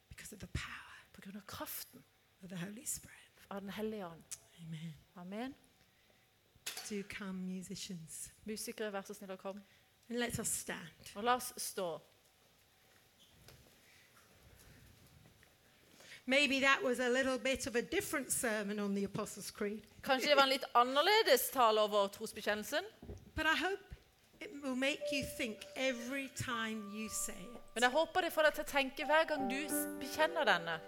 because 0.09 0.35
of 0.35 0.39
the 0.39 0.51
power 0.53 1.05
på 1.13 1.21
grunn 1.21 1.41
av 1.41 1.47
kraften 1.49 2.03
of 2.43 2.49
the 2.49 2.57
Holy 2.61 2.85
Spirit. 2.85 3.17
av 3.49 3.61
Den 3.61 3.69
hellige 3.69 4.05
ånd. 4.05 4.23
Amen. 4.61 5.00
Amen. 5.17 5.55
Do 6.89 7.03
come, 7.03 7.39
musicians. 7.47 8.31
Musikere, 8.45 8.91
vær 8.93 9.05
så 9.07 9.15
snill 9.15 9.33
å 9.35 9.39
komme. 9.39 9.61
And 10.09 10.19
let 10.19 10.39
us 10.39 10.49
stand. 10.63 11.11
Og 11.15 11.23
la 11.23 11.35
oss 11.39 11.53
stå. 11.57 12.01
Maybe 16.25 16.59
that 16.59 16.83
was 16.83 16.99
a 16.99 17.09
little 17.09 17.37
bit 17.37 17.67
of 17.67 17.75
a 17.75 17.81
different 17.81 18.31
sermon 18.31 18.79
on 18.79 18.93
the 18.95 19.03
Apostles' 19.03 19.51
Creed, 19.51 19.81
Kanskje 20.03 20.29
det 20.29 20.35
var 20.35 20.43
en 20.43 20.49
litt 20.49 20.65
annerledes 20.73 21.49
tale 21.51 21.81
over 21.81 22.07
trosbekjennelsen, 22.07 22.85
but 23.35 23.45
I 23.45 23.55
hope 23.55 23.95
it 24.39 24.51
will 24.63 24.75
make 24.75 25.11
you 25.11 25.23
think 25.37 25.65
every 25.75 26.29
time 26.35 26.91
you 26.93 27.09
say 27.09 27.33
it. 27.33 27.61
Men 27.73 27.83
jeg 27.83 27.91
håper 27.91 28.21
det 28.21 28.33
får 28.33 28.47
deg 28.47 28.53
til 28.53 28.65
å 28.65 28.71
tenke 28.71 29.05
hver 29.05 29.27
gang 29.29 29.49
du 29.49 29.59
bekjenner 30.01 30.45
denne. 30.45 30.79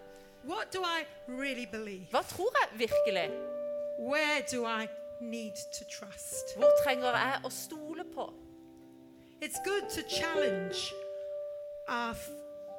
What 0.44 0.74
do 0.74 0.84
I 0.84 1.06
really 1.28 1.66
believe? 1.66 2.08
Hva 2.12 2.24
tror 2.28 2.50
jeg 2.62 2.88
virkelig? 2.88 3.30
Where 4.00 4.42
do 4.52 4.66
I 4.66 4.88
need 5.22 5.56
to 5.78 5.86
trust? 5.86 6.58
Hvor 6.58 6.72
trenger 6.84 7.12
jeg 7.18 7.42
å 7.46 7.50
stole 7.50 8.04
på? 8.16 8.30
It's 9.42 9.60
good 9.66 9.90
to 9.96 10.02
challenge 10.10 10.94
our 11.88 12.16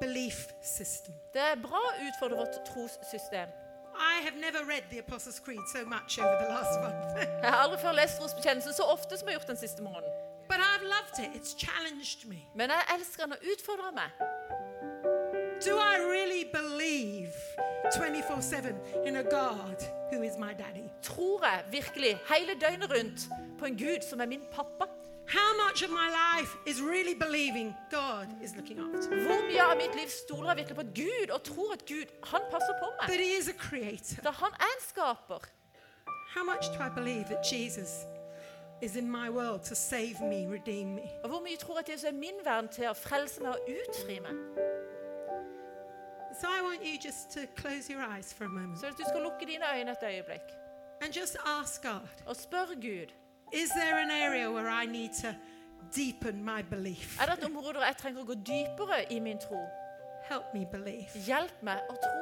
belief 0.01 0.47
system. 0.63 1.13
Det 1.33 1.41
er 1.41 1.55
bra 1.61 1.77
å 1.77 1.93
utfordre 2.07 2.37
vårt 2.41 2.57
trossystem. 2.65 3.49
I 3.95 4.19
have 4.25 4.35
never 4.41 4.65
read 4.65 4.83
the 4.91 4.99
Apostles' 4.99 5.39
Creed 5.39 5.61
so 5.71 5.85
much 5.85 6.19
over 6.19 6.35
the 6.41 6.49
last 6.51 6.79
month, 6.81 7.15
Jeg 7.43 7.51
har 7.51 7.61
aldri 7.63 7.77
før 7.79 7.93
lest 7.95 8.17
trosbekjennelsen 8.19 8.73
så 8.75 8.83
ofte 8.91 9.17
som 9.17 9.27
jeg 9.29 9.35
har 9.35 9.39
gjort 9.39 9.53
den 9.53 9.61
siste 9.61 9.81
måneden. 9.83 10.11
but 10.49 10.59
I've 10.59 10.83
loved 10.83 11.17
it. 11.19 11.31
It's 11.33 11.53
challenged 11.57 12.25
me. 12.29 12.37
Men 12.55 12.69
jeg 12.69 12.81
elsker 12.95 13.23
den 13.25 13.33
og 13.33 13.39
utfordrer 13.53 13.91
meg. 13.95 14.11
Do 15.65 15.73
I 15.79 15.95
really 15.97 16.43
believe 16.51 17.33
24 17.91 18.41
7 18.41 18.75
in 19.05 19.15
a 19.15 19.23
God 19.23 19.77
who 20.11 20.21
is 20.23 20.37
my 20.37 20.53
daddy? 20.53 20.89
Tror 21.01 21.45
jeg 21.45 21.63
virkelig 21.71 22.19
hele 22.35 22.53
døgnet 22.61 22.89
rundt 22.97 23.19
på 23.59 23.65
en 23.65 23.77
Gud 23.77 24.01
som 24.09 24.21
er 24.21 24.25
min 24.25 24.41
pappa? 24.51 24.85
Really? 29.09 29.25
Hvor 29.27 29.41
mye 29.49 29.61
av 29.71 29.77
mitt 29.77 29.95
liv 29.95 30.09
stoler 30.09 30.49
jeg 30.49 30.57
virkelig 30.57 30.75
på 30.75 30.81
at 30.81 30.93
Gud 30.95 31.29
og 31.35 31.43
tror 31.43 31.73
at 31.73 31.85
Gud 31.85 32.09
han 32.23 32.41
passer 32.51 32.73
på 32.81 32.87
meg? 32.99 33.07
Da 34.23 34.31
han 34.31 34.51
er 34.59 34.69
en 34.75 34.81
skaper. 34.89 35.41
How 36.35 36.43
much 36.43 36.65
do 36.73 36.79
I 36.83 36.89
believe 36.99 37.25
that 37.33 37.41
Jesus 37.53 37.91
is 38.81 38.95
in 38.95 39.09
my 39.11 39.29
world 39.29 39.61
to 39.69 39.75
save 39.75 40.15
me, 40.21 40.39
redeem 40.55 40.87
me? 40.87 41.05
Og 41.23 41.29
hvor 41.29 41.39
mye 41.41 41.57
tror 41.57 41.73
jeg 41.79 41.83
at 41.87 41.89
Jesus 41.89 42.03
er 42.03 42.11
min 42.11 42.37
verden 42.43 42.69
til 42.69 42.89
å 42.89 42.93
frelse 42.93 43.41
meg 43.41 43.51
og 43.55 43.59
utfri 43.79 44.19
meg? 44.19 44.35
So 46.41 46.47
I 46.47 46.61
want 46.67 46.81
you 46.87 46.97
just 47.07 47.29
to 47.35 47.41
close 47.61 47.89
your 47.93 48.03
eyes 48.15 48.33
for 48.33 48.45
a 48.45 48.49
moment 48.49 48.79
Så 48.79 48.85
du 48.97 49.03
skal 49.09 49.21
lukke 49.21 49.45
dine 49.47 49.65
øyne 49.77 49.91
et 49.91 50.03
øyeblikk 50.03 50.47
and 51.01 51.13
just 51.13 51.37
ask 51.59 51.81
God 51.83 52.07
og 52.25 52.35
spør 52.35 52.65
Gud 52.75 53.09
Is 53.53 53.69
there 53.69 53.97
an 54.05 54.11
area 54.11 54.51
where 54.51 54.69
I 54.83 54.85
need 54.85 55.09
to 55.21 55.27
deepen 55.95 56.43
my 56.43 56.61
belief? 56.69 57.21
Er 57.21 57.25
det 57.25 57.37
et 57.37 57.43
område 57.45 57.73
hvor 57.73 57.85
jeg 57.85 57.97
trenger 57.97 58.21
å 58.21 58.25
gå 58.25 58.33
dypere 58.33 58.97
i 59.13 59.19
min 59.19 59.37
tro? 59.39 59.59
Help 60.31 60.45
me 60.53 60.65
believe. 60.71 61.05
Hjelp 61.27 61.61
meg 61.61 61.77
å 61.89 61.95
tro. 62.05 62.21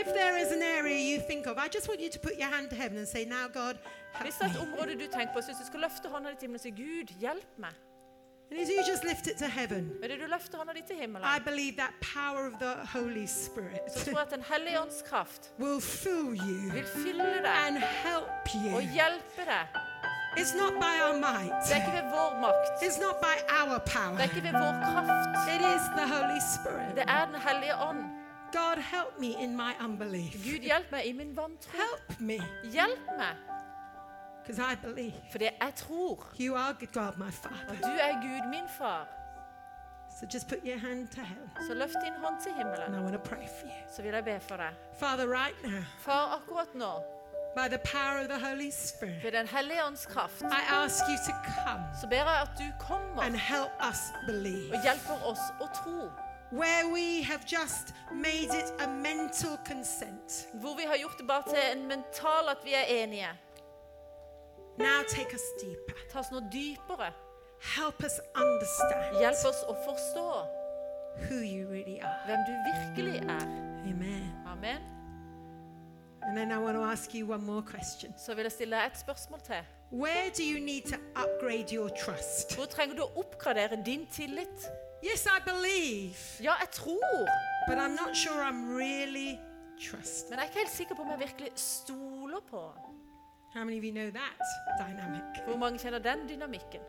If 0.00 0.06
there 0.06 0.36
is 0.42 0.52
an 0.52 0.62
area 0.62 0.98
you 1.10 1.18
think 1.26 1.46
of, 1.46 1.58
I 1.58 1.68
just 1.76 1.88
want 1.88 2.00
you 2.00 2.10
to 2.10 2.20
put 2.20 2.34
your 2.38 2.50
hand 2.54 2.70
to 2.70 2.76
heaven 2.76 2.98
and 2.98 3.08
say, 3.08 3.24
Now, 3.24 3.48
God, 3.48 3.76
Hvis 4.22 4.34
det 4.34 4.44
er 4.46 4.50
et 4.50 4.54
me. 4.54 4.72
område 4.72 4.94
du 4.94 5.06
tenker 5.12 5.32
på, 5.34 5.40
så 5.40 5.46
hvis 5.46 5.60
du 5.62 5.66
skal 5.66 5.80
løfte 5.80 6.08
hånda 6.08 6.30
di 6.30 6.34
til 6.36 6.46
himmelen 6.46 6.60
og 6.60 6.66
si 6.66 6.70
Gud, 6.70 7.12
hjelp 7.20 7.58
meg. 7.58 7.74
And 8.50 8.60
as 8.62 8.68
you 8.68 8.78
just 8.92 9.04
lift 9.04 9.26
it 9.26 9.36
to 9.38 9.46
heaven, 9.46 9.82
Ved 10.00 10.08
det 10.08 10.18
du 10.20 10.26
løfter 10.26 10.58
hånda 10.58 10.72
di 10.72 10.82
til 10.86 10.96
I 10.96 11.00
himmelen, 11.00 11.26
believe 11.44 11.72
that 11.82 11.92
power 12.14 12.42
of 12.50 12.54
the 12.60 12.74
Holy 12.94 13.26
så 13.26 13.44
Spirit 13.46 13.80
tror 14.04 14.18
jeg 14.18 14.26
at 14.26 14.30
Den 14.36 14.44
hellige 14.52 14.80
ånds 14.84 15.02
kraft 15.10 15.42
will 15.58 15.80
fill 15.80 16.28
you 16.48 16.72
vil 16.76 16.86
fylle 17.04 17.24
deg 17.48 17.54
and 17.66 17.76
help 18.06 18.28
og 18.76 18.82
you. 18.82 18.92
hjelpe 18.98 19.42
deg. 19.52 19.66
It's 20.40 20.54
not 20.62 20.72
by 20.86 20.94
our 21.06 21.16
might, 21.28 21.52
Det 21.66 21.72
er 21.76 21.80
ikke 21.82 21.94
ved 21.98 22.06
vår 22.18 22.30
makt. 22.46 22.66
it's 22.86 22.98
not 23.06 23.16
by 23.28 23.36
our 23.60 23.78
Det 23.78 23.88
power. 23.96 24.16
er 24.18 24.22
ikke 24.30 24.42
ved 24.48 24.54
vår 24.64 24.74
kraft. 24.90 25.34
It 25.54 25.62
is 25.74 25.84
the 25.98 26.06
Holy 26.14 26.40
Spirit. 26.54 26.90
Det 26.98 27.04
er 27.18 27.22
Den 27.32 27.40
hellige 27.48 27.74
ånd. 27.88 28.02
God, 28.52 28.76
help 28.94 29.12
me 29.24 29.30
in 29.44 29.50
my 29.62 29.72
unbelief. 29.86 30.32
Gud, 30.48 30.60
hjelp 30.70 30.88
meg 30.92 31.02
i 31.06 31.12
min 31.12 31.36
vantro. 31.36 31.70
Help 31.84 32.20
me, 32.20 32.38
Hjelp 32.76 33.02
meg, 33.18 33.34
because 33.36 33.36
I 33.36 33.40
believe 33.42 33.55
fordi 35.30 35.44
jeg 35.44 35.74
tror 35.74 36.26
at 36.68 36.80
du 37.82 37.90
er 38.08 38.14
Gud, 38.22 38.50
min 38.50 38.68
far. 38.78 39.06
So 40.20 40.26
just 40.34 40.48
put 40.48 40.58
your 40.64 40.78
hand 40.78 41.08
to 41.08 41.20
heaven, 41.20 41.50
Så 41.68 41.74
løft 41.74 41.96
din 42.04 42.12
hånd 42.24 42.34
til 42.42 42.50
and 42.52 42.58
himmelen, 42.58 42.94
I 42.94 43.02
want 43.04 43.14
to 43.24 43.28
pray 43.30 43.46
for 43.60 43.66
you. 43.66 43.82
så 43.96 44.02
vil 44.02 44.12
jeg 44.14 44.24
be 44.24 44.40
for 44.40 44.56
deg. 44.56 44.72
Father, 44.98 45.26
right 45.26 45.56
now, 45.62 45.82
Far, 45.98 46.36
akkurat 46.36 46.74
nå, 46.74 46.92
by 47.56 47.66
the 47.74 47.78
power 47.78 48.16
of 48.22 48.28
the 48.28 48.38
Holy 48.48 48.70
Spirit, 48.70 49.24
ved 49.24 49.32
Den 49.32 49.46
hellige 49.48 49.84
ånds 49.86 50.06
kraft, 50.06 50.42
I 50.42 50.62
ask 50.84 51.04
you 51.10 51.16
to 51.28 51.32
come 51.54 51.82
så 52.00 52.06
ber 52.08 52.16
jeg 52.16 52.40
at 52.46 52.50
du 52.58 52.68
kommer 52.88 53.22
and 53.22 53.36
help 53.36 53.72
us 53.90 54.00
believe. 54.26 54.74
og 54.74 54.82
hjelper 54.82 55.16
oss 55.30 55.44
å 55.60 55.66
tro. 55.84 56.10
Where 56.52 56.84
we 56.96 57.24
have 57.24 57.42
just 57.56 57.86
made 58.12 58.50
it 58.60 58.68
a 58.80 58.86
mental 58.88 59.54
consent, 59.72 60.48
Hvor 60.54 60.74
vi 60.76 60.84
har 60.90 60.96
gjort 60.96 61.18
det 61.18 61.26
bare 61.28 61.42
til 61.52 61.62
en 61.74 61.86
mental 61.88 62.44
at 62.54 62.58
vi 62.64 62.72
er 62.74 62.86
enige. 63.02 63.28
Now 64.78 65.02
take 65.08 65.34
us 65.34 65.42
deeper. 65.60 65.94
Ta 66.12 66.18
oss 66.18 66.30
nå 66.32 66.40
dypere. 66.52 67.12
Help 67.76 68.02
us 68.04 68.20
understand 68.34 69.16
Hjelp 69.20 69.44
oss 69.48 69.62
å 69.68 69.74
forstå 69.86 70.26
who 71.28 71.40
you 71.40 71.66
really 71.68 71.98
are. 72.00 72.18
hvem 72.26 72.44
du 72.46 72.52
virkelig 72.70 73.22
er. 73.28 73.46
Amen. 73.88 74.32
Amen. 74.46 74.80
And 76.22 76.36
then 76.36 76.50
I 76.52 76.58
want 76.58 76.76
to 76.76 76.82
ask 76.82 77.14
you 77.14 77.26
one 77.26 77.44
more 77.44 77.62
question. 77.62 78.12
Så 78.18 78.34
vil 78.34 78.42
jeg 78.42 78.52
stille 78.52 78.76
deg 78.76 78.92
et 78.92 78.98
spørsmål 78.98 79.40
til. 79.40 79.62
Where 79.92 80.30
do 80.36 80.42
you 80.42 80.58
need 80.60 80.82
to 80.92 80.96
upgrade 81.14 81.72
your 81.72 81.88
trust? 81.88 82.54
Hvor 82.56 82.66
trenger 82.66 82.96
du 82.96 83.02
å 83.02 83.10
oppgradere 83.22 83.78
din 83.86 84.06
tillit? 84.12 84.66
Yes, 85.04 85.26
I 85.26 85.38
believe, 85.44 86.16
Ja, 86.42 86.54
jeg 86.60 86.70
tror, 86.72 87.28
but 87.68 87.78
I'm 87.78 87.94
not 87.94 88.16
sure 88.16 88.42
I'm 88.42 88.76
really 88.76 89.38
men 89.76 90.38
jeg 90.38 90.38
er 90.38 90.42
ikke 90.48 90.58
helt 90.58 90.72
sikker 90.72 90.94
på 90.96 91.02
om 91.02 91.10
jeg 91.10 91.18
virkelig 91.20 91.50
stoler 91.60 92.40
på 92.50 92.60
han. 92.60 92.95
How 93.56 93.64
many 93.64 93.78
of 93.78 93.84
you 93.84 93.92
know 93.92 94.10
that 94.10 94.36
dynamic? 94.78 95.22
Hvor 95.46 95.56
mange 95.56 95.78
kjenner 95.78 95.98
den 95.98 96.28
dynamikken? 96.28 96.80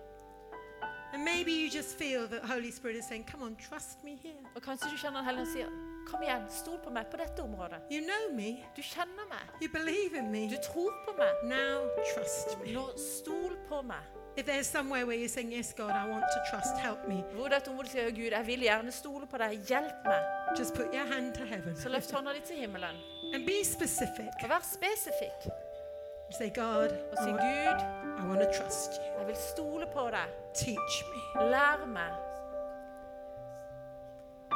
And 1.13 1.23
maybe 1.23 1.51
you 1.51 1.69
just 1.69 1.97
feel 1.97 2.27
that 2.27 2.43
Holy 2.43 2.71
Spirit 2.71 2.97
is 2.97 3.05
saying, 3.05 3.23
Come 3.31 3.41
on, 3.45 3.55
trust 3.55 4.03
me 4.03 4.17
here. 4.23 4.41
Og 4.55 4.61
kanskje 4.61 4.89
du 4.91 4.97
kjenner 4.97 5.17
den 5.21 5.25
heller 5.29 5.45
sier, 5.53 5.69
kom 6.09 6.21
igjen, 6.23 6.43
stol 6.51 6.77
på 6.83 6.91
meg 6.91 7.07
på 7.11 7.17
dette 7.21 7.39
området. 7.43 7.79
You 7.91 8.01
know 8.03 8.35
me, 8.35 8.49
Du 8.75 8.81
kjenner 8.81 9.25
meg. 9.31 9.45
you 9.61 9.69
believe 9.71 10.13
in 10.19 10.49
Du 10.49 10.57
tror 10.73 10.91
på 11.07 11.15
meg. 11.17 11.33
Now 11.43 11.87
trust 12.13 12.59
me. 12.59 12.73
Nå 12.73 12.89
stol 12.97 13.55
på 13.69 13.81
meg. 13.81 14.03
If 14.37 14.45
there's 14.45 14.67
somewhere 14.67 15.05
where 15.05 15.17
you're 15.17 15.29
saying, 15.37 15.51
Yes, 15.53 15.73
God, 15.73 15.89
I 15.91 16.05
want 16.09 16.25
to 16.35 16.39
trust, 16.51 16.75
help 16.77 17.07
me, 17.07 17.23
Hvor 17.33 17.47
det 17.47 17.53
er 17.53 17.57
et 17.61 17.67
område 17.67 17.87
du 17.87 17.91
sier, 17.91 18.11
Gud, 18.11 18.31
jeg 18.37 18.45
vil 18.47 18.59
gjerne 18.59 18.91
stole 18.91 19.25
på 19.27 19.37
deg, 19.37 19.59
hjelp 19.69 20.03
meg. 20.05 20.21
just 20.59 20.73
put 20.75 20.87
your 20.93 21.07
hand 21.13 21.33
to 21.35 21.43
heaven 21.45 21.75
Så 21.75 21.89
løft 21.89 22.11
hånda 22.11 22.33
di 22.33 22.39
til 22.39 22.55
himmelen. 22.55 22.95
and 23.33 23.45
be 23.45 23.63
specific. 23.65 24.29
Og 24.43 24.49
vær 24.49 24.61
spesifikk. 24.73 25.49
Say, 26.31 26.49
God, 26.49 26.89
Og 27.11 27.17
I 27.19 27.23
si, 27.23 27.29
want, 27.31 27.41
Gud, 27.41 27.79
I 28.19 28.27
want 28.27 28.39
to 28.41 28.61
trust 28.63 28.91
you. 28.97 29.19
jeg 29.19 29.27
vil 29.27 29.35
stole 29.35 29.85
på 29.93 30.09
deg. 30.11 30.27
Teach 30.53 31.03
me. 31.11 31.41
Lær 31.49 31.85
meg. 31.87 32.11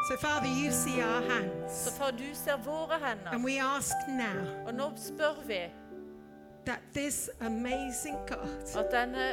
So, 0.10 0.18
Father, 0.18 0.48
you 0.48 0.72
see 0.72 1.00
our 1.02 1.22
Så 1.22 1.30
hands. 1.30 1.98
far, 1.98 2.12
du 2.12 2.24
ser 2.34 2.58
våre 2.58 3.00
hender. 3.00 3.32
And 3.34 3.44
we 3.46 3.60
ask 3.60 3.94
now 4.08 4.66
Og 4.68 4.74
nå 4.74 4.92
spør 4.96 5.42
vi 5.48 5.60
that 6.66 6.80
this 6.94 7.30
amazing 7.42 8.18
God 8.28 8.76
at 8.78 8.92
denne 8.92 9.26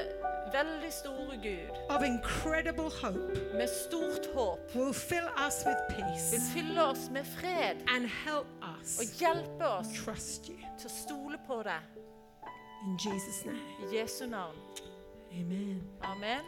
veldig 0.52 0.92
store 0.92 1.36
Gud 1.42 1.76
of 1.90 2.02
incredible 2.02 2.90
hope 3.02 3.40
med 3.54 3.68
stort 3.68 4.26
håp 4.34 4.58
will 4.74 4.94
fill 4.94 5.28
us 5.46 5.64
with 5.66 5.76
vil 5.88 5.96
peace 6.04 6.40
fylle 6.54 6.82
oss 6.84 7.10
med 7.10 7.24
fred 7.24 7.76
and 7.96 8.06
help 8.24 8.46
og 8.62 8.68
us 8.82 8.98
hjelpe 9.20 9.66
oss 9.68 9.88
trust 10.04 10.48
you. 10.48 10.56
til 10.78 10.88
å 10.90 10.94
stole 11.04 11.38
på 11.46 11.62
deg. 11.62 11.80
In 12.86 12.96
Jesus' 12.96 13.44
name, 13.44 13.60
I 13.86 13.90
Jesu 13.90 14.26
navn. 14.26 14.54
amen. 15.32 15.82
Amen. 16.02 16.42